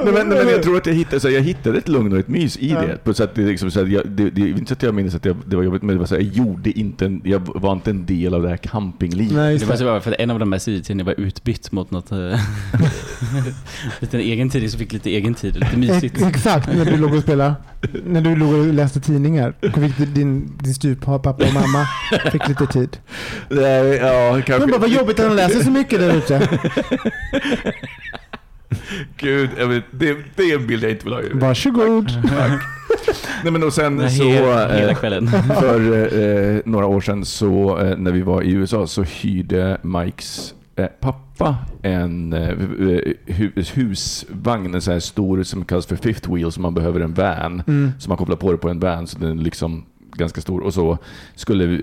[0.04, 2.28] Nej, men, men jag tror att jag hittade, så jag hittade ett lugn och ett
[2.28, 2.82] mys i Ja.
[3.04, 3.14] det.
[3.14, 5.14] Så att det, liksom, så att jag, det, det är inte så att jag minns
[5.14, 7.72] att jag, det var jobbigt, men det var så här, gjorde inte en, jag var
[7.72, 9.32] inte en del av det här campinglivet.
[9.36, 12.12] Nej, Det var så för att en av de här serietidningarna var utbytt mot något...
[12.12, 12.18] eh,
[14.00, 16.14] lite egen tid, så fick lite egen tid, lite mysigt.
[16.16, 17.54] Ex- Exakt, när du låg och spelade.
[18.04, 19.54] När du låg och läste tidningar.
[19.96, 21.86] Fick din, din styvpappa och mamma
[22.32, 22.96] fick lite tid.
[23.48, 24.58] Nej, ja, kanske.
[24.58, 26.48] Men bara, vad jobbigt att han läser så mycket där ute.
[29.16, 31.20] Gud, jag vet, det, det är en bild jag inte vill ha.
[31.32, 32.08] Varsågod.
[32.28, 32.62] Tack.
[33.42, 35.28] Nej, men och sen Nej, så, hela, hela eh, kvällen.
[35.60, 35.92] för
[36.56, 40.86] eh, några år sedan så eh, när vi var i USA så hyrde Mikes eh,
[41.00, 42.56] pappa en eh,
[43.26, 47.14] hu husvagn, en sån här stor som kallas för fifth wheel, som man behöver en
[47.14, 47.62] van.
[47.66, 47.92] Mm.
[47.98, 49.84] Så man kopplar på det på en van, så den är liksom
[50.16, 50.60] ganska stor.
[50.60, 50.98] Och så
[51.34, 51.76] skulle vi,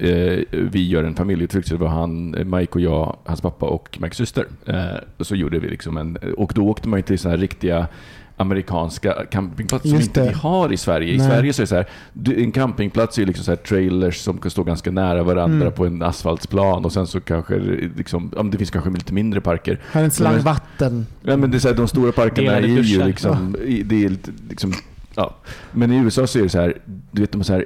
[0.52, 3.66] eh, vi göra en familjeutflykt, så det var han, eh, Mike och jag, hans pappa
[3.66, 4.46] och Mikes syster.
[4.66, 7.38] Eh, och så gjorde vi liksom en, och då åkte man ju till såna här
[7.38, 7.88] riktiga
[8.38, 11.14] amerikanska campingplatser som inte vi har i Sverige.
[11.14, 11.28] I Nej.
[11.28, 11.88] Sverige så är det så här,
[12.44, 15.74] en campingplats är ju liksom så här trailers som kan stå ganska nära varandra Mm.
[15.74, 19.42] på en asfaltsplan och sen så kanske det liksom, ja, det finns kanske lite mindre
[19.42, 19.80] parker.
[19.92, 21.06] Här är en slang vatten.
[21.24, 24.06] Ja, men det är så här, de stora parkerna är Delade ju liksom, i- det
[24.06, 24.16] är
[24.50, 24.74] liksom,
[25.16, 25.36] ja.
[25.72, 26.74] Men i USA så är det så här,
[27.12, 27.66] du vet de är så här,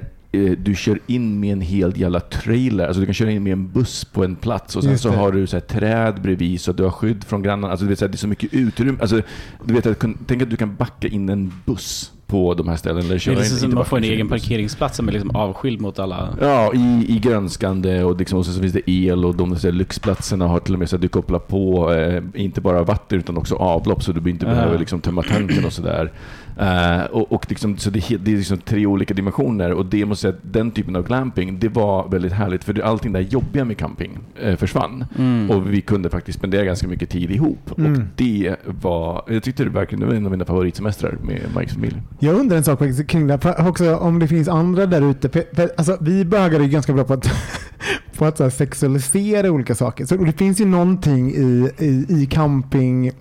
[0.58, 2.86] du kör in med en hel jävla trailer.
[2.86, 5.16] Alltså du kan köra in med en buss på en plats och sen så det.
[5.16, 7.70] har du så här träd bredvid så att du har skydd från grannarna.
[7.70, 8.98] Alltså du vet, så här, det är så mycket utrymme.
[9.00, 9.22] Alltså,
[9.64, 13.00] du vet, att tänk att du kan backa in en buss på de här ställena.
[13.00, 15.12] Eller Det köra är in, liksom som inte man får en egen parkeringsplats som är
[15.12, 16.28] liksom avskild mot alla.
[16.40, 19.72] Ja, i, i grönskande och, liksom, och så finns det el och de så här,
[19.72, 23.36] lyxplatserna har till och med så att du kopplar på eh, inte bara vatten utan
[23.36, 26.12] också avlopp så du inte behöver liksom, tömma tanken och sådär.
[26.56, 30.22] Eh, och, och liksom, så det, det är liksom tre olika dimensioner och det måste
[30.22, 33.78] säga att den typen av glamping det var väldigt härligt för allting där jobbiga med
[33.78, 35.04] camping eh, försvann.
[35.18, 35.50] Mm.
[35.50, 37.78] Och vi kunde faktiskt spendera ganska mycket tid ihop.
[37.78, 37.92] Mm.
[37.92, 41.74] Och det var, jag tyckte det verkligen det var en av mina favoritsemestrar med Mikes
[41.74, 42.02] familj.
[42.18, 43.54] Jag undrar en sak kring det.
[43.58, 45.44] Också om det finns andra där ute.
[45.76, 47.30] Alltså, vi bögar är ju ganska bra på att,
[48.16, 50.04] på att så sexualisera olika saker.
[50.06, 53.12] Så det finns ju någonting i, i, i camping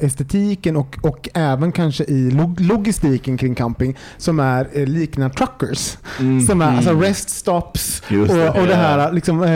[0.00, 5.96] estetiken och, och även kanske i log logistiken kring camping som är eh, liknar truckers.
[6.46, 8.20] Som är alltså rest stops Mm.
[8.20, 8.50] Just och, det.
[8.50, 9.52] och det här liksom, eh,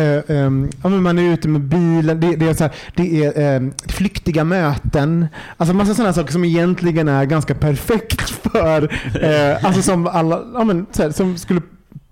[0.83, 3.71] ja, men man är ute med bilen, det, det är, så här, det är eh,
[3.89, 5.27] flyktiga möten.
[5.57, 8.83] Alltså massa sådana saker som egentligen är ganska perfekt för,
[9.23, 11.61] eh, alltså som alla, ja, men, så här, som skulle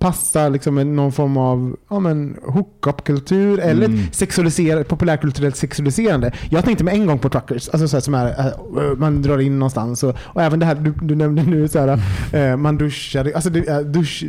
[0.05, 3.99] passa liksom någon form av ja, men, hookup-kultur eller Mm.
[4.13, 6.33] sexualiser- populärkulturellt sexualiserande.
[6.51, 9.39] Jag tänkte med en gång på truckers, alltså så här, som är, eh, man drar
[9.39, 12.01] in någonstans och, och även det här du, du nämnde nu, så här,
[12.33, 14.25] eh, man duschar, alltså är dusch,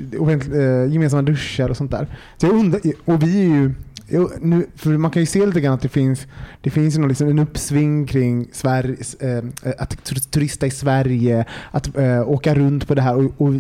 [0.54, 2.08] eh, gemensamma duschar och sånt där.
[2.38, 3.72] Så jag undrar, och vi är ju
[4.10, 6.28] Jo, nu, för man kan ju se lite grann att det finns,
[6.62, 9.44] det finns någon liksom en uppsving kring Sverige, eh,
[9.78, 13.16] att tur- turista i Sverige, att eh, åka runt på det här.
[13.16, 13.54] Och, och,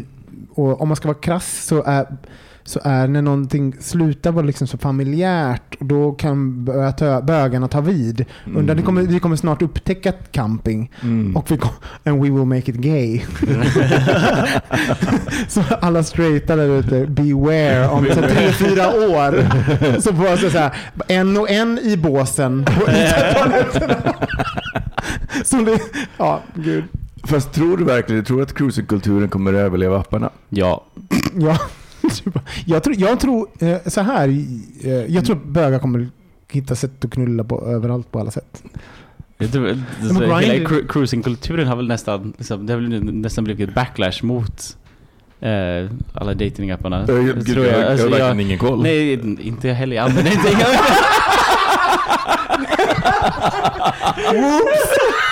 [0.55, 2.05] och om man ska vara krass så är,
[2.63, 7.67] så är när någonting slutar vara liksom så familjärt, och då kan börja ta, bögarna
[7.67, 8.25] ta vid.
[8.55, 11.37] Undrar, vi, kommer, vi kommer snart upptäcka camping Mm.
[11.37, 11.71] och vi kom,
[12.03, 13.17] and we will make it gay.
[15.47, 19.45] så alla straighta där ute, beware om så tre, fyra år.
[20.01, 20.71] Så bara så här,
[21.07, 22.65] en och en i båsen.
[25.43, 25.79] Som det,
[26.17, 26.83] ja, gud.
[27.28, 30.30] Fast tror du verkligen, tror du att cruisingkulturen kommer att överleva apparna?
[30.49, 30.84] Ja.
[31.36, 31.57] Ja,
[32.65, 34.28] jag tror, jag tror eh, så här.
[34.84, 36.07] eh, Jag tror att bögar kommer
[36.51, 38.63] hitta sätt att knulla på överallt på alla sätt.
[39.38, 39.61] Jag tror,
[40.01, 43.76] men så hela cru- cruisingkulturen har väl nästan, liksom, det har väl nästan blivit ett
[43.76, 44.78] backlash mot
[45.39, 45.49] eh,
[46.13, 47.05] alla datingapparna.
[47.07, 48.84] Jag, jag, jag, tror jag, jag Alltså, har verkligen ingen koll.
[48.84, 49.13] Nej,
[49.47, 49.95] inte jag heller.
[49.95, 50.47] Jag använder inte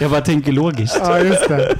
[0.00, 0.96] Jag bara tänker logiskt.
[1.00, 1.76] Ja, just det.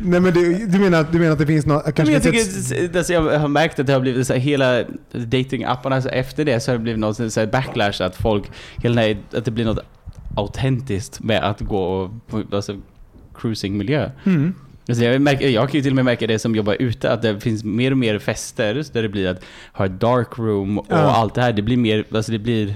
[0.00, 1.94] Nej, men du, du, menar, du menar att det finns något...
[1.94, 4.84] Kanske jag, tycker, ett- alltså jag har märkt att det har blivit så här, hela
[5.12, 8.44] datingapparna, så efter det så har det blivit någon så här backlash att folk,
[8.76, 9.78] hela här, att det blir något
[10.36, 12.76] autentiskt med att gå på alltså,
[13.34, 14.10] cruisingmiljö.
[14.24, 14.54] Mm.
[14.88, 17.22] Alltså jag, märker, jag kan ju till och med märka det som jobbar ute, att
[17.22, 20.86] det finns mer och mer fester där det blir att ha ett dark room och
[20.88, 20.96] Ja.
[20.96, 21.52] allt det här.
[21.52, 22.74] Det blir mer, alltså det blir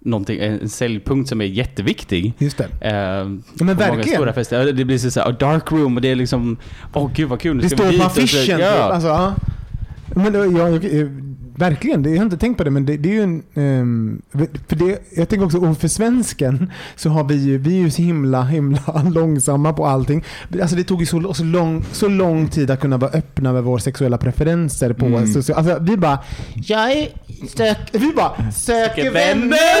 [0.00, 2.32] någonting, en säljpunkt som är jätteviktig.
[2.38, 2.64] Just det.
[2.64, 4.16] Eh, men på många verkligen.
[4.16, 4.66] stora fester.
[4.66, 6.56] Ja, Det blir så här, dark room och det är liksom,
[6.92, 7.56] åh gud vad kul.
[7.56, 8.60] nu Det ska står vi på dit och så- affischen.
[8.60, 8.66] Ja.
[8.72, 9.34] Alltså, ja.
[10.14, 10.68] Men, ja,
[11.60, 13.42] verkligen, det, jag har inte tänkt på det men det, det är ju en...
[13.54, 14.22] ehm,
[14.68, 17.90] för det, jag tänker också, och för svensken så har vi ju, vi är ju
[17.90, 20.24] så himla, himla långsamma på allting.
[20.62, 23.62] Alltså det tog ju så, så, lång, så lång tid att kunna vara öppna med
[23.64, 25.26] våra sexuella preferenser på Mm.
[25.26, 26.18] social, Alltså vi bara,
[26.54, 27.08] jag är
[27.56, 29.80] sök, vi bara, söker vänner.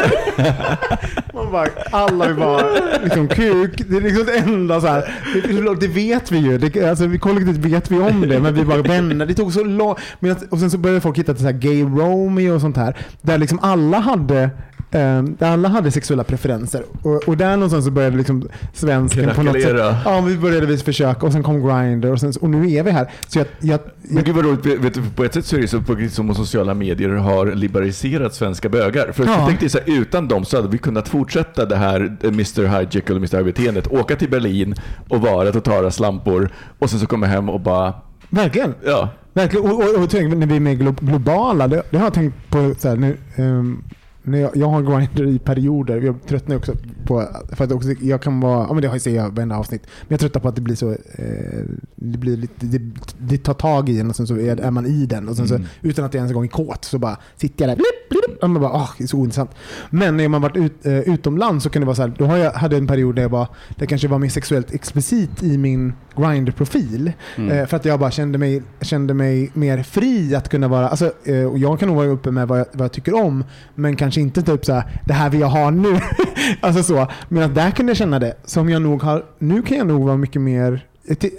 [1.34, 2.62] Man bara, alla vi bara,
[3.04, 3.82] liksom kuk.
[3.88, 5.14] Det är liksom det enda så här.
[5.34, 6.58] Det, det vet vi ju.
[6.58, 9.26] Det, alltså, vi kollektivt vet vi om det, men vi bara vänner.
[9.26, 9.94] Det tog så lång...
[10.20, 12.76] Men att, och sen så började folk hitta till så här gay Romeo och sånt
[12.76, 12.96] här.
[13.22, 14.50] Där liksom alla hade
[14.92, 16.84] Um, där alla hade sexuella preferenser.
[17.02, 19.76] Och, och där någonstans så började liksom svensken på något sätt.
[20.04, 22.90] Ja, vi började vi försöka och sen kom Grindr och, sen, och nu är vi
[22.90, 23.10] här.
[23.28, 25.68] Så jag, jag, Men gud vad roligt, vet du, på ett sätt så är det
[25.68, 29.12] så på- som om sociala medier har liberaliserat svenska bögar.
[29.12, 29.30] För Ja.
[29.38, 32.82] jag tänkte så här, utan dem så hade vi kunnat fortsätta det här eh, Mr
[32.94, 33.86] Jekyll och Mr High beteendet.
[33.92, 34.74] Åka till Berlin
[35.08, 37.94] och vara totala slampor och sen så komma hem och bara,
[38.30, 38.74] verkligen.
[38.84, 39.08] ja.
[39.32, 39.70] Verkligen.
[39.70, 42.50] Och, och, och tänk, när vi är mer glo- globala, det, det har jag tänkt
[42.50, 43.82] på så här, nu, ehm,
[44.22, 46.00] när jag, jag har Grindr i perioder.
[46.00, 46.74] Jag tröttnar också
[47.06, 49.56] på, för att också, jag kan vara, ja men det har jag jag i varenda
[49.56, 51.64] avsnitt, men jag tröttnar på att det blir så, eh,
[51.94, 52.80] det blir lite, det,
[53.18, 55.48] det tar tag i en och sen så är, är man i den och sen
[55.48, 58.08] så, utan att jag ens en gång är kåt så bara sitter jag där, blipp,
[58.10, 59.50] blipp, och man bara, ah, det är så ointressant.
[59.90, 62.36] Men när man varit ut, eh, utomlands så kan det vara så här, då har
[62.36, 65.42] jag, hade jag en period där jag var, där jag kanske var mer sexuellt explicit
[65.42, 67.12] i min Grindr-profil.
[67.36, 67.58] Mm.
[67.58, 71.12] Eh, för att jag bara kände mig, kände mig mer fri att kunna vara, alltså,
[71.24, 73.96] eh, och jag kan nog vara uppe med vad jag, vad jag tycker om, men
[73.96, 76.00] kanske inte typ så här, det här vill jag ha nu.
[76.60, 77.06] alltså så.
[77.28, 80.04] Men att där kunde jag känna det, som jag nog har, nu kan jag nog
[80.04, 80.86] vara mycket mer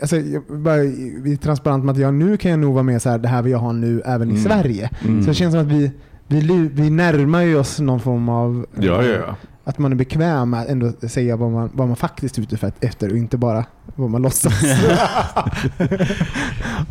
[0.02, 0.78] Alltså, jag bara,
[1.22, 3.28] vi är transparent med att jag, nu kan jag nog vara med så här, det
[3.28, 4.44] här vill jag ha nu även i Mm.
[4.44, 4.90] Sverige.
[5.04, 5.22] Mm.
[5.22, 5.92] Så det känns som att vi,
[6.32, 9.36] vi, vi närmar ju oss någon form av Ja, ja, ja.
[9.64, 12.58] att man är bekväm med att ändå säga vad man, vad man faktiskt är ute
[12.58, 13.66] för efter och inte bara
[13.96, 14.54] vad man låtsas.
[14.64, 14.76] ja,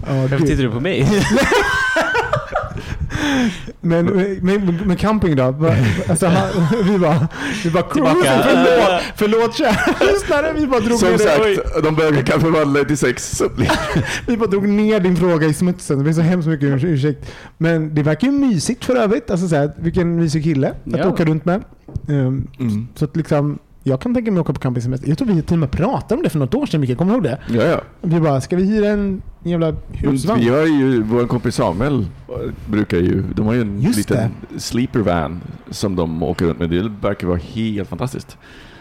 [0.07, 1.09] Varför tittar du på mig?
[3.81, 4.07] Men
[4.43, 5.43] med, med camping då?
[6.09, 6.27] Alltså,
[6.85, 7.29] vi bara,
[7.64, 8.43] vi bara Tillbaka.
[8.45, 10.53] förlåt, förlåt kära lyssnare.
[10.57, 11.57] Vi bara drog Som ner det.
[11.57, 13.43] sagt, de bögar kan förvandla det till sex.
[13.57, 13.71] Blir
[14.27, 15.99] Vi bara drog ner din fråga i smutsen.
[15.99, 17.33] Det finns så hemskt mycket urs- ursäkt.
[17.59, 19.31] Men det verkar ju mysigt för övrigt.
[19.31, 21.09] Alltså, så här, vilken mysig kille att Ja.
[21.09, 21.62] åka runt med.
[22.09, 22.89] Ehm, Mm.
[22.95, 25.09] Så att liksom, jag kan tänka mig att åka på campingsemester.
[25.09, 26.99] Jag tror vi till och med pratade om det för något år sedan Mikael.
[26.99, 27.39] Kommer du ihåg det?
[27.49, 27.81] Ja, ja.
[28.01, 30.41] Vi bara, ska vi hyra en jävla husvagn?
[30.41, 32.07] Vi har ju, vår kompis Samuel
[32.66, 36.70] brukar ju, de har ju en Just liten sleeper van som de åker runt med.
[36.70, 38.39] Det verkar vara helt fantastiskt.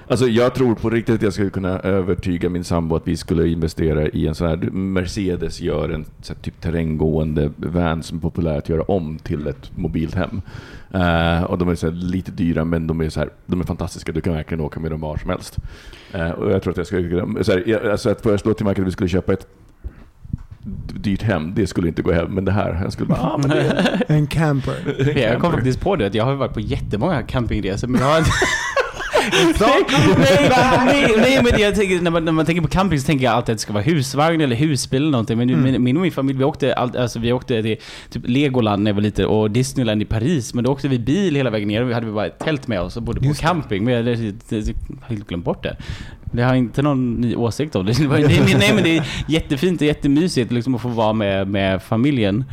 [0.10, 3.48] Alltså jag tror på riktigt att jag skulle kunna övertyga min sambo att vi skulle
[3.48, 8.22] investera i en sån här, Mercedes gör en så här, typ terränggående van som är
[8.22, 10.42] populär att göra om till ett mobilt hem.
[10.94, 13.66] Eh, och de är så här, lite dyra men de är, så här, de är
[13.66, 15.58] fantastiska, du kan verkligen åka med dem var som helst.
[16.14, 18.66] Eh, och jag tror att jag skulle kunna, så här, jag- alltså att föreslå till
[18.66, 19.48] Michael att vi skulle köpa ett
[20.94, 22.32] dyrt hem, det skulle inte gå hem.
[22.32, 25.14] Men det här, jag skulle bara, ah, men det En camper.
[25.20, 28.18] Jag kom faktiskt på det att jag har varit på jättemånga campingresor men jag har
[28.18, 28.32] inte...
[30.18, 30.50] nej,
[30.86, 33.34] nej, nej, men jag tänker, när, man, när man tänker på camping så tänker jag
[33.34, 35.38] alltid att det ska vara husvagn eller husbil eller någonting.
[35.38, 37.78] Men nu- min, min och min familj, vi åkte, all, alltså, vi åkte till
[38.10, 40.54] typ Legoland när jag var liten och Disneyland i Paris.
[40.54, 42.82] Men då åkte vi bil hela vägen ner och vi hade bara ett tält med
[42.82, 43.84] oss och bodde på Just camping.
[43.84, 45.78] Men jag har helt glömt bort det.
[46.32, 47.92] Jag har inte någon ny åsikt om det.
[48.00, 51.48] det nej, men- nej men det är jättefint och jättemysigt liksom, att få vara med,
[51.48, 52.44] med familjen.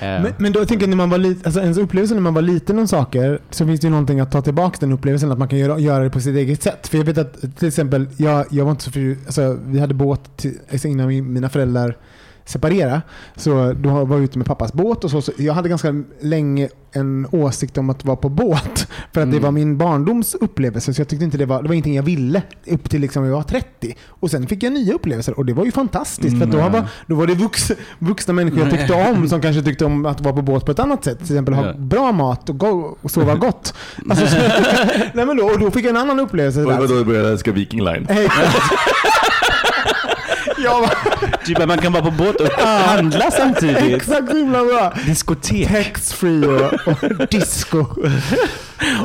[0.00, 2.42] Men, men då tänker jag när man var liten, alltså ens upplevelse när man var
[2.42, 5.48] liten om saker så finns det ju någonting att ta tillbaka den upplevelsen att man
[5.48, 6.88] kan göra, göra det på sitt eget sätt.
[6.88, 9.94] För jag vet att till exempel, jag, jag var inte så för, alltså, vi hade
[9.94, 11.96] båt till, alltså innan min- mina föräldrar
[12.44, 13.02] separera.
[13.36, 15.32] Så då var jag ute med pappas båt och så, så.
[15.38, 18.88] Jag hade ganska länge en åsikt om att vara på båt.
[19.12, 19.42] För att det Mm.
[19.42, 20.94] var min barndoms upplevelse.
[20.94, 23.32] Så jag tyckte inte det var, det var ingenting jag ville upp till liksom jag
[23.32, 23.96] var 30.
[24.08, 26.38] Och sen fick jag nya upplevelser och det var ju fantastiskt.
[26.38, 26.72] För att då, Mm.
[26.72, 30.20] var, då var det vux, vuxna människor jag tyckte om som kanske tyckte om att
[30.20, 31.18] vara på båt på ett annat sätt.
[31.18, 31.72] Till exempel ha Ja.
[31.78, 33.74] bra mat och, go, och sova gott.
[34.10, 34.36] Alltså, så,
[35.14, 36.60] nej men då, och då fick jag en annan upplevelse.
[36.64, 36.88] Och där.
[36.98, 38.06] då började jag älska Viking Line.
[40.58, 40.90] Jag var,
[41.44, 43.96] Typ att man kan vara på båt och handla samtidigt.
[43.96, 44.92] exakt så himla bra.
[45.06, 45.68] Diskotek.
[45.68, 47.86] Tax-free och, och disco.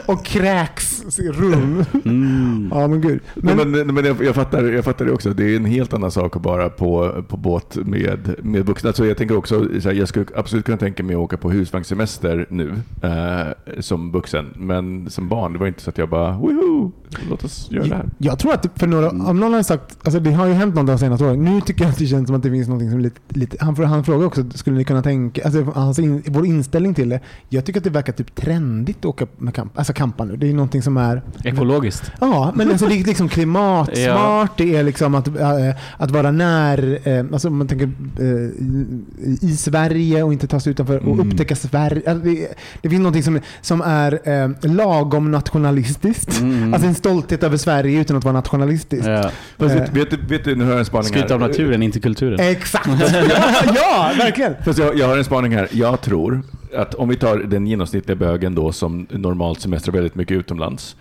[0.06, 1.86] och kräksrum.
[2.06, 2.72] Mm.
[2.74, 3.20] Ja men gud.
[3.36, 5.34] Men, Men, men, men jag, jag, fattar, jag fattar det också.
[5.34, 8.94] Det är en helt annan sak att vara på, på båt med, med vuxna.
[8.94, 11.52] Så jag tänker också, så här, jag skulle absolut kunna tänka mig att åka på
[11.52, 14.54] husvagnssemester nu eh, som vuxen.
[14.56, 16.92] Men som barn, det var inte så att jag bara, woho,
[17.30, 18.10] låt oss göra det här.
[18.18, 20.88] jag tror att för några, om någon har sagt, alltså det har ju hänt något
[20.88, 21.44] de senaste åren.
[21.44, 23.58] Nu tycker jag att det känns som att det finns något som är lite, lite
[23.60, 27.20] han, han frågar också, skulle ni kunna tänka, alltså hans in, vår inställning till det.
[27.50, 30.36] Jag tycker att det verkar typ trendigt att åka med kamp, alltså kampa nu.
[30.38, 32.12] Det är någonting som är Ekologiskt.
[32.22, 37.00] Ja, men alltså det är liksom klimatsmart, det är liksom att, äh, att vara när,
[37.08, 41.32] äh, alltså om man tänker äh, i, Sverige och inte ta sig utanför och Mm.
[41.32, 42.02] upptäcka Sverige.
[42.12, 42.48] Alltså det,
[42.82, 46.40] det finns någonting som, som är äh, lagom nationalistiskt.
[46.42, 46.74] Mm.
[46.74, 49.06] Alltså en stolthet över Sverige utan att vara nationalistiskt.
[49.08, 49.30] Ja.
[49.58, 51.34] Fast vet, vet, vet du, nu har jag en spaning Skryta här.
[51.34, 52.19] av naturen, inte kulturen.
[52.22, 52.88] Exakt!
[52.88, 53.24] ja,
[53.76, 54.56] ja, verkligen!
[54.66, 55.68] Fast jag, jag har en spaning här.
[55.72, 56.42] Jag tror
[56.76, 60.96] att om vi tar den genomsnittliga bögen då som normalt semestrar väldigt mycket utomlands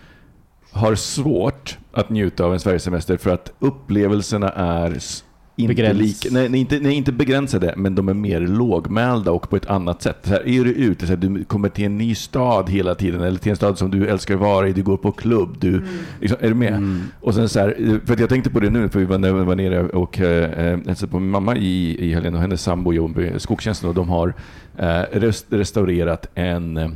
[0.71, 4.97] har svårt att njuta av en Sverigesemester för att upplevelserna är
[5.59, 9.49] inte, Begräns- lika, nej, nej, inte, nej, inte begränsade, men de är mer lågmälda och
[9.49, 10.17] på ett annat sätt.
[10.23, 13.21] Så här, är du ute, så här, du kommer till en ny stad hela tiden,
[13.21, 15.83] eller till en stad som du älskar att vara i, du går på klubb, du,
[16.21, 16.73] liksom, är du med?
[16.73, 17.01] Mm.
[17.21, 19.33] Och sen så här, för att jag tänkte på det nu, för vi var, när
[19.33, 22.93] vi var nere och eh, hälsade på min mamma i, i helgen och hennes sambo
[22.93, 24.33] jobbar i skogstjänsten och de har
[24.77, 26.89] eh, rest, restaurerat en eh,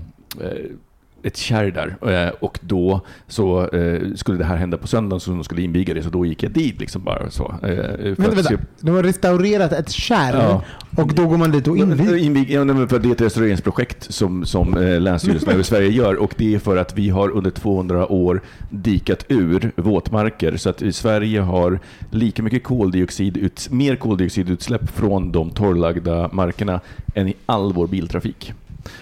[1.23, 5.31] ett kärr där eh, och då så eh, skulle det här hända på söndagen så
[5.31, 7.55] de skulle inviga det så då gick jag dit liksom bara så.
[7.63, 8.43] eh, Vänta, att vänta.
[8.43, 10.63] se- De har restaurerat ett kärr Ja.
[10.97, 12.15] och då går man dit och inviger.
[12.17, 16.33] Invig, ja, för det är ett restaureringsprojekt som, som eh, Länsstyrelsen i Sverige gör och
[16.37, 20.91] det är för att vi har under 200 år dikat ur våtmarker så att i
[20.91, 21.79] Sverige har
[22.11, 26.79] lika mycket koldioxid, ut, mer koldioxidutsläpp från de torrlagda markerna
[27.15, 28.53] än i all vår biltrafik.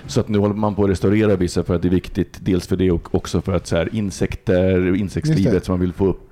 [0.08, 2.68] Så att nu håller man på att restaurera vissa för att det är viktigt, dels
[2.68, 6.08] för det och också för att så här, insekter och insektslivet som man vill få
[6.08, 6.31] upp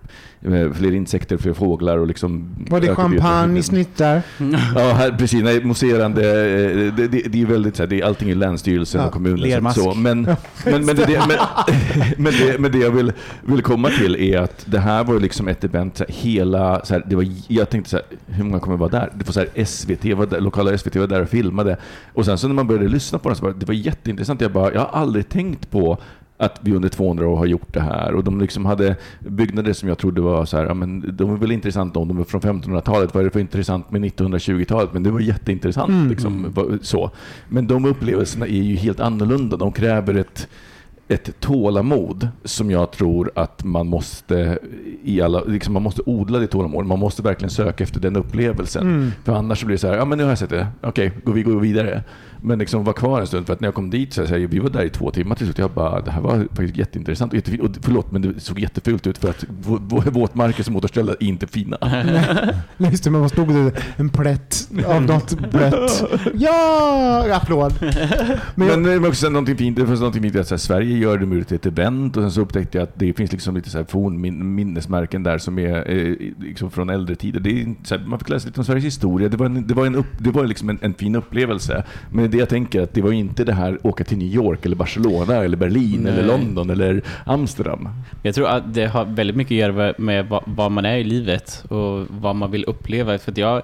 [0.74, 2.50] fler insekter, fler fåglar och liksom...
[2.70, 3.64] Var det champagne, biodiversiteten.
[3.64, 4.22] snittar?
[4.80, 5.44] Ja, här, precis.
[5.44, 6.22] Nej, mousserande.
[6.22, 9.14] eh, Det, det, det är väldigt så här, det är allting i Länsstyrelsen Ja, och
[9.14, 9.40] kommunen.
[9.40, 9.80] lermask.
[9.82, 10.22] Så, men,
[10.66, 11.38] men, men, det, men,
[12.18, 15.48] men, det, men det jag vill, vill komma till är att det här var liksom
[15.48, 18.60] ett event, så här, hela, så här, det var, jag tänkte så här, hur många
[18.60, 19.10] kommer vara där?
[19.16, 21.78] Det var så här, SVT, var där, lokala SVT var där och filmade.
[22.14, 24.42] Och sen så när man började lyssna på det så var det var jätteintressant.
[24.42, 25.98] Jag bara, jag har aldrig tänkt på
[26.40, 28.14] att vi under 200 år har gjort det här.
[28.14, 31.38] Och de liksom hade byggnader som jag trodde var så här, ja, men de är
[31.38, 33.14] väl intressanta om de är från 1500-talet.
[33.14, 34.94] Vad är det för intressant med 1920-talet?
[34.94, 35.90] Men det var jätteintressant.
[35.90, 36.10] Mm.
[36.10, 37.12] Liksom, så.
[37.50, 39.58] Men de upplevelserna är ju helt annorlunda.
[39.58, 40.48] De kräver ett,
[41.10, 44.58] ett tålamod som jag tror att man måste
[45.04, 46.88] i alla, liksom man måste odla det tålamodet.
[46.88, 48.82] Man måste verkligen söka efter den upplevelsen.
[48.82, 49.12] Mm.
[49.24, 51.12] För annars så blir det så här, ja men nu har jag sett det, okej,
[51.24, 52.04] går vi går vidare.
[52.42, 54.60] Men liksom var kvar en stund, för att när jag kom dit så, här, vi
[54.60, 55.58] var där i två timmar till slut.
[55.58, 57.64] Jag bara, det här var faktiskt jätteintressant och jättefint.
[57.64, 61.24] Och förlåt, men det såg jättefult ut för att vå- vå- våtmarker som återställda är
[61.24, 61.78] inte fina.
[62.78, 63.72] Nej, just det, men vad stod det?
[63.96, 66.04] En plätt av något blött.
[66.34, 67.26] Ja!
[67.42, 67.74] Applåd.
[68.56, 70.60] Men jag, Men det var också någonting fint, det fanns någonting fint att så här,
[70.60, 73.32] Sverige gör det möjligt till ett event och sen så upptäckte jag att det finns
[73.32, 77.40] liksom lite så här fornminnesmärken där som är eh, liksom från äldre tider.
[77.40, 79.74] Det är, så här, man fick läsa lite om Sveriges historia, det var, en, det
[79.74, 81.84] var, en upp, det var liksom en, en fin upplevelse.
[82.12, 84.76] Men det jag tänker att det var inte det här åka till New York eller
[84.76, 86.14] Barcelona eller Berlin Nej.
[86.14, 87.90] eller London eller Amsterdam.
[88.24, 91.66] Jag tror att det har väldigt mycket att göra med vad, man är i livet
[91.70, 93.18] och vad man vill uppleva.
[93.18, 93.62] För jag,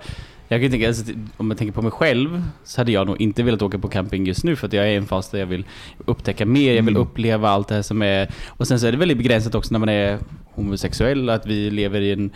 [0.47, 1.03] jag kan tänka, alltså,
[1.37, 4.25] om jag tänker på mig själv så hade jag nog inte velat åka på camping
[4.25, 5.65] just nu för att jag är i en fas där jag vill
[6.05, 7.01] upptäcka mer, jag vill Mm.
[7.07, 8.29] uppleva allt det här som är...
[8.47, 10.17] Och sen så är det väldigt begränsat också när man är
[10.51, 12.29] homosexuell, att vi lever i en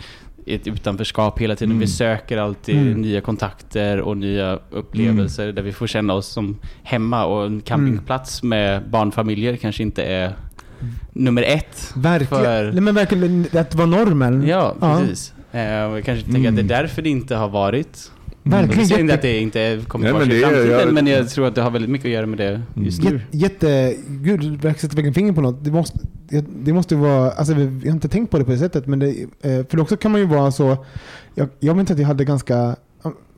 [0.46, 1.70] ett utanförskap hela tiden.
[1.70, 1.80] Mm.
[1.80, 3.00] Vi söker alltid Mm.
[3.00, 7.24] nya kontakter och nya upplevelser där vi får känna oss som hemma.
[7.24, 10.32] Och en campingplats med barnfamiljer kanske inte är
[11.12, 11.92] nummer ett.
[11.96, 12.44] verkligen.
[12.44, 14.46] för- Nej, men verkligen, att vara normen.
[14.46, 14.98] Ja, Ja.
[15.00, 15.34] precis.
[15.52, 18.10] Eh, och jag kanske tänker att det är därför det inte har varit.
[18.42, 18.78] Verkligen.
[18.78, 20.94] Jag säger inte att det inte kommer Nej, vara men så i det framtiden, jag-
[20.94, 23.20] men jag tror att det har väldigt mycket att göra med det just nu.
[23.30, 25.64] jätte, gud, du verkar sätta verkligen finger på något.
[25.64, 25.98] Det måste,
[26.64, 29.08] det måste vara, alltså vi har inte tänkt på det på det sättet, men det,
[29.42, 30.76] eh, för också kan man ju vara så,
[31.34, 32.76] jag, jag minns att jag hade ganska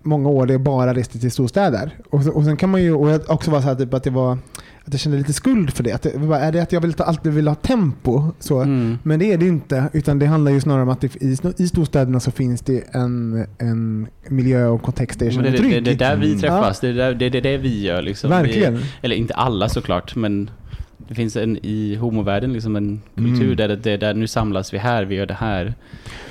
[0.02, 1.98] många år där jag bara reste till storstäder.
[2.10, 4.06] Och, så- och sen kan man ju, och jag också var så här typ att
[4.06, 4.38] jag var,
[4.84, 5.92] att jag kände lite skuld för det.
[5.92, 8.32] Att det var- är det att jag vill ta, alltid vill ha tempo?
[8.38, 8.60] Så.
[8.60, 8.98] Mm.
[9.02, 11.68] Men det är det inte, utan det handlar ju snarare om att det, i, i
[11.68, 15.66] storstäderna så finns det en, en miljö och kontext där jag känner det, mig det,
[15.66, 15.84] det, trygg.
[15.98, 16.40] det är där vi Mm.
[16.40, 18.02] träffas, det är där, det, det det vi gör.
[18.02, 18.30] Liksom.
[18.30, 18.76] Verkligen.
[18.76, 20.50] Vi, eller inte alla såklart, men
[21.08, 23.56] det finns en i homovärlden liksom en kultur Mm.
[23.56, 25.74] där det, det där nu samlas vi här, vi gör det här.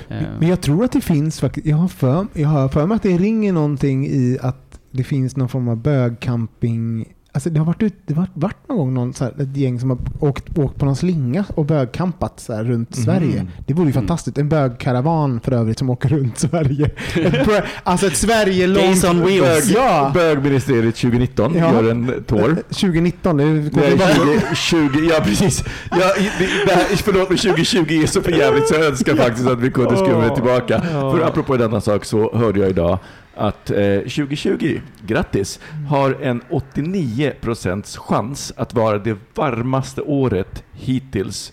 [0.08, 2.94] Eh, Men jag tror att det finns faktiskt, jag har för, jag har för mig
[2.96, 7.04] att det ringer någonting i att det finns någon form av bögcamping.
[7.34, 9.80] Alltså det har varit, ut, det har varit någon gång någon, så här, ett gäng
[9.80, 13.04] som har åkt, åkt på någon slinga och bögcampat så här, runt Mhm.
[13.04, 13.46] Sverige.
[13.66, 14.02] Det vore ju Mm.
[14.02, 14.38] fantastiskt.
[14.38, 16.90] En bögkaravan för övrigt som åker runt Sverige.
[17.14, 19.04] Ett alltså ett Sverige långt...
[19.04, 19.70] On wheels.
[19.70, 20.10] Ja!
[20.14, 21.72] Bögministeriet 2019 Ja.
[21.72, 22.56] gör en tår.
[22.68, 23.36] 2019.
[23.36, 25.64] Det är, Det är 20, 20, ja precis.
[25.90, 25.96] Ja,
[26.38, 29.60] det, det här, förlåt men 2020 är så för jävligt så jag önskar faktiskt att
[29.60, 30.80] vi kunde skruva tillbaka.
[30.80, 32.98] För apropå en annan sak så hörde jag idag
[33.34, 41.52] att eh, 2020, grattis, har en 89% chans att vara det varmaste året hittills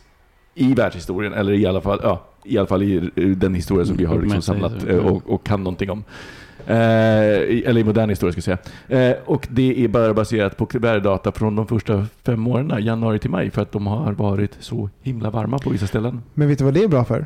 [0.56, 4.06] i världshistorien, eller i alla fall, ja, i, alla fall i den historia som vi
[4.06, 6.04] har liksom samlat eh, och, och kan någonting om.
[6.68, 6.76] Eh,
[7.66, 9.10] eller i modern historia ska jag säga.
[9.10, 13.30] Eh, och det är bara baserat på värdedata från de första fem månaderna, januari till
[13.30, 16.22] maj, för att de har varit så himla varma på vissa ställen.
[16.34, 17.26] Men vet du vad det är bra för?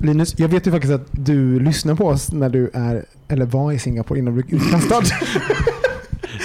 [0.00, 3.72] Linus, jag vet ju faktiskt att du lyssnar på oss när du är, eller var
[3.72, 5.02] i Singapore innan du blev utkastad.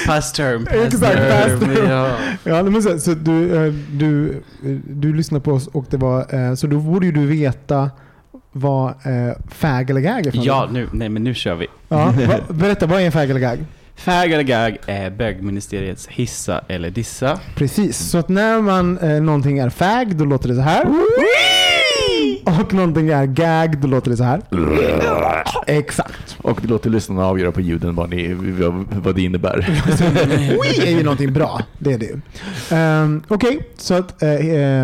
[0.08, 1.76] Past term, past Exakt, past term.
[1.76, 1.90] term.
[1.90, 2.18] Ja.
[2.44, 6.36] ja, men så, så du, eh, du, eh, du lyssnar på oss och det var,
[6.50, 7.92] eh, så då borde ju du veta
[8.52, 11.68] vad eh, fag eller gag är för ja, nu, nej men nu kör vi.
[11.88, 13.66] ja va, Berätta, vad är en fag eller gag?
[13.96, 17.40] Fag eller gag är bögministeriets hissa eller dissa.
[17.56, 20.86] Precis, så att när man, eh, någonting är fag, då låter det så här.
[22.46, 24.42] Och någonting är gag, då låter det så här.
[25.68, 26.38] Exakt.
[26.42, 28.34] Och det låter lyssnarna avgöra på ljuden vad, ni,
[28.90, 29.58] vad, det innebär.
[30.64, 31.62] Wii är ju någonting bra.
[31.80, 32.22] Det är det ju.
[32.78, 34.30] Um, Okej, så att uh,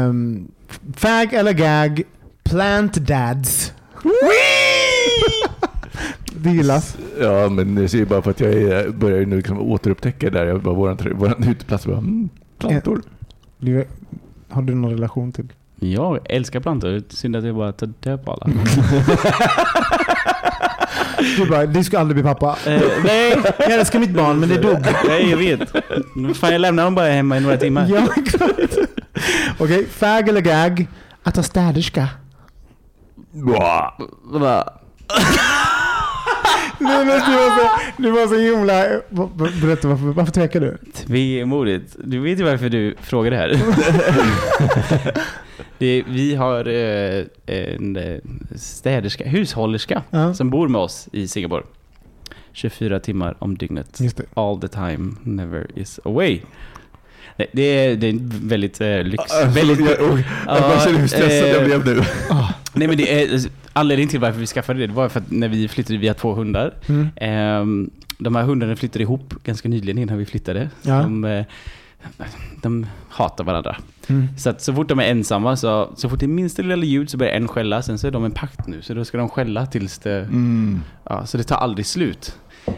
[0.09, 0.47] um,
[0.95, 2.03] fag eller gag,
[2.43, 3.74] plant dads.
[6.32, 6.97] det gillas.
[7.22, 10.45] Ja, men det är ju bara för att jag är, börjar nu liksom återupptäcka där
[10.45, 11.86] jag bara våran, våran uteplats.
[11.86, 13.01] Bara, mm, plantor.
[13.57, 13.86] Du,
[14.49, 15.47] har du någon relation till?
[15.84, 17.01] Jag älskar plantor.
[17.09, 18.47] Synd att jag bara tar död på alla.
[21.38, 22.57] Du bara, du ska aldrig bli pappa.
[22.65, 24.77] Eh, nej, Jag älskar mitt barn, men det dog.
[25.07, 25.69] nej, jag vet.
[26.38, 27.88] Fan, jag lämnar dem bara hemma i några timmar.
[27.89, 28.77] Ja, exakt.
[29.59, 30.88] Okej, fag eller gag,
[31.23, 32.07] att ha städerska.
[36.80, 37.70] Nej, men du, var så,
[38.01, 38.88] du var så himla...
[39.62, 40.78] Berätta, varför, varför tvekar du?
[40.93, 41.95] Tvemodigt.
[42.03, 43.57] Du vet ju varför du frågar det här.
[45.78, 48.20] det, vi har eh, en eh,
[48.55, 50.34] städerska, hushållerska Ja.
[50.34, 51.64] som bor med oss i Singapore.
[52.53, 53.97] 24 timmar om dygnet.
[53.99, 54.22] Det.
[54.34, 56.39] All the time, never is away.
[57.38, 58.16] Nej, Det är, det är
[58.47, 59.24] väldigt eh, lyx.
[59.47, 62.01] väldigt, jag, jag, jag bara känner hur stressad jag eh, blev nu.
[62.74, 63.39] Nej men det är
[63.74, 66.15] anledningen till varför vi skaffade det, det var för att när vi flyttade, vi har
[66.15, 66.74] två hundar.
[66.88, 67.07] Mm.
[67.15, 70.69] Ehm, de här hundarna flyttade ihop ganska nyligen innan vi flyttade.
[70.82, 71.01] Ja.
[71.01, 71.45] De, eh,
[72.61, 73.78] de hatar varandra.
[74.07, 74.28] Mm.
[74.38, 77.09] Så att så fort de är ensamma, så, så fort det är minsta lilla ljud
[77.09, 77.82] så börjar en skälla.
[77.82, 80.19] Sen så är de en pakt nu, så då ska de skälla tills det...
[80.19, 80.82] Mm.
[81.03, 82.38] Ja, så det tar aldrig slut.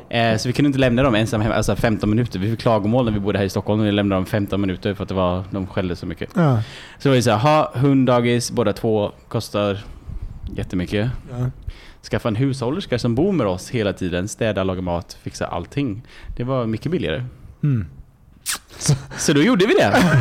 [0.10, 2.40] Eh, så vi kunde inte lämna dem ensamma hemma, alltså 15 minuter.
[2.40, 4.94] Vi fick klagomål när vi bodde här i Stockholm och vi lämnade dem 15 minuter
[4.94, 6.30] för att det var, de skällde så mycket.
[6.36, 6.62] Ja.
[6.98, 9.80] Så det var ju såhär, ha hunddagis, båda två, kostar
[10.56, 11.10] jättemycket.
[11.32, 11.50] Ja.
[12.10, 16.04] Skaffa en hushållerska som bor med oss hela tiden, städa, laga mat, fixa allting.
[16.38, 17.24] Det var mycket billigare.
[17.64, 17.86] Mm.
[19.18, 19.94] Så då gjorde vi det.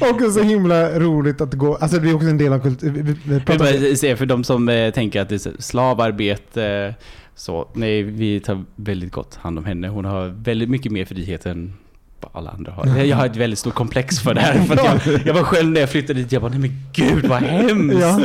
[0.00, 1.74] Och så himla roligt att gå...
[1.76, 2.94] Alltså det är också en del av kulturen.
[2.94, 5.50] Vi, vi, vi vill bara säga för de som eh, tänker att det är så-
[5.58, 6.94] slavarbete,
[7.38, 9.88] så nej, vi tar väldigt gott hand om henne.
[9.88, 11.72] Hon har väldigt mycket mer frihet än
[12.20, 12.86] vad alla andra har.
[13.04, 14.62] Jag har ett väldigt stort komplex för det här.
[14.62, 17.42] För jag, jag var själv när jag flyttade dit, jag bara nej men gud vad
[17.42, 18.00] hemskt.
[18.00, 18.20] Ja.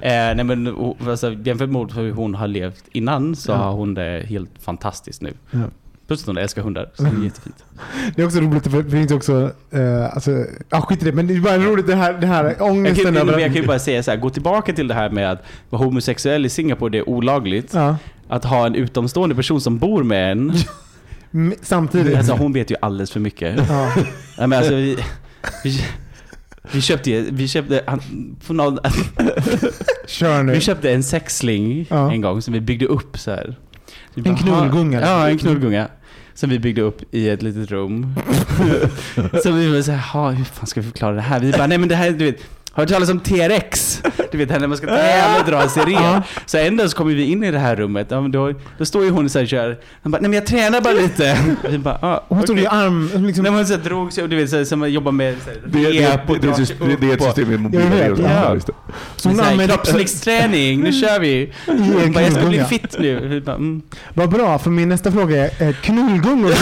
[0.00, 0.76] Eh, nej men
[1.08, 3.56] alltså, jämfört med hur hon har levt innan så Ja.
[3.56, 5.32] har hon det helt fantastiskt nu.
[5.50, 5.58] Ja.
[6.06, 7.64] Plus att älskar hundar, så det är jättefint.
[8.16, 9.50] Det är också roligt för det finns också...
[9.74, 11.12] Uh, alltså, ja, skit i det.
[11.12, 13.32] Men det är bara roligt det här, det här Jag kan, ångesten ju- över...
[13.38, 15.82] jag kan ju bara säga så här, gå tillbaka till det här med att vara
[15.84, 17.74] homosexuell i Singapore, det är olagligt.
[17.74, 17.96] Ja.
[18.28, 20.52] Att ha en utomstående person som bor med en,
[21.62, 22.16] Samtidigt.
[22.16, 23.58] alltså hon vet ju alldeles för mycket.
[23.68, 23.92] ja.
[24.46, 24.98] Men alltså, vi,
[25.64, 25.80] vi,
[26.72, 28.00] vi köpte ju- vi köpte, han,
[28.46, 28.78] på någon,
[30.06, 30.52] Kör nu.
[30.52, 32.12] vi köpte en sexsling Ja.
[32.12, 33.56] en gång som vi byggde upp så här.
[34.14, 35.28] En bara, knullgunga, Ja, liksom.
[35.28, 35.88] en knullgunga.
[36.34, 38.14] som vi byggde upp i ett litet rum.
[39.42, 41.40] så vi var så här, "Ha, hur fan ska vi förklara det här?
[41.40, 42.40] Vi bara, nej men det här, du vet,
[42.76, 44.02] har du talas om T-rex?
[44.32, 46.22] Du vet, när man ska träna och dra en siren.
[46.46, 49.04] Så en dag så kommer vi in i det här rummet, ja, då, då står
[49.04, 49.78] ju hon så här och kör.
[50.02, 51.38] Han bara, nej men jag tränar bara lite.
[51.68, 53.02] Vi bara, ah, hon stod i arm...
[53.02, 54.92] Liksom, Nej, men hon så här drog sig och du vet, så här, som man
[54.92, 57.20] jobbar med så här, Det, rep och det, drar det, sig det, det är ett
[57.20, 58.16] upp system vet, grejer.
[58.18, 58.30] ja.
[58.30, 58.72] Ja, just det.
[59.16, 61.52] så hon så här, använde, kroppsviktsträning, nu kör vi.
[61.66, 63.28] Hon bara, jag ska bli fit nu.
[63.28, 63.82] Vi bara, mm.
[64.14, 66.52] Vad bra, för min nästa fråga är eh, knullgungor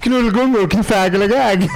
[0.00, 1.68] Knullgungor och fägelegag.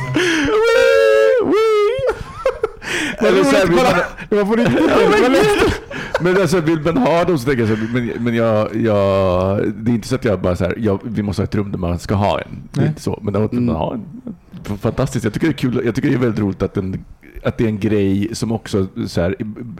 [3.18, 4.78] Eller så här, vill man- riktigt.
[4.88, 5.82] Det var lätt.
[6.20, 9.72] Men alltså vill man ha dem så tänker jag så här, men, men jag, jag,
[9.76, 11.70] det är inte så att jag bara så här, jag, vi måste ha ett rum
[11.72, 12.62] där man ska ha en.
[12.72, 13.18] Det är inte så.
[13.22, 13.66] Men att Mm.
[13.66, 14.34] man har en.
[14.78, 15.24] Fantastiskt.
[15.24, 15.82] Jag tycker det är kul.
[15.84, 17.04] Jag tycker det är väldigt roligt att, den,
[17.44, 19.36] att det är en grej som också så här,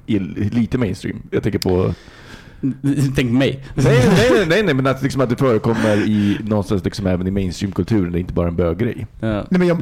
[0.07, 1.23] är lite mainstream.
[1.31, 1.95] Jag tänker på
[3.17, 3.65] Tänk mig.
[3.75, 7.27] Nej, nej, nej, nej, nej men att, liksom, att det förekommer i, någonstans liksom, även
[7.27, 8.13] i mainstreamkulturen.
[8.13, 9.07] Det är inte bara en böggrej.
[9.21, 9.29] Ja.
[9.29, 9.79] Nej, men jag,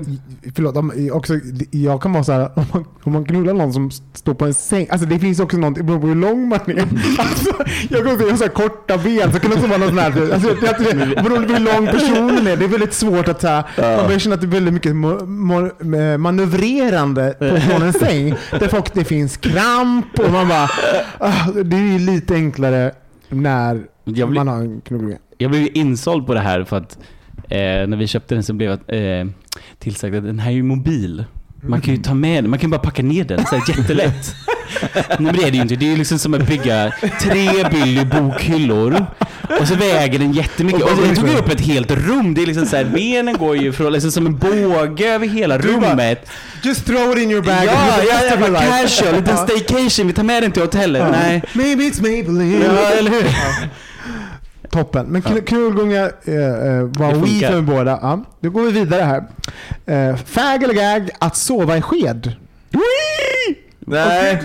[0.54, 1.34] förlåt, om- också,
[1.70, 4.54] jag kan vara så här, om man, om man knullar någon som står på en
[4.54, 6.80] säng, alltså det finns också något, det beror på hur lång man är.
[7.18, 7.50] Alltså,
[7.88, 9.88] jag kan säga, jag har så här korta ben, så kan det också vara något
[9.88, 10.74] sånt här, alltså, jag,
[11.16, 13.64] det beror på hur lång personen är, det är väldigt svårt att så här,
[13.96, 18.34] man börjar känna att det är väldigt mycket eh, manövrerande på, från en säng.
[18.50, 20.68] Där folk, det finns kramp och man bara,
[21.18, 22.63] ah, det är ju lite enklare
[23.28, 25.18] när Jag blir- man har en knullunge.
[25.38, 26.98] Jag blev insåld på det här för att
[27.48, 29.26] eh, när vi köpte den så blev jag eh,
[29.78, 31.24] tillsagd att den här är ju mobil.
[31.68, 34.34] Man kan ju ta med den, man kan bara packa ner den så här jättelätt.
[34.94, 35.76] Nej men det är det ju inte.
[35.76, 39.06] Det är ju liksom som att bygga tre billiga bokhyllor
[39.60, 40.82] och så väger den jättemycket.
[40.82, 42.34] Och den tog upp ett helt rum.
[42.34, 45.58] Det är liksom så här, benen går ju från, liksom som en båge över hela
[45.58, 46.30] Du bara, rummet.
[46.62, 47.64] Just throw it in your bag.
[47.66, 50.06] Ja, ja, ja, bara casual, liten staycation.
[50.06, 51.04] Vi tar med den till hotellet.
[51.12, 51.42] Nej.
[51.52, 52.62] Maybe it's Maybelline.
[52.62, 53.24] Ja, eller hur?
[54.74, 55.06] Toppen.
[55.06, 57.50] Men kn- knullgunga eh, eh, var funkar.
[57.52, 57.98] för båda.
[58.02, 58.24] Ja.
[58.40, 59.24] Då går vi vidare här.
[60.10, 62.32] Eh, fag eller gag att sova i sked?
[63.80, 64.42] Nej.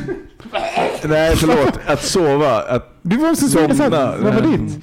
[1.04, 1.80] Nej, förlåt.
[1.86, 2.62] Att sova.
[2.62, 4.16] Att Du var så svårt somna.
[4.20, 4.58] Vad var Nej.
[4.58, 4.78] ditt?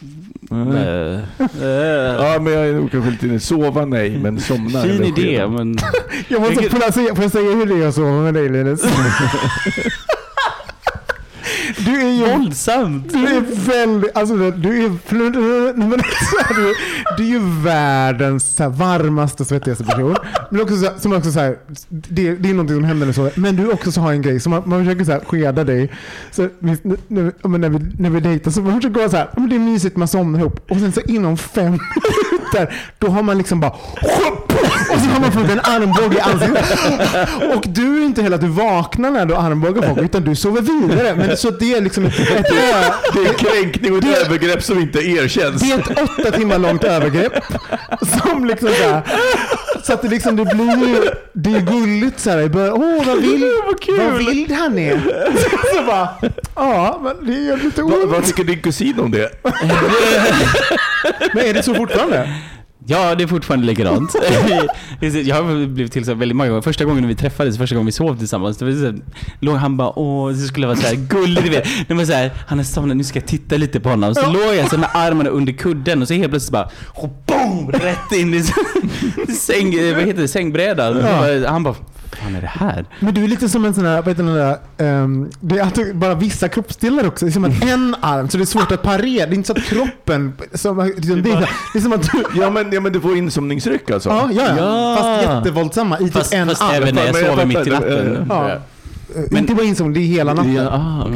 [0.50, 3.40] Eh, Ja, men jag är nog kanske lite inne.
[3.40, 4.82] Sova nej, men somna.
[4.82, 5.78] Fin idé, men...
[6.28, 8.48] Jag måste, får, jag säga, får jag säga hur det är att sova med dig
[8.48, 8.80] Linus?
[11.84, 13.12] Du är ju Våldsamt!
[13.12, 16.74] Du är väldigt, alltså du är, så du,
[17.16, 20.16] du är ju världens så här, varmaste, svettigaste person.
[20.50, 21.56] Men också så som också så här,
[21.88, 23.32] det, det är någonting som händer du sover.
[23.34, 25.92] Men du också så har en grej som man, man försöker så här, skeda dig.
[26.30, 26.78] Så, när,
[27.58, 30.08] när, vi, när vi dejtar så man försöker vara så här, det är mysigt, man
[30.08, 30.70] somnar ihop.
[30.70, 31.78] Och sen så inom fem
[32.54, 33.72] minuter, då har man liksom bara
[34.92, 37.28] och så har man fått en armbåge i ansiktet.
[37.54, 40.60] Och du är inte heller att du vaknar när du armbågar folk, utan du sover
[40.60, 41.14] vidare.
[41.14, 42.46] Men så det är liksom ett, ett,
[43.14, 45.62] Det är kränkning och ett övergrepp som inte erkänns.
[45.62, 47.32] det är ett åtta timmar långt övergrepp.
[48.22, 49.02] Som liksom så, här,
[49.86, 52.72] så att det liksom det blir ju, det är gulligt så här i början.
[52.74, 53.44] Åh vad vild,
[53.98, 55.00] vad vild han är.
[55.76, 56.08] Så bara,
[56.56, 58.26] ja men det gör lite Va, vad ont.
[58.26, 59.30] tycker din kusin om det?
[61.34, 62.34] Men är det så fortfarande?
[62.88, 64.14] Ja, det är fortfarande likadant.
[65.24, 66.62] jag har blivit tillsagd väldigt många gånger.
[66.62, 68.96] Första gången vi träffades, första gången vi sov tillsammans, det var så här,
[69.40, 71.66] låg han bara åh, det skulle vara så här gulligt, du vet.
[71.88, 74.14] Det var så här, han är somnat, nu ska jag titta lite på honom.
[74.14, 77.70] Så låg jag så med armarna under kudden och så helt plötsligt bara, och boom,
[77.72, 78.42] rätt in i
[79.32, 80.96] säng, vad heter det, sängbrädan.
[80.96, 81.48] Ja.
[81.50, 81.74] Han bara,
[82.16, 82.84] fan är det här?
[83.00, 85.62] Men du är lite som en sån här, vad heter den där, ehm, det är
[85.62, 87.24] alltid bara vissa kroppsdelar också.
[87.24, 89.26] Det är som att en arm, så det är svårt att parera.
[89.26, 91.16] Det är inte så att kroppen, som, det, är,
[91.72, 94.08] det är som att du, Ja men, ja, men du får insomningsryck alltså.
[94.08, 94.96] ja, ja, ja.
[95.00, 96.70] Fast jättevåldsamma i typ Fast, en fast arm.
[96.74, 98.26] även när jag Men jag sover mitt i natten.
[98.28, 98.50] Ja.
[99.32, 100.54] Eh, inte bara insomning, det är hela natten.
[100.54, 101.08] Ja, ah.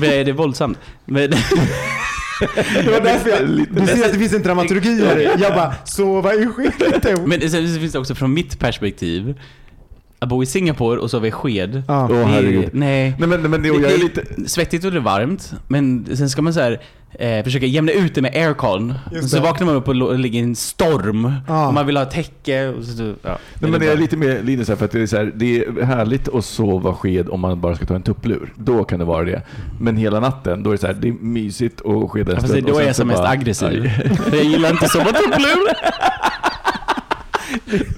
[0.00, 0.78] Men är det våldsamt?
[1.04, 1.32] Men,
[2.84, 5.36] Det var därför jag, du ser att det finns en dramaturgi här.
[5.38, 7.26] Jag bara, sova i skedet.
[7.26, 9.34] Men sen finns det också från mitt perspektiv.
[10.18, 11.82] Att bo i Singapore och sova i sked.
[11.88, 12.02] Ja.
[12.04, 12.68] Åh, det är- herregud.
[12.72, 13.14] nej.
[13.18, 14.48] Nej, men, men det, och Det jag är är lite...
[14.48, 16.80] svettigt och det är varmt, men sen ska man så här,
[17.18, 18.94] eh, försöka jämna ut det med aircon.
[19.12, 19.42] Just Och så det.
[19.42, 21.32] vaknar man upp och lo- ligger i en storm.
[21.48, 21.66] Ja.
[21.68, 22.68] Och man vill ha täcke.
[22.68, 25.06] Och så, ja, Nej, men jag är lite mer Linus här, för att det är,
[25.06, 28.52] så här, det är härligt att sova sked om man bara ska ta en tupplur.
[28.56, 29.42] Då kan det vara det.
[29.80, 32.48] Men hela natten, då är det så här, det är mysigt att skeda en Fast
[32.52, 32.66] stund.
[32.66, 33.90] då och är sen jag så som mest bara- aggressiv.
[34.30, 35.66] För jag gillar inte att sova tupplur.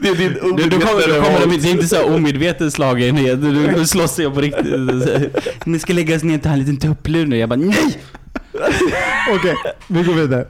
[0.01, 3.17] Det är din Du, du kommer, du kommer de, det är inte så omedvetet slagen.
[3.17, 4.67] Du, du slåss jag på riktigt.
[5.65, 7.37] Ni ska lägga oss ner och ta en liten tupplur nu.
[7.39, 8.01] Jag bara nej!
[9.35, 9.55] Okej,
[9.89, 10.47] vi går vidare.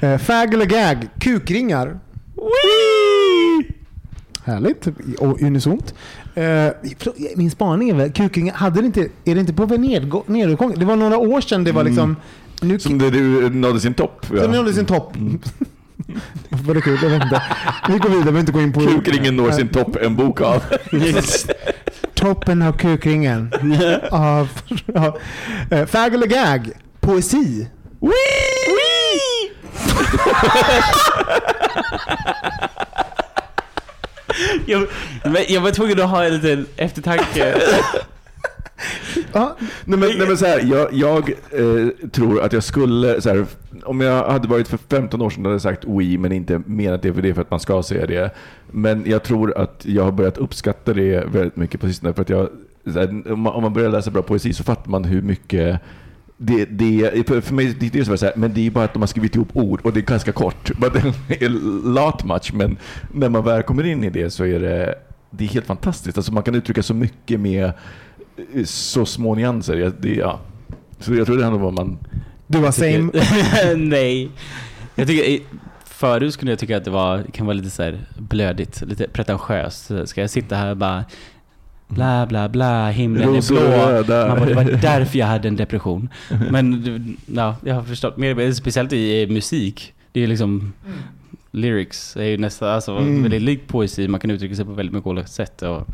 [0.00, 1.08] Eh, fag eller gag?
[1.20, 1.98] Kukringar.
[4.44, 4.86] Härligt
[5.18, 5.94] och unisont.
[6.34, 6.68] Eh,
[7.36, 10.74] min spaning är väl, kukringar, hade det inte, är det inte på väg nedgå- nedåtgång?
[10.76, 12.16] Det var några år sedan det var liksom
[12.62, 14.26] Nu, Som det du nådde sin topp.
[14.28, 15.12] Sen nådde sin topp.
[16.48, 16.98] Var det kul?
[17.02, 17.42] Jag vet inte.
[17.88, 18.80] Vi går vidare, vi behöver inte gå in på...
[18.80, 20.64] Kukringen når sin topp, en bok av.
[22.14, 23.52] Toppen av kukringen.
[24.10, 24.48] av,
[24.86, 25.18] ja.
[25.70, 26.70] Eh, Fag eller gag?
[27.00, 27.68] Poesi.
[34.66, 34.86] jag,
[35.24, 37.60] men jag var tvungen att ha en liten eftertanke.
[39.32, 43.28] Ja, Nej men, nej, men så här, jag, jag eh, tror att jag skulle, så
[43.28, 43.46] här,
[43.84, 47.02] om jag hade varit för 15 år sedan hade jag sagt oui, men inte menat
[47.02, 48.30] det för det för att man ska säga det.
[48.70, 52.14] Men jag tror att jag har börjat uppskatta det väldigt mycket på sistone.
[52.14, 52.48] För att jag,
[52.84, 55.80] så här, om, man, om man börjar läsa bra poesi så fattar man hur mycket
[56.36, 59.02] det, det, för mig det är det så här, men det är bara att de
[59.02, 60.70] har skrivit ihop ord och det är ganska kort.
[60.78, 60.92] But
[61.28, 61.48] det är
[61.94, 62.76] lot much, men
[63.12, 64.94] när man väl kommer in i det så är det,
[65.30, 66.18] det är helt fantastiskt.
[66.18, 67.72] Alltså man kan uttrycka så mycket med
[68.64, 69.76] så små nyanser.
[69.76, 70.40] Jag- Det, ja.
[71.00, 71.98] Så jag tror det om vad man...
[72.46, 73.10] du var same.
[73.76, 74.30] Nej.
[74.98, 75.38] Jag tycker,
[75.84, 79.90] förut skulle jag tycka att det var, kan vara lite så här blödigt, lite pretentiöst.
[80.04, 81.04] Ska jag sitta här och bara
[81.88, 83.76] bla bla bla, himlen Rosor är blå.
[83.76, 84.28] röda.
[84.28, 86.08] Man bara, det var därför jag hade en depression.
[86.50, 89.94] Men ja, jag har förstått mer, speciellt i musik.
[90.12, 90.72] Det är liksom
[91.50, 93.22] lyrics är ju nästan alltså, Mm.
[93.22, 94.08] väldigt likt poesi.
[94.08, 95.62] Man kan uttrycka sig på väldigt mycket olika sätt.
[95.62, 95.86] Och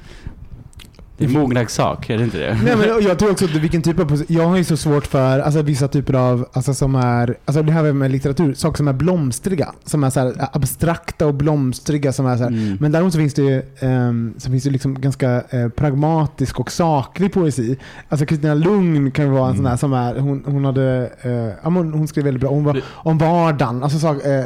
[1.26, 2.58] det är en mognadssak, är det inte det?
[2.64, 4.24] Nej, men jag tror också att vilken typ av poesi.
[4.28, 7.72] Jag har ju så svårt för alltså, vissa typer av, alltså, som är, alltså det
[7.72, 9.72] här med litteratur, saker som är blomstriga.
[9.84, 12.12] Som är så här, abstrakta och blomstriga.
[12.12, 12.50] Som är så här.
[12.50, 12.76] Mm.
[12.80, 16.72] Men däremot så finns det ju, ehm, så finns det liksom ganska eh, pragmatisk och
[16.72, 17.78] saklig poesi.
[18.08, 21.30] Alltså Kristina Lugn kan ju vara en sån där som är, hon, hon hade, eh,
[21.62, 23.82] ja, men hon, hon skrev väldigt bra om, om vardagen.
[23.82, 24.44] Alltså, sak, eh,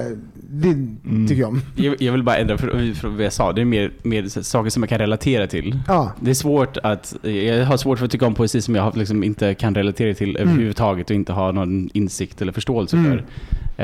[0.60, 1.62] det tycker jag om.
[1.74, 3.52] Jag, jag vill bara ändra för, för vad jag sa.
[3.52, 5.78] Det är mer, mer saker som jag kan relatera till.
[5.88, 6.12] Ja.
[6.20, 7.16] Det är svårt att...
[7.22, 10.36] Jag har svårt för att tycka om poesi som jag liksom inte kan relatera till
[10.36, 13.10] överhuvudtaget och inte ha någon insikt eller förståelse Mm.
[13.12, 13.18] för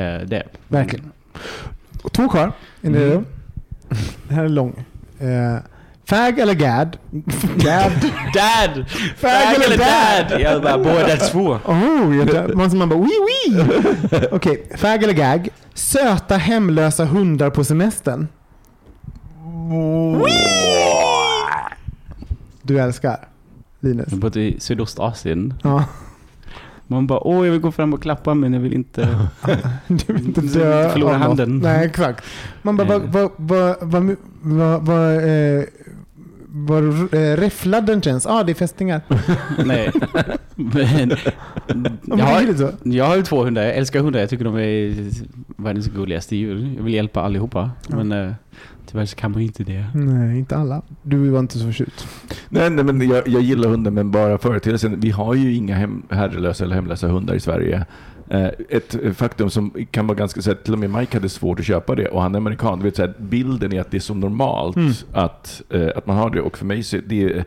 [0.01, 0.43] eh, det.
[0.69, 1.11] Verkligen.
[2.12, 2.53] Två kvar.
[2.82, 3.24] Mm.
[4.28, 4.85] Det här är lång.
[5.19, 5.57] Eh,
[6.13, 6.97] fag eller gad?
[7.57, 7.93] gad?
[8.35, 8.85] Dad!
[9.17, 10.41] Fag eller dad?
[10.41, 11.59] Jag bara, båda två.
[11.65, 13.11] Oh, jag man man bara oui
[13.51, 13.61] oui.
[14.33, 15.49] Okej, fag eller gag?
[15.75, 18.29] Söta hemlösa hundar på semestern.
[22.63, 23.17] Du älskar
[23.81, 24.09] Linus.
[24.11, 25.55] Jag bott i Sydostasien.
[25.63, 25.85] Ja.
[26.87, 29.29] Man bara, åh jag vill gå fram och klappa men jag vill inte...
[29.87, 31.59] Du vill inte Du dö vill inte förlora handen.
[31.59, 32.25] Nej, exakt.
[32.63, 35.23] Man bara, vad, vad, vad,
[36.55, 38.24] vad, eh, vad eh, räfflad den känns.
[38.24, 39.01] Ja, ah, det är fästingar.
[39.65, 39.93] Nej.
[40.55, 41.11] Men,
[41.69, 41.74] Ja,
[42.05, 43.62] men jag, har, jag har ju två hundar.
[43.62, 44.20] Jag älskar hundar.
[44.20, 44.95] Jag tycker de är
[45.57, 46.74] världens gulligaste djur.
[46.77, 47.70] Jag vill hjälpa allihopa.
[47.89, 47.97] Ja.
[47.97, 48.33] Men eh,
[48.87, 49.87] tyvärr så kan man ju inte det.
[49.95, 50.83] Nej, inte alla.
[51.03, 52.07] Du var inte så förtjust.
[52.49, 55.01] Nej, nej men jag, jag gillar hundar, men bara företeelsen.
[55.01, 57.87] Vi har ju inga hem, herrelösa eller hemlösa hundar i Sverige.
[58.31, 60.43] Eh, ett faktum som kan vara ganska...
[60.43, 62.78] Så här, till och med Mike hade svårt att köpa det och han är amerikan.
[62.78, 64.93] Du vet, så här, bilden är att det är så normalt Mm.
[65.12, 66.40] att, eh, att man har det.
[66.40, 67.44] Och för mig så det,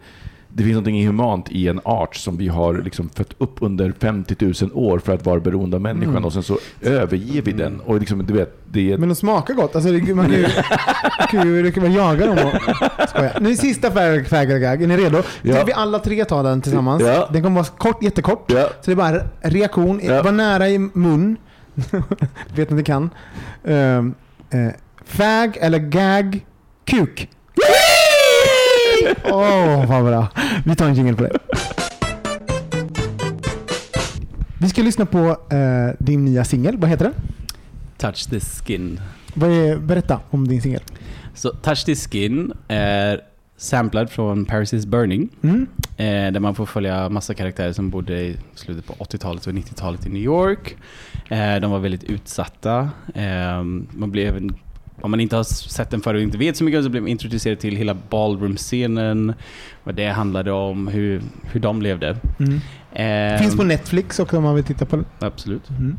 [0.57, 4.35] det finns något inhumant i en art som vi har liksom fött upp under 50
[4.39, 6.25] 000 år för att vara beroende av människan Mm.
[6.25, 7.79] och sen så överger vi den.
[7.79, 8.97] Och liksom, du vet, det är...
[8.97, 9.75] Men de smakar gott.
[9.75, 10.47] Alltså, det, man kan ju,
[11.29, 13.31] kan ju, det kan man jaga dem och skoja.
[13.41, 14.83] Nu sista fag fag eller gag.
[14.83, 15.21] Är ni redo?
[15.41, 15.55] Ja.
[15.55, 17.03] Ska vi alla tre ta den tillsammans?
[17.03, 17.29] Ja.
[17.33, 18.51] Den kommer vara kort, jättekort.
[18.51, 18.63] Ja.
[18.81, 19.99] Så det är bara reaktion.
[20.03, 20.23] Ja.
[20.23, 21.37] Var nära i mun.
[22.55, 23.09] Vet ni kan.
[23.63, 24.15] Um,
[24.53, 24.69] uh,
[25.05, 26.45] fag eller gag.
[26.85, 27.29] Kuk.
[29.31, 30.27] Åh, oh, vad bra.
[30.65, 31.39] Vi tar en jingle på det.
[34.61, 36.77] Vi ska lyssna på eh, din nya singel.
[36.77, 37.13] Vad heter den?
[37.97, 38.99] Touch the skin.
[39.33, 40.81] Vad är, berätta om din singel.
[41.33, 43.21] Så Touch the skin är
[43.57, 45.29] samplad från Paris is burning.
[45.41, 45.67] Mm.
[45.97, 50.05] Eh, där man får följa massa karaktärer som bodde i slutet på 80-talet och 90-talet
[50.05, 50.75] i New York.
[51.29, 52.89] Eh, de var väldigt utsatta.
[53.15, 54.55] Eh, man blev även,
[55.01, 57.07] om man inte har sett den förut och inte vet så mycket så blev man
[57.09, 59.33] introducerad till hela ballroom-scenen.
[59.83, 62.17] Vad det handlade om, hur, hur de levde.
[62.39, 62.59] Mm.
[63.33, 65.05] Eh, Finns på Netflix också om man vill titta på den.
[65.19, 65.69] Absolut.
[65.69, 65.97] Mm.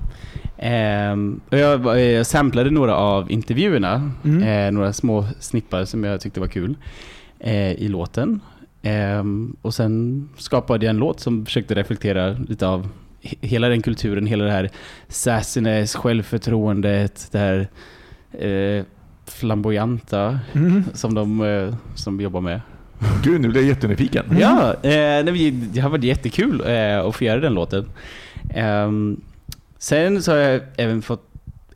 [1.50, 4.42] Och jag, jag samplade några av intervjuerna, Mm.
[4.42, 6.74] eh, några små snippar som jag tyckte var kul
[7.40, 8.40] eh, i låten.
[8.82, 12.88] Ehm, och sen skapade jag en låt som försökte reflektera lite av
[13.22, 14.70] he- hela den kulturen, hela det här
[15.08, 17.68] sassiness, självförtroendet, det här
[18.32, 18.84] eh,
[19.26, 20.84] flamboyanta Mm.
[20.94, 22.60] som de eh, som jobbar med.
[23.24, 24.24] Gud, nu blir jag jättenyfiken.
[24.40, 27.88] Ja, eh, nej, det har varit jättekul eh, att få göra den låten.
[28.54, 29.20] Ehm,
[29.78, 31.22] sen så har jag även fått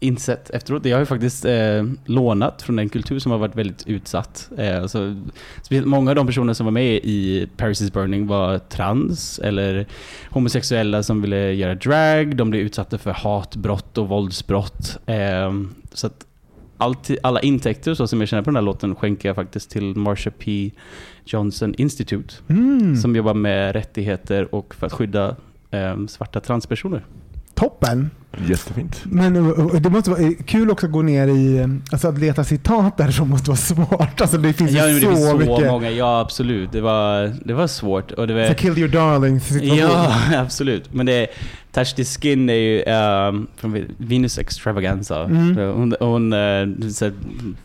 [0.02, 0.84] insett efteråt.
[0.84, 4.50] Jag har ju faktiskt eh, lånat från en kultur som har varit väldigt utsatt.
[4.58, 9.38] Eh, speciellt många av de personer som var med i Paris is Burning var trans
[9.38, 9.86] eller
[10.30, 12.36] homosexuella som ville göra drag.
[12.36, 14.98] De blev utsatta för hatbrott och våldsbrott.
[15.06, 15.52] Eh,
[15.92, 16.26] så att
[16.80, 19.96] allt, alla intäkter så som jag känner på den här låten skänker jag faktiskt till
[19.96, 20.70] Marsha P.
[21.24, 22.34] Johnson Institute.
[22.48, 22.96] Mm.
[22.96, 25.36] Som jobbar med rättigheter och för att skydda
[25.70, 27.04] eh, svarta transpersoner.
[27.60, 28.10] Toppen.
[28.46, 29.02] Jättefint.
[29.04, 32.18] Men eh, det måste vara eh, kul också att gå ner i, eh, alltså att
[32.18, 34.20] leta citat där som måste vara svårt.
[34.20, 35.66] Alltså det finns Ja, ju men så, det finns så mycket.
[35.66, 35.90] många.
[35.90, 36.72] Ja, absolut.
[36.72, 38.12] Det var, det var svårt.
[38.12, 39.78] Och det var, Så kill your darling situation.
[39.78, 40.94] Ja, absolut.
[40.94, 41.26] Men det
[41.72, 45.24] Touch the Skin är ju um, från Venus Extravaganza.
[45.24, 45.56] Mm.
[45.56, 47.10] Hon, hon uh, så,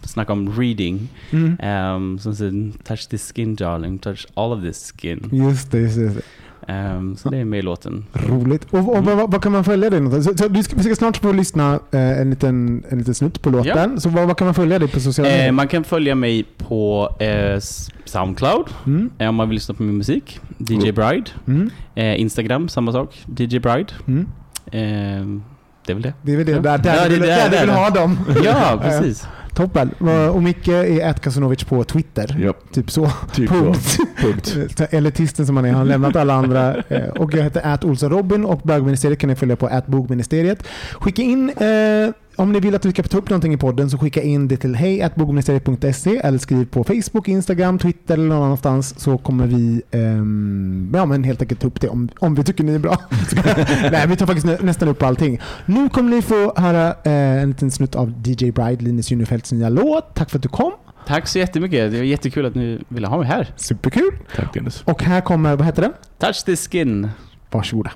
[0.04, 1.10] snackar om reading.
[1.32, 1.96] Mm.
[1.96, 5.30] Um, som säger Touch the skin darling, touch all of this skin.
[5.32, 6.22] Just det, just det.
[6.68, 8.06] Um, så det är med i låten.
[8.14, 8.68] Roligt.
[8.72, 10.38] Och, och vad, vad kan man följa dig någonstans?
[10.40, 13.42] Så, så, du ska, vi ska snart få lyssna eh, en, liten, en liten snutt
[13.42, 14.02] på låten.
[14.02, 15.46] Så vad, vad kan man följa dig på sociala medier?
[15.48, 17.60] Eh, man kan följa mig på eh,
[18.06, 19.10] Soundcloud Mm.
[19.18, 20.40] eh, om man vill lyssna på min musik.
[20.58, 21.32] DJ Bride.
[21.48, 21.70] Mm.
[21.96, 23.26] Eh, Instagram, samma sak.
[23.38, 23.94] DJ Bride.
[24.08, 24.28] Mm.
[24.66, 25.42] Eh,
[25.86, 26.14] det är väl det.
[26.22, 26.60] Det är väl det, Ja.
[26.60, 27.76] där, där, Ja, det vill, är där, där, du vill där.
[27.76, 28.18] ha dem.
[28.46, 29.28] Ja, precis.
[29.56, 29.90] Toppen.
[30.34, 32.38] Och Micke är Kasanovic på Twitter.
[32.40, 33.12] Ja, Typ så.
[33.34, 33.50] typ.
[33.50, 33.98] Punkt.
[34.22, 34.82] Punkt.
[34.90, 35.70] Elitisten som han är.
[35.70, 36.76] Han har lämnat alla andra.
[36.90, 37.62] Eh, Och jag heter
[38.10, 40.64] Robin och bögministeriet kan ni följa på Bogministeriet.
[40.94, 43.98] Skicka in eh, om ni vill att vi ska ta upp någonting i podden så
[43.98, 49.18] skicka in det till hej.bogministeriet.se eller skriv på Facebook, Instagram, Twitter eller någon annanstans så
[49.18, 52.76] kommer vi ehm, ja, men helt enkelt ta upp det om, om vi tycker ni
[52.76, 52.98] är bra.
[53.92, 55.40] Nej, vi tar faktiskt nä, nästan upp allting.
[55.66, 59.70] Nu kommer ni få höra eh, en liten snutt av DJ Bride, Linus Junefeldts nya
[59.70, 60.16] låt.
[60.16, 60.72] Tack för att du kom.
[61.08, 61.92] Tack så jättemycket.
[61.92, 63.54] Det var jättekul att ni ville ha mig här.
[63.56, 64.12] Superkul.
[64.36, 64.84] Tack Dennis.
[64.86, 65.94] Och här kommer, vad heter den?
[66.20, 67.10] Touch the skin.
[67.52, 67.92] Varsågoda.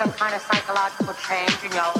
[0.00, 1.99] Some kind of psychological change in your